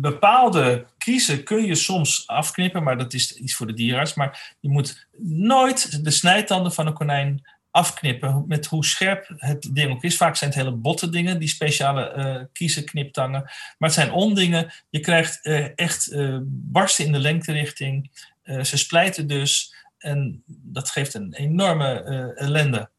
bepaalde 0.00 0.86
kiezen 0.98 1.44
kun 1.44 1.64
je 1.64 1.74
soms 1.74 2.26
afknippen, 2.26 2.82
maar 2.82 2.98
dat 2.98 3.12
is 3.12 3.36
iets 3.36 3.54
voor 3.54 3.66
de 3.66 3.74
dierenarts. 3.74 4.14
Maar 4.14 4.56
je 4.60 4.68
moet 4.68 5.06
nooit 5.22 6.04
de 6.04 6.10
snijtanden 6.10 6.72
van 6.72 6.86
een 6.86 6.92
konijn 6.92 7.42
afknippen, 7.74 8.44
met 8.46 8.66
hoe 8.66 8.84
scherp 8.84 9.30
het 9.36 9.68
ding 9.72 9.92
ook 9.92 10.02
is. 10.02 10.16
Vaak 10.16 10.36
zijn 10.36 10.50
het 10.50 10.58
hele 10.58 10.74
botte 10.74 11.08
dingen, 11.08 11.38
die 11.38 11.48
speciale 11.48 12.14
uh, 12.16 12.44
kiezen, 12.52 12.84
kniptangen. 12.84 13.42
Maar 13.42 13.88
het 13.88 13.92
zijn 13.92 14.12
ondingen. 14.12 14.72
Je 14.90 15.00
krijgt 15.00 15.46
uh, 15.46 15.66
echt 15.74 16.12
uh, 16.12 16.38
barsten 16.44 17.04
in 17.04 17.12
de 17.12 17.18
lengterichting. 17.18 18.10
ze 18.44 18.76
splijten 18.78 19.26
dus. 19.26 19.74
En 19.98 20.42
dat 20.46 20.90
geeft 20.90 21.14
een 21.14 21.34
enorme 21.34 22.02
ellende. 22.34 22.90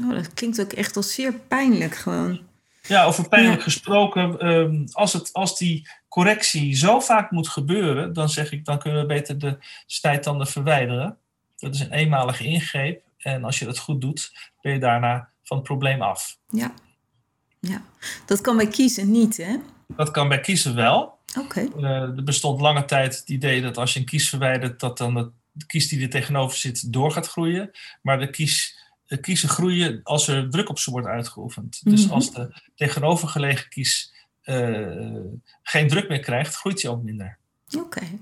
Oh, 0.00 0.14
dat 0.14 0.34
klinkt 0.34 0.60
ook 0.60 0.72
echt 0.72 0.96
als 0.96 1.14
zeer 1.14 1.32
pijnlijk 1.32 1.94
gewoon. 1.94 2.40
Ja, 2.82 3.04
over 3.04 3.28
pijnlijk 3.28 3.56
ja. 3.56 3.62
gesproken. 3.62 4.46
Um, 4.46 4.84
als, 4.92 5.12
het, 5.12 5.32
als 5.32 5.58
die 5.58 5.88
correctie 6.08 6.76
zo 6.76 7.00
vaak 7.00 7.30
moet 7.30 7.48
gebeuren, 7.48 8.12
dan 8.12 8.28
zeg 8.28 8.52
ik, 8.52 8.64
dan 8.64 8.78
kunnen 8.78 9.00
we 9.00 9.06
beter 9.06 9.38
de 9.38 9.58
snijtanden 9.86 10.46
verwijderen. 10.46 11.18
Dat 11.56 11.74
is 11.74 11.80
een 11.80 11.92
eenmalige 11.92 12.44
ingreep. 12.44 13.03
En 13.24 13.44
als 13.44 13.58
je 13.58 13.64
dat 13.64 13.78
goed 13.78 14.00
doet, 14.00 14.52
ben 14.60 14.72
je 14.72 14.78
daarna 14.78 15.28
van 15.42 15.56
het 15.56 15.66
probleem 15.66 16.02
af. 16.02 16.38
Ja, 16.48 16.74
ja. 17.60 17.82
dat 18.26 18.40
kan 18.40 18.56
bij 18.56 18.68
kiezen 18.68 19.10
niet, 19.10 19.36
hè? 19.36 19.56
Dat 19.86 20.10
kan 20.10 20.28
bij 20.28 20.40
kiezen 20.40 20.74
wel. 20.74 21.18
Oké. 21.38 21.40
Okay. 21.40 21.70
Uh, 21.76 22.16
er 22.16 22.24
bestond 22.24 22.60
lange 22.60 22.84
tijd 22.84 23.18
het 23.18 23.28
idee 23.28 23.62
dat 23.62 23.76
als 23.76 23.92
je 23.92 23.98
een 23.98 24.06
kies 24.06 24.28
verwijdert, 24.28 24.80
dat 24.80 24.98
dan 24.98 25.14
het 25.14 25.30
de 25.54 25.66
kies 25.66 25.88
die 25.88 26.02
er 26.02 26.10
tegenover 26.10 26.56
zit 26.56 26.92
door 26.92 27.10
gaat 27.10 27.28
groeien. 27.28 27.70
Maar 28.02 28.18
de, 28.18 28.30
kies, 28.30 28.78
de 29.06 29.16
kiezen 29.16 29.48
groeien 29.48 30.00
als 30.02 30.28
er 30.28 30.50
druk 30.50 30.68
op 30.68 30.78
ze 30.78 30.90
wordt 30.90 31.06
uitgeoefend. 31.06 31.80
Mm 31.82 31.92
-hmm. 31.92 32.00
Dus 32.00 32.10
als 32.10 32.32
de 32.32 32.60
tegenovergelegen 32.74 33.68
kies 33.68 34.14
uh, 34.44 35.20
geen 35.62 35.88
druk 35.88 36.08
meer 36.08 36.20
krijgt, 36.20 36.54
groeit 36.54 36.82
hij 36.82 36.90
ook 36.90 37.02
minder. 37.02 37.38
Oké. 37.66 37.78
Okay. 37.78 38.20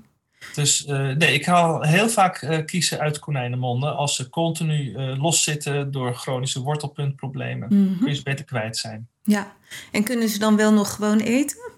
Dus 0.55 0.86
uh, 0.86 1.16
nee, 1.16 1.34
ik 1.34 1.45
haal 1.45 1.82
heel 1.82 2.09
vaak 2.09 2.43
uh, 2.43 2.64
kiezen 2.64 2.99
uit 2.99 3.18
konijnenmonden. 3.18 3.97
Als 3.97 4.16
ze 4.16 4.28
continu 4.28 4.97
loszitten 5.18 5.90
door 5.90 6.14
chronische 6.14 6.61
wortelpuntproblemen, 6.61 7.68
mm 7.70 7.86
-hmm. 7.86 7.99
kun 7.99 8.09
je 8.09 8.14
ze 8.14 8.22
beter 8.22 8.45
kwijt 8.45 8.76
zijn. 8.76 9.09
Ja, 9.22 9.53
en 9.90 10.05
kunnen 10.05 10.28
ze 10.28 10.38
dan 10.38 10.57
wel 10.57 10.72
nog 10.72 10.95
gewoon 10.95 11.20
eten? 11.20 11.70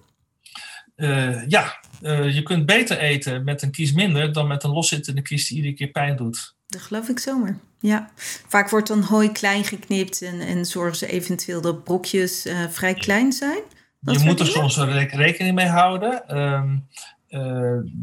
ja, 1.49 1.81
uh, 2.03 2.35
je 2.35 2.43
kunt 2.43 2.67
beter 2.67 2.99
eten 2.99 3.45
met 3.45 3.63
een 3.63 3.71
kies 3.71 3.93
minder 3.93 4.33
dan 4.33 4.47
met 4.47 4.63
een 4.63 4.71
loszittende 4.71 5.23
kies 5.23 5.49
die 5.49 5.57
iedere 5.57 5.75
keer 5.75 5.89
pijn 5.89 6.17
doet. 6.17 6.55
Dat 6.67 6.81
geloof 6.83 7.09
ik 7.09 7.19
zomaar. 7.19 7.59
Ja, 7.81 8.11
vaak 8.49 8.71
wordt 8.71 8.89
dan 8.89 9.03
hooi 9.03 9.33
klein 9.33 9.65
geknipt 9.65 10.23
en, 10.23 10.41
en 10.41 10.65
zorgen 10.65 10.97
ze 10.97 11.07
eventueel 11.07 11.61
dat 11.61 11.85
brokjes 11.85 12.47
uh, 12.47 12.69
vrij 12.71 12.95
klein 12.95 13.33
zijn. 13.33 13.61
Dat 14.01 14.21
je 14.21 14.27
moet 14.27 14.41
er 14.41 14.47
soms 14.47 14.79
rekening 14.79 15.55
mee 15.55 15.67
houden. 15.67 16.39
Um, 16.39 16.89
uh, 17.24 17.24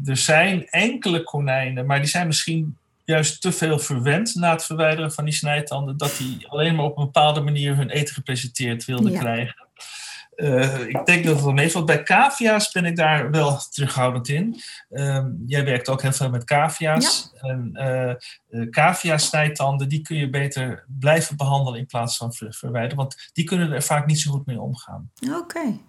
er 0.06 0.18
zijn 0.18 0.68
enkele 0.68 1.24
konijnen, 1.24 1.86
maar 1.86 2.00
die 2.00 2.10
zijn 2.10 2.28
misschien 2.28 2.78
juist 3.06 3.42
te 3.42 3.52
veel 3.52 3.80
verwend 3.80 4.36
na 4.36 4.52
het 4.52 4.66
verwijderen 4.66 5.12
van 5.12 5.26
die 5.26 5.34
snijtanden, 5.34 5.98
dat 5.98 6.16
die 6.18 6.48
alleen 6.48 6.76
maar 6.76 6.86
op 6.86 6.98
een 6.98 7.06
bepaalde 7.06 7.42
manier 7.42 7.76
hun 7.76 7.90
eten 7.90 8.14
gepresenteerd 8.14 8.86
wilden 8.86 9.12
Ja. 9.12 9.20
krijgen. 9.20 9.70
Uh, 10.36 10.80
ik 10.80 11.06
denk 11.06 11.26
dat 11.26 11.36
het 11.36 11.44
wel 11.44 11.54
meevalt. 11.54 11.86
Bij 11.86 12.04
cavia's 12.04 12.72
ben 12.72 12.86
ik 12.86 12.96
daar 12.96 13.32
wel 13.32 13.60
terughoudend 13.70 14.28
in. 14.28 14.62
Um, 14.90 15.44
jij 15.48 15.66
werkt 15.66 15.90
ook 15.90 16.02
heel 16.02 16.12
veel 16.12 16.30
met 16.30 16.44
cavia's. 16.44 17.32
En 17.42 17.70
uh, 17.74 18.14
uh, 18.50 18.70
cavia-snijtanden, 18.70 19.90
die 19.90 20.02
kun 20.02 20.18
je 20.18 20.30
beter 20.30 20.86
blijven 21.00 21.38
behandelen 21.38 21.80
in 21.80 21.86
plaats 21.86 22.18
van 22.18 22.34
ver 22.34 22.54
verwijderen. 22.54 22.98
Want 22.98 23.30
die 23.34 23.46
kunnen 23.46 23.72
er 23.72 23.84
vaak 23.84 24.06
niet 24.06 24.20
zo 24.20 24.32
goed 24.32 24.46
mee 24.46 24.62
omgaan. 24.62 25.12
Oké. 25.24 25.36
Okay. 25.38 25.80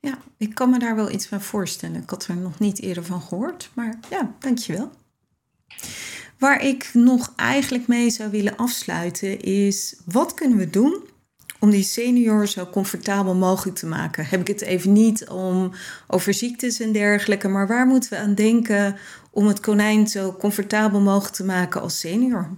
Ja, 0.00 0.18
ik 0.36 0.54
kan 0.54 0.70
me 0.70 0.78
daar 0.78 0.96
wel 0.96 1.10
iets 1.10 1.26
van 1.26 1.40
voorstellen. 1.40 2.02
Ik 2.02 2.10
had 2.10 2.26
er 2.26 2.36
nog 2.36 2.58
niet 2.58 2.80
eerder 2.80 3.04
van 3.04 3.22
gehoord. 3.22 3.70
Maar 3.74 3.98
ja, 4.10 4.34
dankjewel. 4.38 4.90
Waar 6.38 6.64
ik 6.64 6.90
nog 6.92 7.32
eigenlijk 7.36 7.86
mee 7.86 8.10
zou 8.10 8.30
willen 8.30 8.56
afsluiten 8.56 9.40
is... 9.40 10.00
wat 10.04 10.34
kunnen 10.34 10.58
we 10.58 10.70
doen 10.70 11.08
om 11.60 11.70
die 11.70 11.82
senior 11.82 12.46
zo 12.46 12.66
comfortabel 12.66 13.34
mogelijk 13.34 13.76
te 13.76 13.86
maken. 13.86 14.26
Heb 14.26 14.40
ik 14.40 14.46
het 14.46 14.60
even 14.60 14.92
niet 14.92 15.28
om 15.28 15.72
over 16.06 16.34
ziektes 16.34 16.80
en 16.80 16.92
dergelijke, 16.92 17.48
maar 17.48 17.66
waar 17.66 17.86
moeten 17.86 18.10
we 18.10 18.18
aan 18.18 18.34
denken 18.34 18.96
om 19.30 19.46
het 19.46 19.60
konijn 19.60 20.06
zo 20.06 20.32
comfortabel 20.32 21.00
mogelijk 21.00 21.34
te 21.34 21.44
maken 21.44 21.80
als 21.80 21.98
senior? 21.98 22.56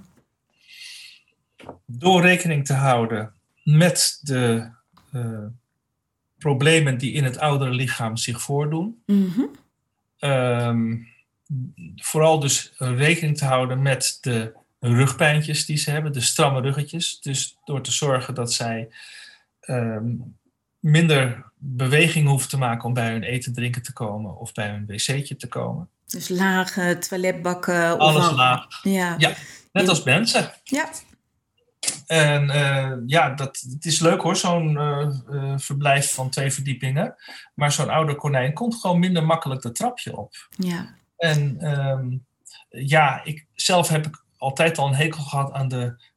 Door 1.87 2.23
rekening 2.23 2.67
te 2.67 2.75
houden 2.75 3.33
met 3.65 4.19
de 4.21 4.71
uh, 5.13 5.47
problemen 6.43 6.99
die 6.99 7.13
in 7.13 7.25
het 7.25 7.39
oudere 7.39 7.71
lichaam 7.71 8.17
zich 8.17 8.43
voordoen. 8.43 9.03
Mm 9.07 9.33
-hmm. 9.35 9.51
um, 10.31 11.09
vooral 11.97 12.41
dus 12.41 12.73
rekening 12.77 13.39
te 13.39 13.45
houden 13.45 13.83
met 13.83 14.19
de 14.21 14.53
rugpijntjes 14.81 15.67
die 15.67 15.77
ze 15.77 15.91
hebben, 15.91 16.13
de 16.13 16.21
stramme 16.21 16.61
ruggetjes. 16.61 17.21
Dus 17.21 17.57
door 17.65 17.83
te 17.83 17.93
zorgen 17.93 18.35
dat 18.35 18.53
zij 18.53 18.89
um, 19.67 20.37
minder 20.79 21.51
beweging 21.59 22.29
hoeven 22.29 22.49
te 22.49 22.59
maken 22.59 22.85
om 22.85 22.95
bij 22.95 23.11
hun 23.11 23.23
eten 23.23 23.53
drinken 23.53 23.83
te 23.83 23.93
komen 23.93 24.39
of 24.39 24.53
bij 24.53 24.69
hun 24.69 24.87
wc'tje 24.87 25.37
te 25.37 25.49
komen. 25.49 25.89
Dus 26.07 26.29
lage 26.29 26.99
toiletbakken. 27.09 27.99
Alles 27.99 28.29
of 28.29 28.37
laag. 28.37 28.67
Ja. 28.83 29.15
Ja, 29.19 29.33
net 29.73 29.89
als 29.89 30.03
mensen. 30.03 30.53
Ja. 30.65 30.89
En 32.07 32.45
uh, 32.45 32.93
ja, 33.07 33.31
dat, 33.31 33.65
het 33.71 33.85
is 33.85 34.01
leuk 34.01 34.21
hoor, 34.21 34.37
zo'n 34.37 34.71
uh, 34.73 35.09
uh, 35.31 35.59
verblijf 35.59 36.15
van 36.15 36.31
twee 36.31 36.53
verdiepingen. 36.53 37.15
Maar 37.55 37.73
zo'n 37.73 37.91
oude 37.91 38.15
konijn 38.15 38.53
komt 38.53 38.75
gewoon 38.75 38.99
minder 38.99 39.25
makkelijk 39.25 39.63
de 39.63 39.73
trapje 39.73 40.17
op. 40.17 40.35
Ja. 40.51 40.95
En 41.17 41.71
um, 41.71 42.27
ja, 42.69 43.25
ik, 43.25 43.47
zelf 43.55 43.89
heb 43.89 44.07
ik 44.07 44.25
altijd 44.37 44.79
al 44.79 44.87
een 44.87 44.95
hekel 44.95 45.23
gehad 45.23 45.53
aan 45.53 45.69
de 45.69 46.11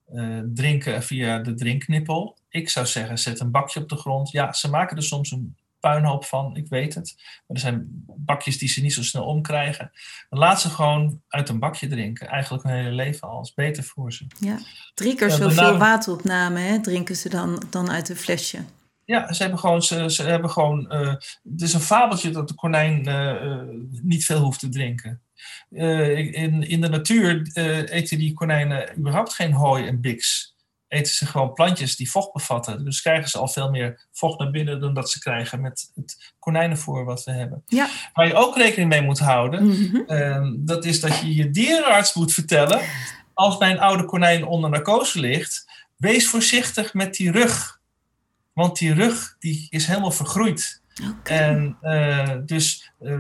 drinken 0.54 1.04
via 1.04 1.40
de 1.40 1.54
drinknippel. 1.54 2.38
Ik 2.50 2.70
zou 2.70 2.86
zeggen, 2.86 3.18
zet 3.18 3.40
een 3.40 3.52
bakje 3.52 3.80
op 3.80 3.90
de 3.90 3.96
grond. 3.96 4.32
Ja, 4.32 4.54
ze 4.54 4.70
maken 4.70 4.98
er 4.98 5.04
soms 5.04 5.32
een 5.32 5.56
puinhoop 5.90 6.26
van, 6.26 6.56
ik 6.56 6.68
weet 6.68 6.96
het. 6.96 7.14
Maar 7.18 7.58
er 7.58 7.60
zijn 7.60 8.06
bakjes 8.18 8.58
die 8.58 8.70
ze 8.70 8.82
niet 8.82 8.94
zo 8.94 9.04
snel 9.04 9.26
omkrijgen. 9.26 9.92
Dan 10.30 10.40
laat 10.40 10.62
ze 10.62 10.70
gewoon 10.70 11.22
uit 11.28 11.50
een 11.50 11.60
bakje 11.60 11.88
drinken. 11.88 12.28
Eigenlijk 12.28 12.64
hun 12.64 12.74
hele 12.74 12.92
leven 12.92 13.28
al. 13.28 13.42
is 13.42 13.54
beter 13.54 13.84
voor 13.84 14.14
ze. 14.14 14.26
Ja, 14.40 14.60
drie 14.94 15.16
keer 15.16 15.32
zoveel 15.32 15.78
wateropname 15.78 16.60
hè, 16.60 16.82
drinken 16.82 17.16
ze 17.16 17.30
dan, 17.30 17.64
dan 17.70 17.92
uit 17.92 18.10
een 18.10 18.16
flesje. 18.16 18.60
Ja, 19.06 19.34
ze 19.34 19.42
hebben 19.42 19.60
gewoon, 19.60 19.82
ze, 19.82 20.12
ze 20.12 20.24
hebben 20.24 20.50
gewoon 20.50 20.94
uh, 20.94 21.08
het 21.44 21.62
is 21.62 21.74
een 21.74 21.80
fabeltje 21.80 22.30
dat 22.30 22.48
de 22.48 22.56
konijn 22.56 23.08
uh, 23.08 23.44
uh, 23.44 23.62
niet 24.02 24.26
veel 24.26 24.40
hoeft 24.40 24.60
te 24.60 24.70
drinken. 24.70 25.22
in, 25.70 26.64
in 26.64 26.82
de 26.82 26.90
natuur 26.90 27.52
eten 27.90 28.18
die 28.18 28.34
konijnen 28.34 28.98
überhaupt 28.98 29.34
geen 29.34 29.54
hooi 29.54 29.88
en 29.88 30.02
biks 30.02 30.55
eten 30.88 31.14
ze 31.14 31.26
gewoon 31.26 31.54
plantjes 31.54 31.96
die 31.96 32.12
vocht 32.12 32.34
bevatten. 32.34 32.86
Dus 32.86 33.02
krijgen 33.02 33.30
ze 33.30 33.38
al 33.38 33.48
veel 33.48 33.70
meer 33.70 34.08
vocht 34.12 34.40
naar 34.40 34.52
binnen 34.52 34.80
dan 34.80 34.94
dat 34.94 35.10
ze 35.10 35.20
krijgen 35.20 35.62
met 35.62 35.92
het 35.96 36.34
konijnenvoer 36.40 37.06
wat 37.06 37.24
we 37.24 37.32
hebben. 37.32 37.64
Ja. 37.68 37.90
Waar 38.14 38.28
je 38.28 38.34
ook 38.34 38.58
rekening 38.58 38.90
mee 38.90 39.02
moet 39.02 39.20
houden, 39.20 39.64
Mm 39.64 39.72
-hmm. 39.72 40.04
uh, 40.08 40.52
dat 40.58 40.86
is 40.86 41.00
dat 41.00 41.20
je 41.20 41.36
je 41.36 41.50
dierenarts 41.50 42.14
moet 42.14 42.34
vertellen, 42.34 42.82
als 43.34 43.58
bij 43.58 43.72
een 43.72 43.80
oude 43.80 44.06
konijn 44.06 44.46
onder 44.46 44.70
narcose 44.70 45.20
ligt, 45.20 45.66
wees 45.96 46.28
voorzichtig 46.28 46.94
met 46.94 47.16
die 47.16 47.32
rug. 47.32 47.80
Want 48.54 48.78
die 48.78 48.94
rug 48.94 49.36
die 49.40 49.68
is 49.70 49.86
helemaal 49.86 50.12
vergroeid. 50.12 50.82
Okay. 51.04 51.38
En 51.38 51.78
uh, 51.84 52.30
dus 52.46 52.92
uh, 53.02 53.20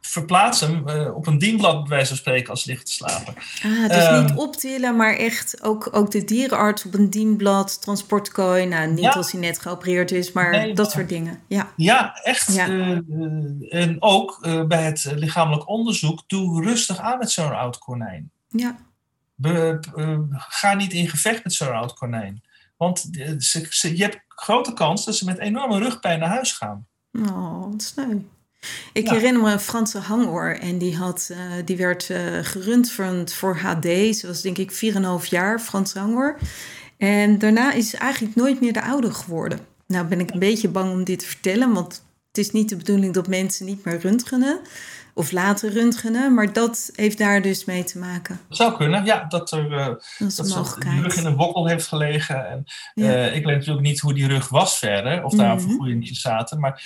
verplaats 0.00 0.60
hem 0.60 0.88
uh, 0.88 1.14
op 1.14 1.26
een 1.26 1.38
dienblad, 1.38 1.80
bij 1.80 1.88
wijze 1.88 2.06
van 2.08 2.16
spreken, 2.16 2.50
als 2.50 2.64
ligt 2.64 2.86
te 2.86 2.92
slapen. 2.92 3.34
Ah, 3.62 3.88
dus 3.88 4.04
Ehm, 4.04 4.24
niet 4.24 4.34
optillen, 4.36 4.96
maar 4.96 5.14
echt 5.16 5.62
ook, 5.62 5.88
ook 5.92 6.10
de 6.10 6.24
dierenarts 6.24 6.84
op 6.84 6.94
een 6.94 7.10
dienblad, 7.10 7.82
transportkooi. 7.82 8.66
Nou, 8.66 8.90
niet 8.90 8.98
Ja. 9.04 9.10
als 9.10 9.32
hij 9.32 9.40
net 9.40 9.58
geopereerd 9.58 10.10
is, 10.10 10.32
maar 10.32 10.50
Nee, 10.50 10.74
dat 10.74 10.90
soort 10.90 11.08
dingen. 11.08 11.40
Ja, 11.48 11.72
Ja, 11.76 12.14
echt. 12.22 12.54
Ja. 12.54 12.66
eh, 12.68 12.90
eh, 12.90 12.98
en 13.68 13.96
ook 13.98 14.38
eh, 14.42 14.64
bij 14.64 14.82
het 14.84 15.12
lichamelijk 15.14 15.68
onderzoek, 15.68 16.22
doe 16.26 16.62
rustig 16.64 16.98
aan 16.98 17.18
met 17.18 17.30
zo'n 17.30 17.56
oud 17.56 17.78
konijn. 17.78 18.30
ja. 18.48 18.76
Be- 19.36 19.80
eh, 19.96 20.18
ga 20.30 20.74
niet 20.74 20.92
in 20.92 21.08
gevecht 21.08 21.44
met 21.44 21.52
zo'n 21.52 21.72
oud 21.74 21.94
konijn. 21.94 22.42
Want 22.76 23.08
eh, 23.18 23.32
ze, 23.38 23.66
ze- 23.70 23.96
je 23.96 24.02
hebt 24.02 24.20
grote 24.28 24.72
kans 24.72 25.04
dat 25.04 25.16
ze 25.16 25.24
met 25.24 25.38
enorme 25.38 25.78
rugpijn 25.78 26.18
naar 26.18 26.28
huis 26.28 26.52
gaan. 26.52 26.86
Oh, 27.18 27.70
wat 27.70 27.82
sneu. 27.82 28.16
Ik 28.92 29.06
Ja. 29.06 29.12
herinner 29.14 29.42
me 29.42 29.52
een 29.52 29.60
Franse 29.60 29.98
hangoor 29.98 30.48
en 30.48 30.78
die, 30.78 30.96
had, 30.96 31.28
eh, 31.32 31.38
die 31.64 31.76
werd 31.76 32.10
eh, 32.10 32.38
gerund 32.42 32.90
voor, 32.90 33.22
voor 33.24 33.56
HD. 33.56 34.16
Ze 34.16 34.26
was 34.26 34.40
denk 34.42 34.58
ik 34.58 34.72
4,5 34.72 35.26
jaar, 35.26 35.60
Franse 35.60 35.98
hangoor. 35.98 36.38
En 36.96 37.38
daarna 37.38 37.72
is 37.72 37.90
ze 37.90 37.96
eigenlijk 37.96 38.34
nooit 38.36 38.60
meer 38.60 38.72
de 38.72 38.82
oude 38.82 39.12
geworden. 39.14 39.58
Nou 39.86 40.06
ben 40.06 40.20
ik 40.20 40.30
een 40.30 40.38
beetje 40.38 40.68
bang 40.68 40.92
om 40.92 41.04
dit 41.04 41.18
te 41.18 41.26
vertellen, 41.26 41.72
want 41.72 42.02
het 42.28 42.38
is 42.38 42.50
niet 42.52 42.68
de 42.68 42.76
bedoeling 42.76 43.14
dat 43.14 43.28
mensen 43.28 43.66
niet 43.66 43.84
meer 43.84 43.98
röntgenen 44.00 44.58
of 45.14 45.32
laten 45.32 45.70
röntgenen, 45.72 46.34
maar 46.34 46.52
dat 46.52 46.90
heeft 46.94 47.18
daar 47.18 47.42
dus 47.42 47.64
mee 47.64 47.84
te 47.84 47.98
maken. 47.98 48.40
Dat 48.48 48.56
zou 48.56 48.76
kunnen, 48.76 49.04
ja, 49.04 49.24
dat 49.28 49.50
er 49.52 49.72
eh, 49.72 49.86
Dat 49.86 50.38
een 50.38 50.48
dat 50.48 50.78
rug 51.02 51.16
in 51.16 51.26
een 51.26 51.36
wokkel 51.36 51.66
heeft 51.66 51.86
gelegen. 51.86 52.48
En, 52.50 52.64
Ja. 52.94 53.14
eh, 53.14 53.36
ik 53.36 53.44
weet 53.44 53.56
natuurlijk 53.56 53.86
niet 53.86 54.00
hoe 54.00 54.14
die 54.14 54.26
rug 54.28 54.48
was 54.48 54.78
verder, 54.78 55.24
of 55.24 55.34
daar 55.34 55.54
Mhm. 55.54 55.60
vergroeiingjes 55.64 56.20
zaten. 56.20 56.60
Maar 56.60 56.82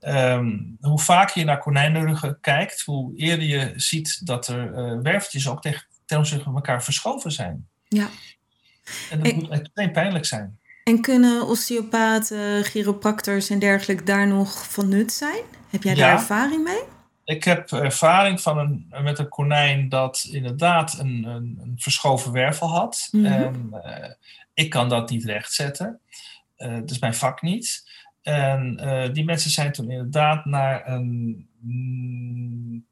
ehm, 0.00 0.58
hoe 0.80 0.98
vaker 0.98 1.38
je 1.38 1.44
naar 1.44 1.58
konijnenruggen 1.58 2.38
kijkt, 2.40 2.82
hoe 2.84 3.16
eerder 3.16 3.46
je 3.46 3.72
ziet 3.76 4.26
dat 4.26 4.48
er 4.48 4.74
eh 4.74 4.98
werveltjes 5.02 5.48
ook 5.48 5.60
tegen, 5.62 6.42
van 6.42 6.54
elkaar 6.54 6.84
verschoven 6.84 7.32
zijn. 7.32 7.66
Ja. 7.88 8.08
En 9.10 9.22
dat 9.22 9.32
moet 9.34 9.48
extreem 9.48 9.92
pijnlijk 9.92 10.24
zijn. 10.26 10.58
En 10.84 11.00
kunnen 11.00 11.46
osteopaten, 11.46 12.64
chiropractors 12.64 13.50
en 13.50 13.58
dergelijke 13.58 14.02
daar 14.04 14.26
nog 14.26 14.66
van 14.72 14.88
nut 14.88 15.12
zijn? 15.12 15.40
Heb 15.70 15.82
jij 15.82 15.94
daar 15.94 16.08
Ja. 16.08 16.12
ervaring 16.18 16.64
mee? 16.64 16.80
Ik 17.24 17.44
heb 17.44 17.70
ervaring 17.70 18.40
van 18.40 18.58
een, 18.58 18.86
met 19.02 19.18
een 19.18 19.28
konijn 19.28 19.88
dat 19.88 20.28
inderdaad 20.30 20.98
een, 20.98 21.24
een, 21.24 21.58
een 21.62 21.74
verschoven 21.78 22.32
wervel 22.32 22.68
had. 22.68 23.08
Mhm. 23.10 23.24
En 23.24 23.68
eh, 23.82 24.10
ik 24.54 24.70
kan 24.70 24.88
dat 24.88 25.10
niet 25.10 25.24
rechtzetten. 25.24 26.00
Eh 26.56 26.74
dat 26.74 26.90
is 26.90 26.98
mijn 26.98 27.14
vak 27.14 27.42
niet. 27.42 27.90
En 28.22 28.78
eh, 28.78 29.12
die 29.12 29.24
mensen 29.24 29.50
zijn 29.50 29.72
toen 29.72 29.90
inderdaad 29.90 30.44
naar 30.44 30.88
een. 30.88 31.48
mm, 31.60 32.86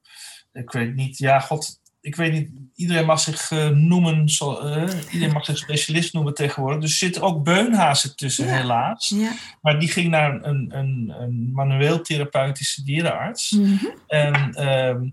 ik 0.52 0.72
weet 0.72 0.94
niet, 0.94 1.18
ja, 1.18 1.40
god. 1.40 1.79
Ik 2.00 2.16
weet 2.16 2.32
niet, 2.32 2.50
iedereen 2.74 3.06
mag 3.06 3.20
zich 3.20 3.50
eh, 3.50 3.68
noemen, 3.68 4.28
zo, 4.28 4.58
eh, 4.58 4.88
iedereen 5.12 5.34
mag 5.34 5.44
zich 5.44 5.58
specialist 5.58 6.12
noemen 6.12 6.34
tegenwoordig. 6.34 6.80
Dus 6.80 6.90
er 6.90 6.96
zitten 6.96 7.22
ook 7.22 7.44
beunhazen 7.44 8.16
tussen, 8.16 8.46
Ja. 8.46 8.52
helaas. 8.52 9.08
Ja. 9.08 9.32
Maar 9.60 9.80
die 9.80 9.88
ging 9.88 10.08
naar 10.10 10.44
een, 10.44 10.78
een, 10.78 11.14
een 11.18 11.50
manueel 11.52 12.00
therapeutische 12.02 12.84
dierenarts. 12.84 13.50
Mhm. 13.50 13.86
En 14.06 14.54
ehm, 14.54 15.08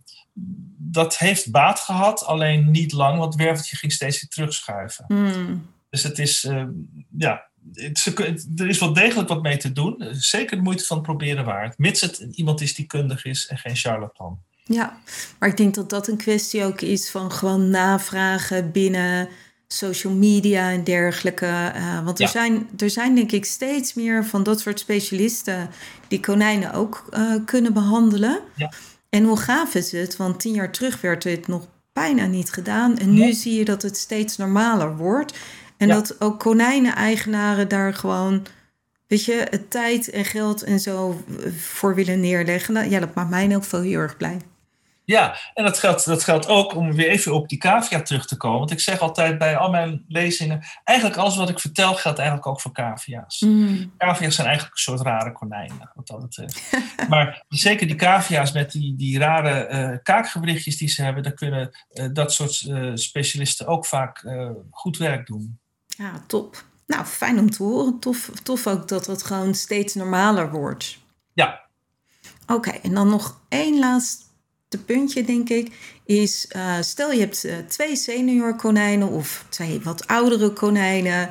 dat 0.77 1.17
heeft 1.17 1.51
baat 1.51 1.79
gehad, 1.79 2.25
alleen 2.25 2.71
niet 2.71 2.91
lang, 2.91 3.17
want 3.17 3.33
het 3.33 3.43
werveltje 3.43 3.75
ging 3.75 3.91
steeds 3.91 4.21
weer 4.21 4.29
terugschuiven. 4.29 5.05
Hmm. 5.07 5.65
Dus 5.89 6.03
het 6.03 6.19
is, 6.19 6.43
ehm, 6.43 6.69
ja, 7.17 7.45
er 8.55 8.67
is 8.67 8.79
wel 8.79 8.93
degelijk 8.93 9.29
wat 9.29 9.41
mee 9.41 9.57
te 9.57 9.71
doen. 9.71 10.07
Zeker 10.11 10.57
de 10.57 10.63
moeite 10.63 10.85
van 10.85 10.97
het 10.97 11.05
proberen 11.05 11.45
waard, 11.45 11.77
mits 11.77 12.01
het 12.01 12.17
iemand 12.31 12.61
is 12.61 12.75
die 12.75 12.85
kundig 12.85 13.25
is 13.25 13.47
en 13.47 13.57
geen 13.57 13.75
charlatan. 13.75 14.39
Ja, 14.67 14.97
maar 15.39 15.49
ik 15.49 15.57
denk 15.57 15.73
dat 15.75 15.89
dat 15.89 16.07
een 16.07 16.17
kwestie 16.17 16.63
ook 16.63 16.81
is 16.81 17.09
van 17.09 17.31
gewoon 17.31 17.69
navragen 17.69 18.71
binnen 18.71 19.27
social 19.67 20.13
media 20.13 20.71
en 20.71 20.83
dergelijke. 20.83 21.45
Eh, 21.45 22.03
want 22.03 22.19
er, 22.19 22.25
Ja. 22.25 22.31
zijn, 22.31 22.67
er 22.77 22.89
zijn 22.89 23.15
denk 23.15 23.31
ik 23.31 23.45
steeds 23.45 23.93
meer 23.93 24.25
van 24.25 24.43
dat 24.43 24.59
soort 24.59 24.79
specialisten 24.79 25.69
die 26.07 26.19
konijnen 26.19 26.73
ook 26.73 27.05
eh, 27.09 27.21
kunnen 27.45 27.73
behandelen. 27.73 28.39
Ja. 28.55 28.71
En 29.09 29.23
hoe 29.23 29.37
gaaf 29.37 29.75
is 29.75 29.91
het? 29.91 30.17
Want 30.17 30.39
tien 30.39 30.53
jaar 30.53 30.71
terug 30.71 31.01
werd 31.01 31.21
dit 31.23 31.47
nog 31.47 31.67
bijna 31.93 32.25
niet 32.25 32.51
gedaan. 32.51 32.97
En 32.97 33.13
nu 33.13 33.25
Ja. 33.25 33.33
zie 33.33 33.55
je 33.55 33.65
dat 33.65 33.81
het 33.81 33.97
steeds 33.97 34.37
normaler 34.37 34.95
wordt. 34.97 35.37
En 35.77 35.87
dat 35.87 36.21
ook 36.21 36.39
konijnen-eigenaren 36.39 37.67
daar 37.67 37.93
gewoon, 37.93 38.45
weet 39.07 39.25
je, 39.25 39.47
het 39.49 39.71
tijd 39.71 40.09
en 40.09 40.25
geld 40.25 40.63
en 40.63 40.79
zo 40.79 41.21
eh, 41.43 41.51
voor 41.57 41.95
willen 41.95 42.19
neerleggen. 42.19 42.73
Nou, 42.73 42.89
Ja, 42.89 42.99
dat 42.99 43.15
maakt 43.15 43.29
mij 43.29 43.43
in 43.43 43.51
elk 43.51 43.63
geval 43.63 43.81
heel 43.81 43.99
erg 43.99 44.17
blij. 44.17 44.37
Ja, 45.07 45.37
en 45.53 45.63
dat 45.63 45.79
geldt, 45.79 46.05
dat 46.05 46.23
geldt 46.23 46.47
ook 46.47 46.75
om 46.75 46.93
weer 46.93 47.07
even 47.07 47.33
op 47.33 47.49
die 47.49 47.57
cavia 47.57 48.01
terug 48.01 48.25
te 48.25 48.37
komen. 48.37 48.59
Want 48.59 48.71
ik 48.71 48.79
zeg 48.79 48.99
altijd 48.99 49.37
bij 49.37 49.57
al 49.57 49.69
mijn 49.69 50.05
lezingen, 50.07 50.65
eigenlijk 50.83 51.17
alles 51.17 51.35
wat 51.35 51.49
ik 51.49 51.59
vertel 51.59 51.95
geldt 51.95 52.17
eigenlijk 52.17 52.47
ook 52.47 52.61
voor 52.61 52.71
cavia's. 52.71 53.39
Mm. 53.39 53.93
Cavia's 53.97 54.35
zijn 54.35 54.47
eigenlijk 54.47 54.77
een 54.77 54.83
soort 54.83 55.01
rare 55.01 55.31
konijnen, 55.31 55.91
wat 55.93 56.07
dat 56.07 56.21
betreft. 56.21 56.71
maar 57.09 57.45
zeker 57.49 57.87
die 57.87 57.95
cavia's 57.95 58.51
met 58.51 58.71
die, 58.71 58.95
die 58.95 59.19
rare 59.19 59.99
kaakgewrichtjes 60.03 60.77
die 60.77 60.89
ze 60.89 61.03
hebben, 61.03 61.23
daar 61.23 61.33
kunnen 61.33 61.71
eh, 61.89 62.05
dat 62.13 62.33
soort 62.33 62.65
eh, 62.69 62.91
specialisten 62.93 63.67
ook 63.67 63.85
vaak 63.85 64.25
goed 64.71 64.97
werk 64.97 65.27
doen. 65.27 65.59
Ja, 65.87 66.23
top. 66.27 66.63
Nou, 66.87 67.05
fijn 67.05 67.39
om 67.39 67.49
te 67.49 67.63
horen. 67.63 67.99
Tof, 67.99 68.31
tof 68.43 68.67
ook 68.67 68.87
dat 68.87 69.05
het 69.05 69.23
gewoon 69.23 69.53
steeds 69.53 69.95
normaler 69.95 70.51
wordt. 70.51 70.97
Ja, 71.33 71.67
Oké, 72.47 72.69
en 72.69 72.93
dan 72.93 73.09
nog 73.09 73.41
één 73.49 73.79
laatste 73.79 74.26
puntje, 74.85 75.23
denk 75.23 75.49
ik. 75.49 75.71
Is, 76.05 76.45
eh, 76.49 76.81
stel 76.81 77.11
je 77.11 77.19
hebt 77.19 77.43
eh, 77.43 77.57
twee 77.67 77.95
senior 77.95 78.55
konijnen 78.55 79.09
of 79.09 79.45
twee 79.49 79.79
wat 79.83 80.07
oudere 80.07 80.53
konijnen. 80.53 81.29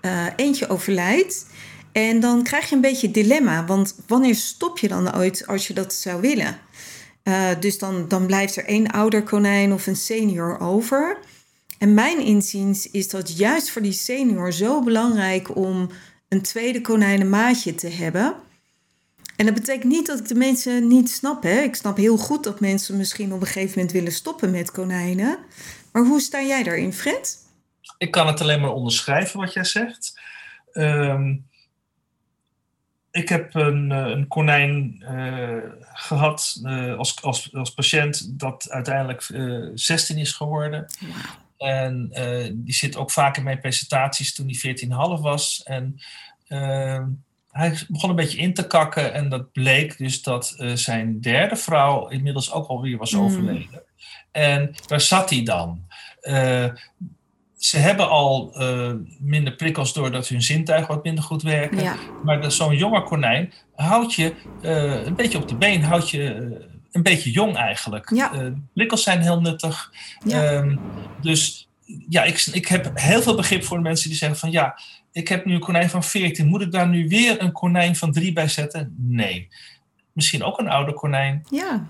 eh, 0.00 0.26
eentje 0.36 0.68
overlijdt. 0.68 1.46
En 1.92 2.20
dan 2.20 2.42
krijg 2.42 2.68
je 2.68 2.74
een 2.74 2.80
beetje 2.80 3.10
dilemma. 3.10 3.66
Want 3.66 3.96
wanneer 4.06 4.34
stop 4.34 4.78
je 4.78 4.88
dan 4.88 5.16
ooit 5.16 5.46
als 5.46 5.66
je 5.66 5.74
dat 5.74 5.92
zou 5.92 6.20
willen? 6.20 6.58
Dus 7.60 7.78
dan, 7.78 8.08
dan 8.08 8.26
blijft 8.26 8.56
er 8.56 8.64
één 8.64 8.90
ouder 8.90 9.22
konijn 9.22 9.72
of 9.72 9.86
een 9.86 9.96
senior 9.96 10.60
over. 10.60 11.18
En 11.78 11.94
mijn 11.94 12.20
inziens 12.20 12.90
is 12.90 13.08
dat 13.08 13.38
juist 13.38 13.70
voor 13.70 13.82
die 13.82 13.92
senior 13.92 14.52
zo 14.52 14.82
belangrijk 14.82 15.56
om 15.56 15.90
een 16.28 16.42
tweede 16.42 16.80
konijnenmaatje 16.80 17.74
te 17.74 17.88
hebben. 17.88 18.34
En 19.38 19.44
dat 19.44 19.54
betekent 19.54 19.92
niet 19.92 20.06
dat 20.06 20.18
ik 20.18 20.28
de 20.28 20.34
mensen 20.34 20.88
niet 20.88 21.10
snap. 21.10 21.42
Hè? 21.42 21.60
Ik 21.60 21.74
snap 21.74 21.96
heel 21.96 22.16
goed 22.16 22.44
dat 22.44 22.60
mensen 22.60 22.96
misschien 22.96 23.32
op 23.32 23.40
een 23.40 23.46
gegeven 23.46 23.72
moment 23.74 23.92
willen 23.92 24.12
stoppen 24.12 24.50
met 24.50 24.70
konijnen. 24.70 25.38
Maar 25.92 26.04
hoe 26.04 26.20
sta 26.20 26.42
jij 26.42 26.62
daarin, 26.62 26.92
Fred? 26.92 27.46
ik 27.98 28.10
kan 28.10 28.26
het 28.26 28.40
alleen 28.40 28.60
maar 28.60 28.72
onderschrijven 28.72 29.40
wat 29.40 29.52
jij 29.52 29.64
zegt. 29.64 30.20
Ehm, 30.72 31.36
ik 33.10 33.28
heb 33.28 33.54
een, 33.54 33.90
een 33.90 34.28
konijn 34.28 35.02
gehad 35.92 36.60
als, 36.96 37.22
als, 37.22 37.54
als 37.54 37.74
patiënt 37.74 38.38
dat 38.38 38.70
uiteindelijk 38.70 39.30
16 39.74 40.18
is 40.18 40.32
geworden. 40.32 40.86
En 41.56 42.10
die 42.54 42.74
zit 42.74 42.96
ook 42.96 43.10
vaak 43.10 43.36
in 43.36 43.42
mijn 43.42 43.60
presentaties 43.60 44.34
toen 44.34 44.56
hij 44.60 44.76
14,5 44.84 44.88
was. 45.22 45.62
En 45.64 46.00
hij 47.58 47.78
begon 47.88 48.10
een 48.10 48.16
beetje 48.16 48.38
in 48.38 48.54
te 48.54 48.66
kakken 48.66 49.14
en 49.14 49.28
dat 49.28 49.52
bleek 49.52 49.98
dus 49.98 50.22
dat 50.22 50.54
zijn 50.74 51.20
derde 51.20 51.56
vrouw 51.56 52.08
inmiddels 52.08 52.52
ook 52.52 52.66
alweer 52.66 52.96
was 52.96 53.12
mm. 53.12 53.20
overleden. 53.20 53.82
En 54.32 54.74
waar 54.86 55.00
zat 55.00 55.30
hij 55.30 55.42
dan? 55.42 55.86
ze 57.56 57.78
hebben 57.78 58.08
al 58.08 58.54
uh, 58.62 58.92
minder 59.18 59.54
prikkels 59.54 59.92
doordat 59.92 60.28
hun 60.28 60.42
zintuigen 60.42 60.94
wat 60.94 61.04
minder 61.04 61.24
goed 61.24 61.42
werken. 61.42 61.82
Ja. 61.82 61.96
Maar 62.24 62.52
zo'n 62.52 62.76
jonge 62.76 63.02
konijn 63.02 63.52
houdt 63.74 64.14
je 64.14 64.34
een 65.06 65.14
beetje 65.14 65.38
op 65.38 65.48
de 65.48 65.56
been, 65.56 65.82
houdt 65.82 66.10
je 66.10 66.34
een 66.92 67.02
beetje 67.02 67.30
jong 67.30 67.56
eigenlijk. 67.56 68.10
Ja. 68.14 68.52
prikkels 68.74 69.02
zijn 69.02 69.20
heel 69.20 69.40
nuttig. 69.40 69.92
Ja. 70.24 70.52
Um, 70.52 70.80
dus 71.20 71.68
ja, 72.08 72.22
ik, 72.22 72.48
ik 72.52 72.66
heb 72.66 72.90
heel 72.94 73.22
veel 73.22 73.34
begrip 73.34 73.64
voor 73.64 73.76
de 73.76 73.82
mensen 73.82 74.08
die 74.08 74.18
zeggen 74.18 74.38
van 74.38 74.50
ja, 74.50 74.78
ik 75.12 75.28
heb 75.28 75.44
nu 75.44 75.54
een 75.54 75.60
konijn 75.60 75.90
van 75.90 76.04
14. 76.04 76.46
Moet 76.46 76.62
ik 76.62 76.72
daar 76.72 76.88
nu 76.88 77.08
weer 77.08 77.42
een 77.42 77.52
konijn 77.52 77.96
van 77.96 78.12
3 78.12 78.32
bij 78.32 78.48
zetten? 78.48 78.94
Nee. 78.98 79.48
Misschien 80.12 80.42
ook 80.42 80.58
een 80.58 80.68
oude 80.68 80.92
konijn. 80.94 81.46
Ja. 81.50 81.88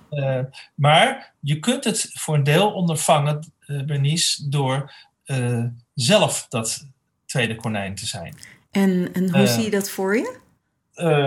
maar 0.74 1.34
je 1.40 1.58
kunt 1.58 1.84
het 1.84 2.10
voor 2.12 2.34
een 2.34 2.42
deel 2.42 2.72
ondervangen, 2.72 3.52
Bernice, 3.66 4.48
door 4.48 4.92
uh, 5.26 5.64
zelf 5.94 6.46
dat 6.48 6.86
tweede 7.26 7.56
konijn 7.56 7.94
te 7.94 8.06
zijn. 8.06 8.34
En, 8.70 9.12
en 9.12 9.36
hoe 9.36 9.46
zie 9.46 9.64
je 9.64 9.70
dat 9.70 9.90
voor 9.90 10.16
je? 10.16 10.36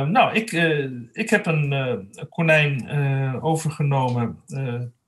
Nou, 0.07 0.35
ik, 0.35 0.51
ik 1.13 1.29
heb 1.29 1.45
een 1.45 2.09
konijn 2.29 2.91
overgenomen 3.41 4.41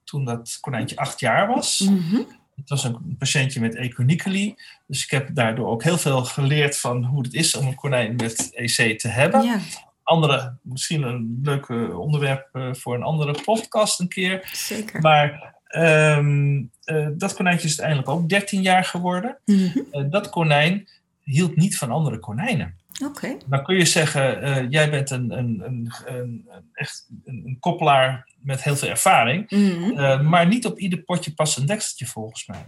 toen 0.04 0.26
dat 0.26 0.58
konijntje 0.62 0.96
acht 0.96 1.20
jaar 1.20 1.48
was. 1.48 1.80
Mm 1.80 1.98
-hmm. 1.98 2.28
Het 2.56 2.70
was 2.70 2.84
een 2.84 3.16
patiëntje 3.18 3.60
met 3.60 3.76
econically. 3.76 4.56
Dus 4.88 5.04
ik 5.04 5.10
heb 5.10 5.36
daardoor 5.36 5.68
ook 5.68 5.84
heel 5.84 5.97
veel 5.97 6.24
geleerd 6.26 6.78
van 6.78 7.04
hoe 7.04 7.22
het 7.22 7.34
is 7.34 7.56
om 7.56 7.68
een 7.68 7.76
konijn 7.76 8.16
met 8.16 8.51
EC 8.54 8.99
te 8.99 9.08
hebben. 9.08 9.43
Ja. 9.43 9.60
Andere, 10.04 10.58
misschien 10.62 11.04
een 11.04 11.39
leuk 11.43 11.70
onderwerp 11.97 12.49
voor 12.72 12.95
een 12.95 13.04
andere 13.04 13.41
podcast 13.45 13.99
een 13.99 14.08
keer. 14.08 14.49
Zeker. 14.54 15.01
Maar 15.01 15.54
Um, 15.78 16.72
uh, 16.86 17.08
dat 17.18 17.34
konijntje 17.34 17.68
is 17.68 17.82
uiteindelijk 17.82 18.20
ook 18.20 18.30
13 18.30 18.62
jaar 18.62 18.84
geworden. 18.84 19.38
Mm 19.45 19.56
-hmm. 19.56 19.86
uh, 19.91 20.10
dat 20.10 20.30
konijn 20.30 20.88
hield 21.24 21.56
niet 21.56 21.78
van 21.78 21.91
andere 21.91 22.20
konijnen. 22.20 22.78
Oké. 23.06 23.38
Dan 23.45 23.64
kun 23.64 23.76
je 23.76 23.86
zeggen, 23.86 24.43
uh, 24.43 24.70
jij 24.70 24.89
bent 24.89 25.10
een, 25.10 25.38
een, 25.38 25.62
een, 25.66 25.93
een, 26.06 26.49
echt 26.74 27.10
een, 27.26 27.58
koppelaar 27.60 28.30
met 28.44 28.64
heel 28.64 28.76
veel 28.76 28.89
ervaring. 28.89 29.52
Mm 29.52 29.70
-hmm. 29.70 30.30
maar 30.30 30.48
niet 30.48 30.66
op 30.66 30.80
ieder 30.80 31.00
potje 31.00 31.34
past 31.34 31.58
een 31.58 31.66
dekseltje 31.66 32.06
volgens 32.06 32.48
mij. 32.48 32.66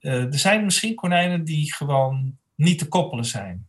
er 0.00 0.38
zijn 0.38 0.64
misschien 0.64 0.94
konijnen 0.94 1.44
die 1.44 1.74
gewoon 1.74 2.36
niet 2.54 2.78
te 2.78 2.88
koppelen 2.88 3.24
zijn. 3.24 3.66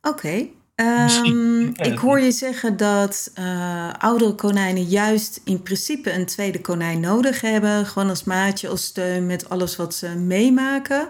Oké. 0.00 0.46
Um, 0.80 1.72
ik 1.76 1.98
hoor 1.98 2.20
je 2.20 2.30
zeggen 2.30 2.76
dat 2.76 3.32
uh, 3.38 3.92
oudere 3.92 4.34
konijnen 4.34 4.82
juist 4.82 5.40
in 5.44 5.62
principe 5.62 6.12
een 6.12 6.26
tweede 6.26 6.60
konijn 6.60 7.00
nodig 7.00 7.40
hebben. 7.40 7.86
Gewoon 7.86 8.08
als 8.08 8.24
maatje, 8.24 8.68
als 8.68 8.84
steun 8.84 9.26
met 9.26 9.48
alles 9.48 9.76
wat 9.76 9.94
ze 9.94 10.08
meemaken. 10.08 11.08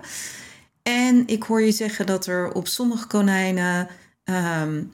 En 0.82 1.26
ik 1.26 1.42
hoor 1.42 1.62
je 1.62 1.72
zeggen 1.72 2.06
dat 2.06 2.26
er 2.26 2.52
op 2.52 2.66
sommige 2.66 3.06
konijnen. 3.06 3.88
Um, 4.24 4.92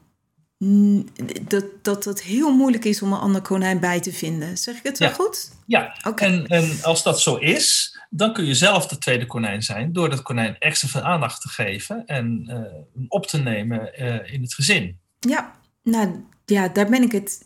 dat, 1.43 1.65
dat 1.83 2.05
het 2.05 2.23
heel 2.23 2.57
moeilijk 2.57 2.85
is 2.85 3.03
om 3.03 3.13
een 3.13 3.19
ander 3.19 3.43
konijn 3.43 3.81
bij 3.81 4.01
te 4.01 4.13
vinden. 4.13 4.59
Zeg 4.59 4.77
ik 4.77 4.83
het 4.83 4.99
wel 4.99 5.13
goed? 5.13 5.51
Ja, 5.67 5.97
okay. 6.07 6.29
en, 6.29 6.47
en 6.47 6.79
als 6.83 7.03
dat 7.03 7.21
zo 7.21 7.37
is, 7.37 7.99
dan 8.11 8.33
kun 8.33 8.45
je 8.45 8.55
zelf 8.55 8.87
de 8.87 8.99
tweede 8.99 9.27
konijn 9.27 9.63
zijn 9.63 9.93
door 9.93 10.11
dat 10.11 10.23
konijn 10.23 10.59
extra 10.59 10.89
veel 10.89 11.01
aandacht 11.01 11.41
te 11.41 11.49
geven 11.49 12.03
en 12.07 12.45
uh, 12.49 13.07
op 13.09 13.27
te 13.27 13.39
nemen 13.39 13.91
uh, 13.99 14.33
in 14.33 14.43
het 14.43 14.55
gezin. 14.55 14.99
Ja, 15.21 15.53
nou 15.83 16.25
ja, 16.45 16.69
daar 16.69 16.89
ben 16.89 17.03
ik 17.03 17.13
het 17.13 17.45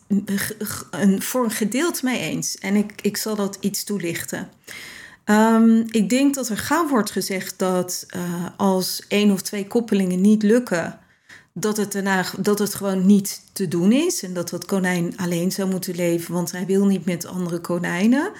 voor 1.19 1.45
een 1.45 1.51
gedeelte 1.51 2.05
mee 2.05 2.19
eens. 2.19 2.59
En 2.59 2.75
ik, 2.75 2.93
ik 3.01 3.17
zal 3.17 3.37
dat 3.37 3.59
iets 3.61 3.85
toelichten. 3.85 4.49
Um, 5.25 5.85
ik 5.91 6.09
denk 6.09 6.35
dat 6.35 6.49
er 6.49 6.59
gauw 6.59 6.89
wordt 6.89 7.11
gezegd 7.11 7.59
dat 7.59 8.07
uh, 8.17 8.47
als 8.57 9.03
één 9.09 9.31
of 9.31 9.43
twee 9.43 9.67
koppelingen 9.67 10.21
niet 10.21 10.43
lukken, 10.43 10.99
dat 11.53 11.77
het, 11.77 11.93
daarna, 11.93 12.25
dat 12.39 12.59
het 12.59 12.75
gewoon 12.75 13.07
niet 13.07 13.43
te 13.53 13.69
doen 13.69 13.93
is. 13.93 14.23
En 14.23 14.35
dat 14.35 14.49
dat 14.49 14.65
konijn 14.65 15.17
alleen 15.17 15.53
zou 15.53 15.71
moeten 15.71 15.95
leven, 15.95 16.35
want 16.35 16.53
hij 16.53 16.67
wil 16.67 16.87
niet 16.87 17.05
met 17.05 17.27
andere 17.27 17.61
konijnen 17.61 18.33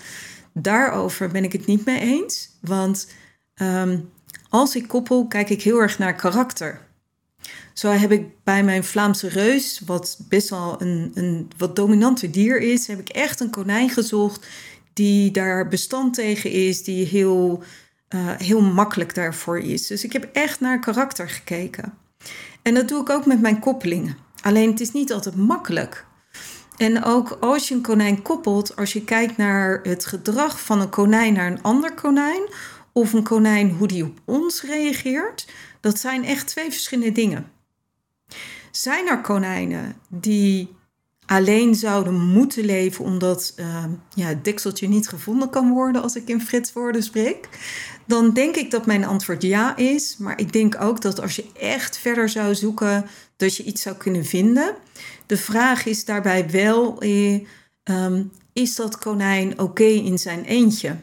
daarover 0.63 1.29
ben 1.29 1.45
ik 1.45 1.53
het 1.53 1.67
niet 1.67 1.85
mee 1.85 2.01
eens. 2.01 2.51
Want 2.61 3.09
um, 3.63 4.11
als 4.49 4.77
ik 4.77 4.89
koppel, 4.89 5.27
kijk 5.27 5.51
ik 5.51 5.63
heel 5.63 5.79
erg 5.79 5.99
naar 5.99 6.15
karakter. 6.15 6.87
Zo 7.73 7.91
heb 7.91 8.13
ik 8.13 8.27
bij 8.45 8.65
mijn 8.65 8.85
Vlaamse 8.85 9.29
reus, 9.29 9.81
wat 9.87 10.21
best 10.29 10.49
wel 10.49 10.83
een, 10.83 11.11
een 11.15 11.51
wat 11.57 11.77
dominante 11.77 12.31
dier 12.31 12.61
is, 12.61 12.87
heb 12.87 12.99
ik 12.99 13.09
echt 13.09 13.41
een 13.41 13.51
konijn 13.51 13.91
gezocht 13.91 14.47
die 14.93 15.31
daar 15.31 15.69
bestand 15.69 16.15
tegen 16.15 16.51
is, 16.51 16.85
die 16.85 17.07
heel, 17.07 17.63
uh, 18.15 18.31
heel 18.37 18.61
makkelijk 18.61 19.15
daarvoor 19.15 19.59
is. 19.59 19.87
Dus 19.87 20.05
ik 20.05 20.13
heb 20.13 20.29
echt 20.33 20.61
naar 20.61 20.81
karakter 20.81 21.29
gekeken. 21.29 21.95
En 22.69 22.75
dat 22.75 22.89
doe 22.89 23.01
ik 23.01 23.11
ook 23.11 23.27
met 23.27 23.41
mijn 23.41 23.59
koppelingen. 23.59 24.17
Alleen 24.43 24.71
het 24.71 24.81
is 24.81 24.93
niet 24.93 25.13
altijd 25.13 25.37
makkelijk. 25.37 26.07
En 26.77 27.05
ook 27.05 27.37
als 27.41 27.69
je 27.69 27.75
een 27.75 27.81
konijn 27.81 28.23
koppelt, 28.23 28.77
als 28.77 28.93
je 28.93 29.05
kijkt 29.05 29.37
naar 29.37 29.81
het 29.83 30.07
gedrag 30.07 30.61
van 30.61 30.81
een 30.81 30.89
konijn 30.89 31.33
naar 31.33 31.51
een 31.51 31.63
ander 31.63 31.95
konijn, 31.95 32.41
of 32.93 33.13
een 33.13 33.23
konijn 33.23 33.71
hoe 33.71 33.89
die 33.89 34.05
op 34.05 34.21
ons 34.25 34.63
reageert, 34.63 35.49
dat 35.81 35.99
zijn 35.99 36.25
echt 36.25 36.47
twee 36.47 36.71
verschillende 36.71 37.13
dingen. 37.13 37.51
Zijn 38.71 39.09
er 39.09 39.21
konijnen 39.21 39.97
die 40.09 40.77
alleen 41.27 41.75
zouden 41.75 42.21
moeten 42.21 42.65
leven 42.65 43.05
omdat 43.05 43.55
uh, 43.57 43.85
ja, 44.15 44.27
het 44.27 44.45
dekseltje 44.45 44.89
niet 44.89 45.09
gevonden 45.09 45.51
kan 45.51 45.71
worden, 45.71 46.03
als 46.03 46.17
ik 46.17 46.29
in 46.29 46.41
Frits 46.41 46.73
woorden 46.73 47.03
spreek, 47.03 47.49
dan 48.09 48.33
denk 48.33 48.57
ik 48.57 48.71
dat 48.71 48.87
mijn 48.87 49.05
antwoord 49.05 49.43
ja 49.43 49.77
is. 49.77 50.17
Maar 50.19 50.41
ik 50.41 50.53
denk 50.53 50.81
ook 50.81 51.01
dat 51.01 51.21
als 51.21 51.37
je 51.37 51.45
echt 51.61 51.99
verder 51.99 52.29
zou 52.29 52.55
zoeken, 52.55 53.07
dat 53.37 53.57
je 53.57 53.65
iets 53.65 53.83
zou 53.83 53.97
kunnen 53.97 54.25
vinden. 54.25 54.75
De 55.27 55.37
vraag 55.37 55.87
is 55.87 56.05
daarbij 56.05 56.51
wel, 56.51 57.01
eh, 57.01 57.41
um, 57.85 58.31
is 58.53 58.75
dat 58.75 58.99
konijn 58.99 59.59
oké 59.59 59.85
in 59.85 60.19
zijn 60.19 60.45
eentje? 60.45 60.97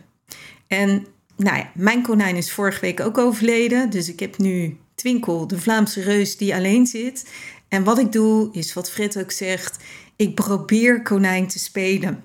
En 0.68 1.06
nou 1.36 1.58
ja, 1.58 1.72
mijn 1.76 2.02
konijn 2.02 2.36
is 2.36 2.52
vorige 2.52 2.80
week 2.80 3.00
ook 3.00 3.18
overleden, 3.18 3.90
dus 3.90 4.10
ik 4.10 4.20
heb 4.20 4.38
nu 4.38 4.78
Twinkel, 4.96 5.48
de 5.48 5.60
Vlaamse 5.60 6.02
reus 6.02 6.38
die 6.38 6.56
alleen 6.56 6.88
zit. 6.88 7.30
En 7.68 7.84
wat 7.84 8.00
ik 8.00 8.12
doe, 8.12 8.50
is 8.52 8.74
wat 8.74 8.92
Fred 8.92 9.18
ook 9.18 9.32
zegt, 9.32 9.84
ik 10.16 10.36
probeer 10.36 11.02
konijn 11.02 11.48
te 11.48 11.60
spelen. 11.60 12.24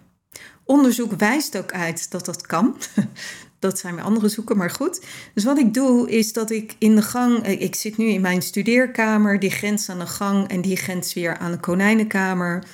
Onderzoek 0.64 1.12
wijst 1.12 1.58
ook 1.58 1.72
uit 1.72 2.10
dat 2.10 2.24
dat 2.24 2.46
kan. 2.46 2.76
Dat 3.60 3.78
zijn 3.78 3.94
weer 3.94 4.04
andere 4.04 4.28
zoeken, 4.28 4.56
maar 4.56 4.70
goed. 4.70 5.00
Dus 5.34 5.44
wat 5.44 5.58
ik 5.58 5.74
doe 5.74 6.10
is 6.10 6.32
dat 6.32 6.50
ik 6.50 6.74
in 6.78 6.94
de 6.94 7.02
gang, 7.02 7.42
eh, 7.42 7.60
ik 7.60 7.74
zit 7.74 7.96
nu 7.96 8.06
in 8.06 8.20
mijn 8.20 8.42
studeerkamer, 8.42 9.38
die 9.40 9.50
grenst 9.50 9.88
aan 9.88 9.98
de 9.98 10.06
gang 10.06 10.48
en 10.48 10.60
die 10.60 10.76
grenst 10.76 11.12
weer 11.12 11.38
aan 11.38 11.50
de 11.50 11.60
konijnenkamer. 11.60 12.64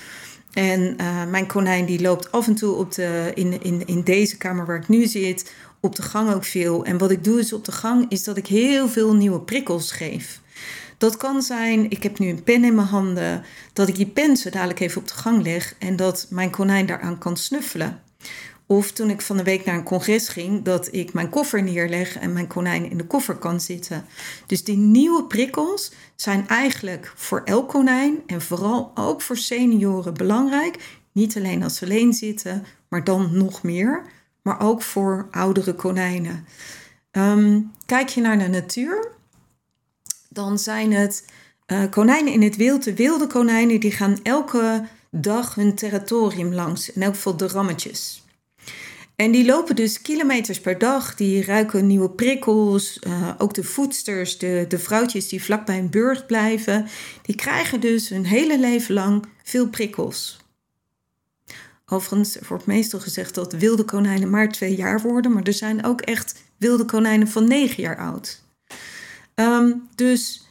En 0.52 0.96
uh, 1.00 1.24
mijn 1.30 1.46
konijn 1.46 1.86
die 1.86 2.00
loopt 2.00 2.32
af 2.32 2.46
en 2.46 2.54
toe 2.54 2.74
op 2.74 2.94
de, 2.94 3.32
in, 3.34 3.62
in, 3.62 3.86
in 3.86 4.02
deze 4.02 4.36
kamer 4.36 4.66
waar 4.66 4.76
ik 4.76 4.88
nu 4.88 5.06
zit, 5.06 5.52
op 5.80 5.96
de 5.96 6.02
gang 6.02 6.32
ook 6.34 6.44
veel. 6.44 6.84
En 6.84 6.98
wat 6.98 7.10
ik 7.10 7.24
doe 7.24 7.38
is 7.38 7.52
op 7.52 7.64
de 7.64 7.72
gang 7.72 8.06
is 8.08 8.24
dat 8.24 8.36
ik 8.36 8.46
heel 8.46 8.88
veel 8.88 9.14
nieuwe 9.14 9.40
prikkels 9.40 9.92
geef. 9.92 10.40
Dat 10.98 11.16
kan 11.16 11.42
zijn, 11.42 11.90
ik 11.90 12.02
heb 12.02 12.18
nu 12.18 12.28
een 12.28 12.42
pen 12.42 12.64
in 12.64 12.74
mijn 12.74 12.86
handen, 12.86 13.44
dat 13.72 13.88
ik 13.88 13.94
die 13.94 14.06
pen 14.06 14.36
zo 14.36 14.50
dadelijk 14.50 14.80
even 14.80 15.00
op 15.00 15.08
de 15.08 15.14
gang 15.14 15.42
leg 15.42 15.74
en 15.78 15.96
dat 15.96 16.26
mijn 16.30 16.50
konijn 16.50 16.86
daaraan 16.86 17.18
kan 17.18 17.36
snuffelen. 17.36 18.00
Of 18.66 18.92
toen 18.92 19.10
ik 19.10 19.20
van 19.20 19.36
de 19.36 19.42
week 19.42 19.64
naar 19.64 19.74
een 19.74 19.82
congres 19.82 20.28
ging, 20.28 20.64
dat 20.64 20.88
ik 20.92 21.12
mijn 21.12 21.28
koffer 21.28 21.62
neerleg 21.62 22.18
en 22.18 22.32
mijn 22.32 22.46
konijn 22.46 22.90
in 22.90 22.96
de 22.96 23.06
koffer 23.06 23.36
kan 23.36 23.60
zitten. 23.60 24.04
Dus 24.46 24.64
die 24.64 24.76
nieuwe 24.76 25.24
prikkels 25.24 25.92
zijn 26.16 26.48
eigenlijk 26.48 27.12
voor 27.14 27.42
elk 27.44 27.68
konijn 27.68 28.22
en 28.26 28.42
vooral 28.42 28.92
ook 28.94 29.22
voor 29.22 29.36
senioren 29.36 30.14
belangrijk. 30.14 30.98
Niet 31.12 31.36
alleen 31.36 31.62
als 31.62 31.76
ze 31.76 31.84
alleen 31.84 32.12
zitten, 32.12 32.64
maar 32.88 33.04
dan 33.04 33.36
nog 33.36 33.62
meer. 33.62 34.02
Maar 34.42 34.60
ook 34.60 34.82
voor 34.82 35.28
oudere 35.30 35.74
konijnen. 35.74 36.46
Um, 37.12 37.72
kijk 37.86 38.08
je 38.08 38.20
naar 38.20 38.38
de 38.38 38.48
natuur, 38.48 39.12
dan 40.28 40.58
zijn 40.58 40.92
het 40.92 41.24
uh, 41.66 41.90
konijnen 41.90 42.32
in 42.32 42.42
het 42.42 42.56
wild. 42.56 42.84
De 42.84 42.94
wilde 42.94 43.26
konijnen 43.26 43.80
die 43.80 43.90
gaan 43.90 44.18
elke 44.22 44.84
dag 45.10 45.54
hun 45.54 45.74
territorium 45.74 46.54
langs. 46.54 46.92
In 46.92 47.02
elk 47.02 47.14
geval 47.14 47.36
de 47.36 47.48
rammetjes. 47.48 48.25
En 49.16 49.30
die 49.30 49.44
lopen 49.44 49.76
dus 49.76 50.02
kilometers 50.02 50.60
per 50.60 50.78
dag, 50.78 51.14
die 51.14 51.44
ruiken 51.44 51.86
nieuwe 51.86 52.10
prikkels. 52.10 52.98
Uh, 53.06 53.30
ook 53.38 53.54
de 53.54 53.64
voedsters, 53.64 54.38
de, 54.38 54.64
de 54.68 54.78
vrouwtjes 54.78 55.28
die 55.28 55.42
vlak 55.42 55.66
bij 55.66 55.78
een 55.78 55.90
burcht 55.90 56.26
blijven, 56.26 56.86
die 57.22 57.34
krijgen 57.34 57.80
dus 57.80 58.08
hun 58.08 58.26
hele 58.26 58.58
leven 58.58 58.94
lang 58.94 59.24
veel 59.42 59.68
prikkels. 59.68 60.44
Overigens 61.86 62.38
wordt 62.48 62.66
meestal 62.66 63.00
gezegd 63.00 63.34
dat 63.34 63.52
wilde 63.52 63.84
konijnen 63.84 64.30
maar 64.30 64.48
twee 64.48 64.76
jaar 64.76 65.00
worden, 65.00 65.32
maar 65.32 65.42
er 65.42 65.52
zijn 65.52 65.84
ook 65.84 66.00
echt 66.00 66.42
wilde 66.56 66.84
konijnen 66.84 67.28
van 67.28 67.48
negen 67.48 67.82
jaar 67.82 67.98
oud. 67.98 68.42
Um, 69.34 69.88
dus 69.94 70.46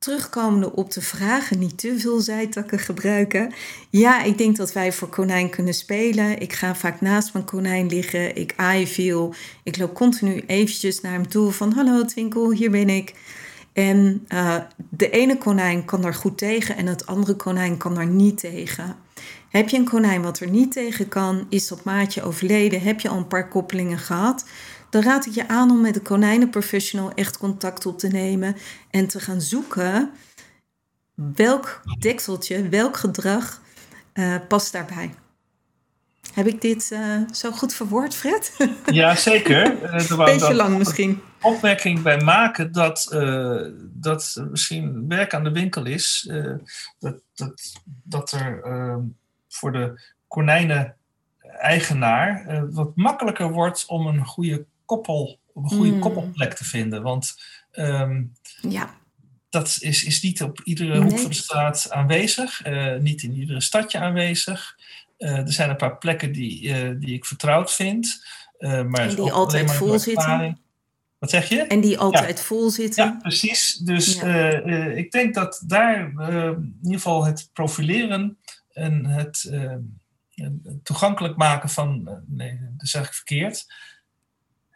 terugkomende 0.00 0.72
op 0.72 0.92
de 0.92 1.00
vragen, 1.00 1.58
niet 1.58 1.78
te 1.78 1.98
veel 1.98 2.20
zijtakken 2.20 2.78
gebruiken. 2.78 3.52
Ja, 3.90 4.22
ik 4.22 4.38
denk 4.38 4.56
dat 4.56 4.72
wij 4.72 4.92
voor 4.92 5.08
konijn 5.08 5.50
kunnen 5.50 5.74
spelen. 5.74 6.40
Ik 6.40 6.52
ga 6.52 6.74
vaak 6.74 7.00
naast 7.00 7.32
mijn 7.32 7.44
konijn 7.44 7.86
liggen. 7.86 8.36
Ik 8.36 8.52
aai 8.56 8.86
veel. 8.86 9.34
Ik 9.62 9.78
loop 9.78 9.94
continu 9.94 10.42
eventjes 10.46 11.00
naar 11.00 11.12
hem 11.12 11.28
toe 11.28 11.52
van 11.52 11.72
hallo 11.72 12.04
Twinkel, 12.04 12.52
hier 12.52 12.70
ben 12.70 12.88
ik. 12.88 13.14
En 13.72 14.26
uh, 14.28 14.56
de 14.88 15.10
ene 15.10 15.38
konijn 15.38 15.84
kan 15.84 16.02
daar 16.02 16.14
goed 16.14 16.38
tegen 16.38 16.76
en 16.76 16.86
het 16.86 17.06
andere 17.06 17.34
konijn 17.34 17.76
kan 17.76 17.94
daar 17.94 18.06
niet 18.06 18.38
tegen. 18.38 18.96
Heb 19.48 19.68
je 19.68 19.76
een 19.76 19.84
konijn 19.84 20.22
wat 20.22 20.40
er 20.40 20.50
niet 20.50 20.72
tegen 20.72 21.08
kan, 21.08 21.46
is 21.48 21.68
dat 21.68 21.84
maatje 21.84 22.22
overleden, 22.22 22.80
heb 22.80 23.00
je 23.00 23.08
al 23.08 23.16
een 23.16 23.26
paar 23.26 23.48
koppelingen 23.48 23.98
gehad, 23.98 24.44
dan 24.90 25.02
raad 25.02 25.26
ik 25.26 25.34
je 25.34 25.48
aan 25.48 25.70
om 25.70 25.80
met 25.80 25.94
de 25.94 26.00
konijnenprofessional 26.00 27.12
echt 27.14 27.38
contact 27.38 27.86
op 27.86 27.98
te 27.98 28.08
nemen 28.08 28.56
en 28.90 29.06
te 29.06 29.20
gaan 29.20 29.40
zoeken 29.40 30.10
welk 31.34 31.82
dekseltje, 31.98 32.68
welk 32.68 32.96
gedrag 32.96 33.60
uh, 34.14 34.36
past 34.48 34.72
daarbij. 34.72 35.14
Heb 36.34 36.46
ik 36.46 36.60
dit 36.60 36.90
uh, 36.92 37.16
zo 37.32 37.50
goed 37.50 37.74
verwoord, 37.74 38.14
Fred? 38.14 38.56
Ja, 38.84 39.14
zeker. 39.14 39.92
Een 39.94 40.16
beetje 40.16 40.54
lang 40.54 40.78
misschien. 40.78 41.20
Opmerking 41.40 42.02
bij 42.02 42.20
maken 42.20 42.72
dat, 42.72 43.08
uh, 43.12 43.60
dat 43.80 44.44
misschien 44.50 45.08
werk 45.08 45.34
aan 45.34 45.44
de 45.44 45.52
winkel 45.52 45.86
is. 45.86 46.30
dat, 46.98 47.20
dat, 47.34 47.72
dat 48.02 48.32
er 48.32 48.62
ehm, 48.62 49.00
voor 49.48 49.72
de 49.72 50.00
konijnen-eigenaar 50.28 52.64
wat 52.70 52.96
makkelijker 52.96 53.50
wordt 53.50 53.84
om 53.86 54.06
een 54.06 54.26
goede 54.26 54.66
koppel, 54.90 55.38
een 55.54 55.68
goede 55.68 55.92
mm. 55.92 56.00
koppelplek 56.00 56.54
te 56.54 56.64
vinden. 56.64 57.02
Want 57.02 57.36
um, 57.72 58.32
ja. 58.60 58.94
dat 59.48 59.76
is, 59.80 60.04
is 60.04 60.22
niet 60.22 60.42
op 60.42 60.60
iedere 60.64 61.00
hoek 61.00 61.18
van 61.18 61.30
de 61.30 61.36
straat 61.36 61.90
aanwezig, 61.90 62.66
uh, 62.66 62.96
niet 62.96 63.22
in 63.22 63.34
iedere 63.34 63.60
stadje 63.60 63.98
aanwezig. 63.98 64.76
Uh, 65.18 65.36
er 65.36 65.52
zijn 65.52 65.70
een 65.70 65.76
paar 65.76 65.98
plekken 65.98 66.32
die, 66.32 66.62
uh, 66.62 67.00
die 67.00 67.14
ik 67.14 67.24
vertrouwd 67.24 67.72
vind. 67.72 68.24
maar 68.58 69.08
en 69.08 69.14
die 69.14 69.32
altijd 69.32 69.72
vol 69.72 69.98
zitten. 69.98 70.58
Wat 71.18 71.30
zeg 71.30 71.48
je? 71.48 71.62
En 71.62 71.80
die 71.80 71.98
altijd 71.98 72.38
ja. 72.38 72.44
vol 72.44 72.70
zitten. 72.70 73.04
Ja, 73.04 73.18
precies. 73.22 73.74
Dus 73.74 74.14
ja. 74.14 74.48
ik 74.94 75.10
denk 75.10 75.34
dat 75.34 75.62
daar 75.66 76.00
in 76.00 76.78
ieder 76.82 76.98
geval 76.98 77.24
het 77.24 77.50
profileren 77.52 78.38
en 78.72 79.06
het 79.06 79.52
toegankelijk 80.82 81.36
maken 81.36 81.68
van, 81.68 82.22
nee, 82.26 82.58
dat 82.76 82.88
zeg 82.88 83.06
ik 83.06 83.14
verkeerd, 83.14 83.66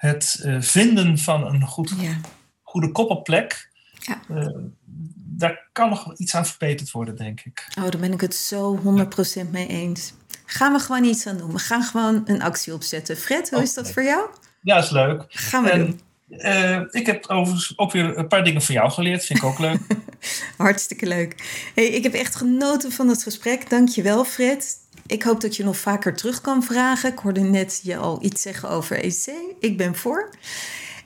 het 0.07 0.43
uh, 0.45 0.61
vinden 0.61 1.19
van 1.19 1.47
een 1.47 1.67
goed, 1.67 1.93
ja. 2.01 2.17
goede 2.63 2.93
koppelplek. 2.93 3.71
Ja. 3.99 4.21
Uh, 4.31 4.47
daar 5.17 5.69
kan 5.73 5.89
nog 5.89 6.17
iets 6.17 6.35
aan 6.35 6.47
verbeterd 6.47 6.91
worden, 6.91 7.17
denk 7.17 7.41
ik. 7.41 7.67
Oh, 7.79 7.91
daar 7.91 8.01
ben 8.01 8.13
ik 8.13 8.21
het 8.21 8.35
zo 8.35 8.79
100% 9.47 9.51
mee 9.51 9.67
eens. 9.67 10.13
Gaan 10.47 10.73
we 10.73 10.79
gewoon 10.79 11.05
iets 11.05 11.27
aan 11.27 11.37
doen. 11.37 11.53
We 11.53 11.59
gaan 11.59 11.83
gewoon 11.83 12.23
een 12.27 12.43
actie 12.43 12.73
opzetten. 12.73 13.17
Fred, 13.17 13.51
hoe 13.51 13.63
is 13.63 13.75
dat 13.75 13.91
voor 13.93 14.03
jou? 14.03 14.29
Ja, 14.61 14.77
is 14.79 14.91
leuk. 14.91 15.25
Gaan 15.29 15.65
we 15.65 15.71
en, 15.71 15.79
doen. 15.79 16.01
Uh, 16.29 16.81
ik 16.91 17.07
heb 17.07 17.27
overigens 17.27 17.79
ook 17.79 17.93
weer 17.93 18.19
een 18.19 18.29
paar 18.29 18.45
dingen 18.45 18.63
van 18.63 18.75
jou 18.75 18.91
geleerd. 18.91 19.25
Vind 19.25 19.39
ik 19.39 19.45
ook 19.45 19.59
leuk. 19.59 19.81
Hartstikke 20.57 21.07
leuk. 21.07 21.63
Hey, 21.75 21.87
ik 21.87 22.03
heb 22.03 22.15
echt 22.15 22.35
genoten 22.35 22.93
van 22.93 23.09
het 23.09 23.23
gesprek. 23.23 23.71
Dank 23.71 23.89
je 23.89 24.03
wel, 24.03 24.25
Fred. 24.25 24.77
Ik 25.07 25.23
hoop 25.23 25.41
dat 25.41 25.57
je 25.57 25.65
nog 25.65 25.77
vaker 25.77 26.15
terug 26.15 26.41
kan 26.41 26.63
vragen. 26.63 27.13
Ik 27.13 27.19
hoorde 27.19 27.41
net 27.41 27.81
je 27.83 27.97
al 27.97 28.19
iets 28.23 28.43
zeggen 28.43 28.69
over 28.69 29.05
EC. 29.05 29.35
Ik 29.61 29.77
ben 29.77 29.95
voor. 29.95 30.31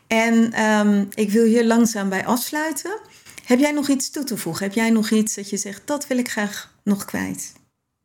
En 0.07 0.63
um, 0.63 1.09
ik 1.15 1.31
wil 1.31 1.45
hier 1.45 1.65
langzaam 1.65 2.09
bij 2.09 2.27
afsluiten. 2.27 3.01
Heb 3.45 3.59
jij 3.59 3.73
nog 3.73 3.89
iets 3.89 4.11
toe 4.11 4.25
te 4.25 4.37
voegen? 4.37 4.65
Heb 4.65 4.75
jij 4.75 4.91
nog 4.91 5.11
iets 5.11 5.35
dat 5.35 5.51
je 5.51 5.57
zegt, 5.57 5.83
dat 5.85 6.07
wil 6.07 6.19
ik 6.19 6.31
graag 6.31 6.75
nog 6.85 7.05
kwijt? 7.05 7.53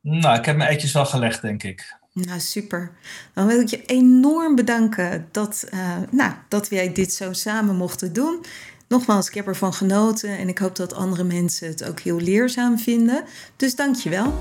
Nou, 0.02 0.40
ik 0.40 0.46
heb 0.46 0.56
mijn 0.56 0.70
eitjes 0.70 0.92
wel 0.92 1.06
gelegd, 1.06 1.42
denk 1.42 1.64
ik. 1.64 1.96
Nou, 2.14 2.40
super. 2.40 2.92
Dan 3.34 3.48
wil 3.48 3.60
ik 3.60 3.68
je 3.68 3.86
enorm 3.86 4.56
bedanken 4.56 5.28
dat, 5.32 5.68
uh, 5.74 5.98
nou, 6.12 6.34
dat 6.48 6.70
wij 6.70 6.94
dit 6.94 7.14
zo 7.14 7.34
samen 7.34 7.76
mochten 7.76 8.14
doen. 8.14 8.46
Nogmaals, 8.88 9.28
ik 9.28 9.34
heb 9.34 9.48
ervan 9.48 9.74
genoten 9.74 10.38
en 10.38 10.48
ik 10.48 10.58
hoop 10.58 10.76
dat 10.76 10.94
andere 10.94 11.24
mensen 11.24 11.68
het 11.68 11.84
ook 11.84 12.00
heel 12.00 12.20
leerzaam 12.20 12.80
vinden. 12.80 13.24
Dus 13.56 13.76
dank 13.76 13.96
je 13.96 14.10
wel. 14.10 14.34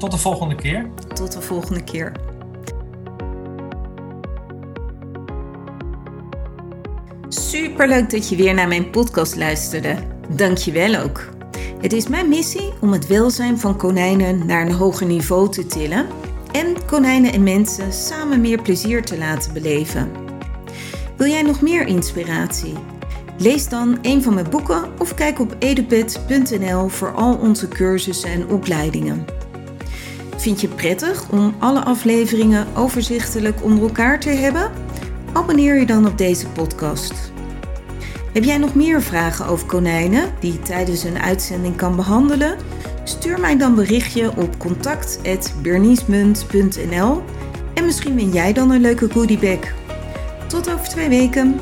Tot 0.00 0.10
de 0.10 0.18
volgende 0.18 0.54
keer. 0.54 0.90
Tot 1.14 1.32
de 1.32 1.40
volgende 1.40 1.84
keer. 1.84 2.12
Superleuk 7.28 8.10
dat 8.10 8.28
je 8.28 8.36
weer 8.36 8.54
naar 8.54 8.68
mijn 8.68 8.90
podcast 8.90 9.36
luisterde. 9.36 9.96
Dank 10.36 10.56
je 10.56 10.72
wel 10.72 11.02
ook. 11.02 11.28
Het 11.80 11.92
is 11.92 12.08
mijn 12.08 12.28
missie 12.28 12.72
om 12.80 12.92
het 12.92 13.06
welzijn 13.06 13.58
van 13.58 13.76
konijnen 13.76 14.46
naar 14.46 14.66
een 14.66 14.72
hoger 14.72 15.06
niveau 15.06 15.50
te 15.50 15.66
tillen 15.66 16.06
en 16.52 16.86
konijnen 16.86 17.32
en 17.32 17.42
mensen 17.42 17.92
samen 17.92 18.40
meer 18.40 18.62
plezier 18.62 19.04
te 19.04 19.18
laten 19.18 19.52
beleven. 19.52 20.10
Wil 21.16 21.28
jij 21.28 21.42
nog 21.42 21.60
meer 21.60 21.86
inspiratie? 21.86 22.74
Lees 23.38 23.68
dan 23.68 23.98
een 24.02 24.22
van 24.22 24.34
mijn 24.34 24.50
boeken 24.50 24.98
of 24.98 25.14
kijk 25.14 25.40
op 25.40 25.56
edupet.nl 25.58 26.88
voor 26.88 27.12
al 27.12 27.36
onze 27.36 27.68
cursussen 27.68 28.30
en 28.30 28.48
opleidingen. 28.48 29.39
Vind 30.40 30.60
je 30.60 30.68
prettig 30.68 31.30
om 31.30 31.54
alle 31.58 31.84
afleveringen 31.84 32.66
overzichtelijk 32.76 33.64
onder 33.64 33.82
elkaar 33.82 34.20
te 34.20 34.28
hebben? 34.28 34.70
Abonneer 35.32 35.78
je 35.78 35.86
dan 35.86 36.06
op 36.06 36.18
deze 36.18 36.48
podcast. 36.48 37.32
Heb 38.32 38.44
jij 38.44 38.58
nog 38.58 38.74
meer 38.74 39.02
vragen 39.02 39.46
over 39.46 39.66
konijnen 39.66 40.32
die 40.38 40.52
je 40.52 40.58
tijdens 40.58 41.04
een 41.04 41.18
uitzending 41.18 41.76
kan 41.76 41.96
behandelen? 41.96 42.56
Stuur 43.04 43.40
mij 43.40 43.56
dan 43.56 43.74
berichtje 43.74 44.36
op 44.36 44.58
contact.berniesmunt.nl 44.58 47.22
en 47.74 47.84
misschien 47.84 48.14
win 48.14 48.30
jij 48.30 48.52
dan 48.52 48.70
een 48.70 48.80
leuke 48.80 49.10
goodiebag. 49.10 49.58
Tot 50.48 50.72
over 50.72 50.88
twee 50.88 51.08
weken. 51.08 51.60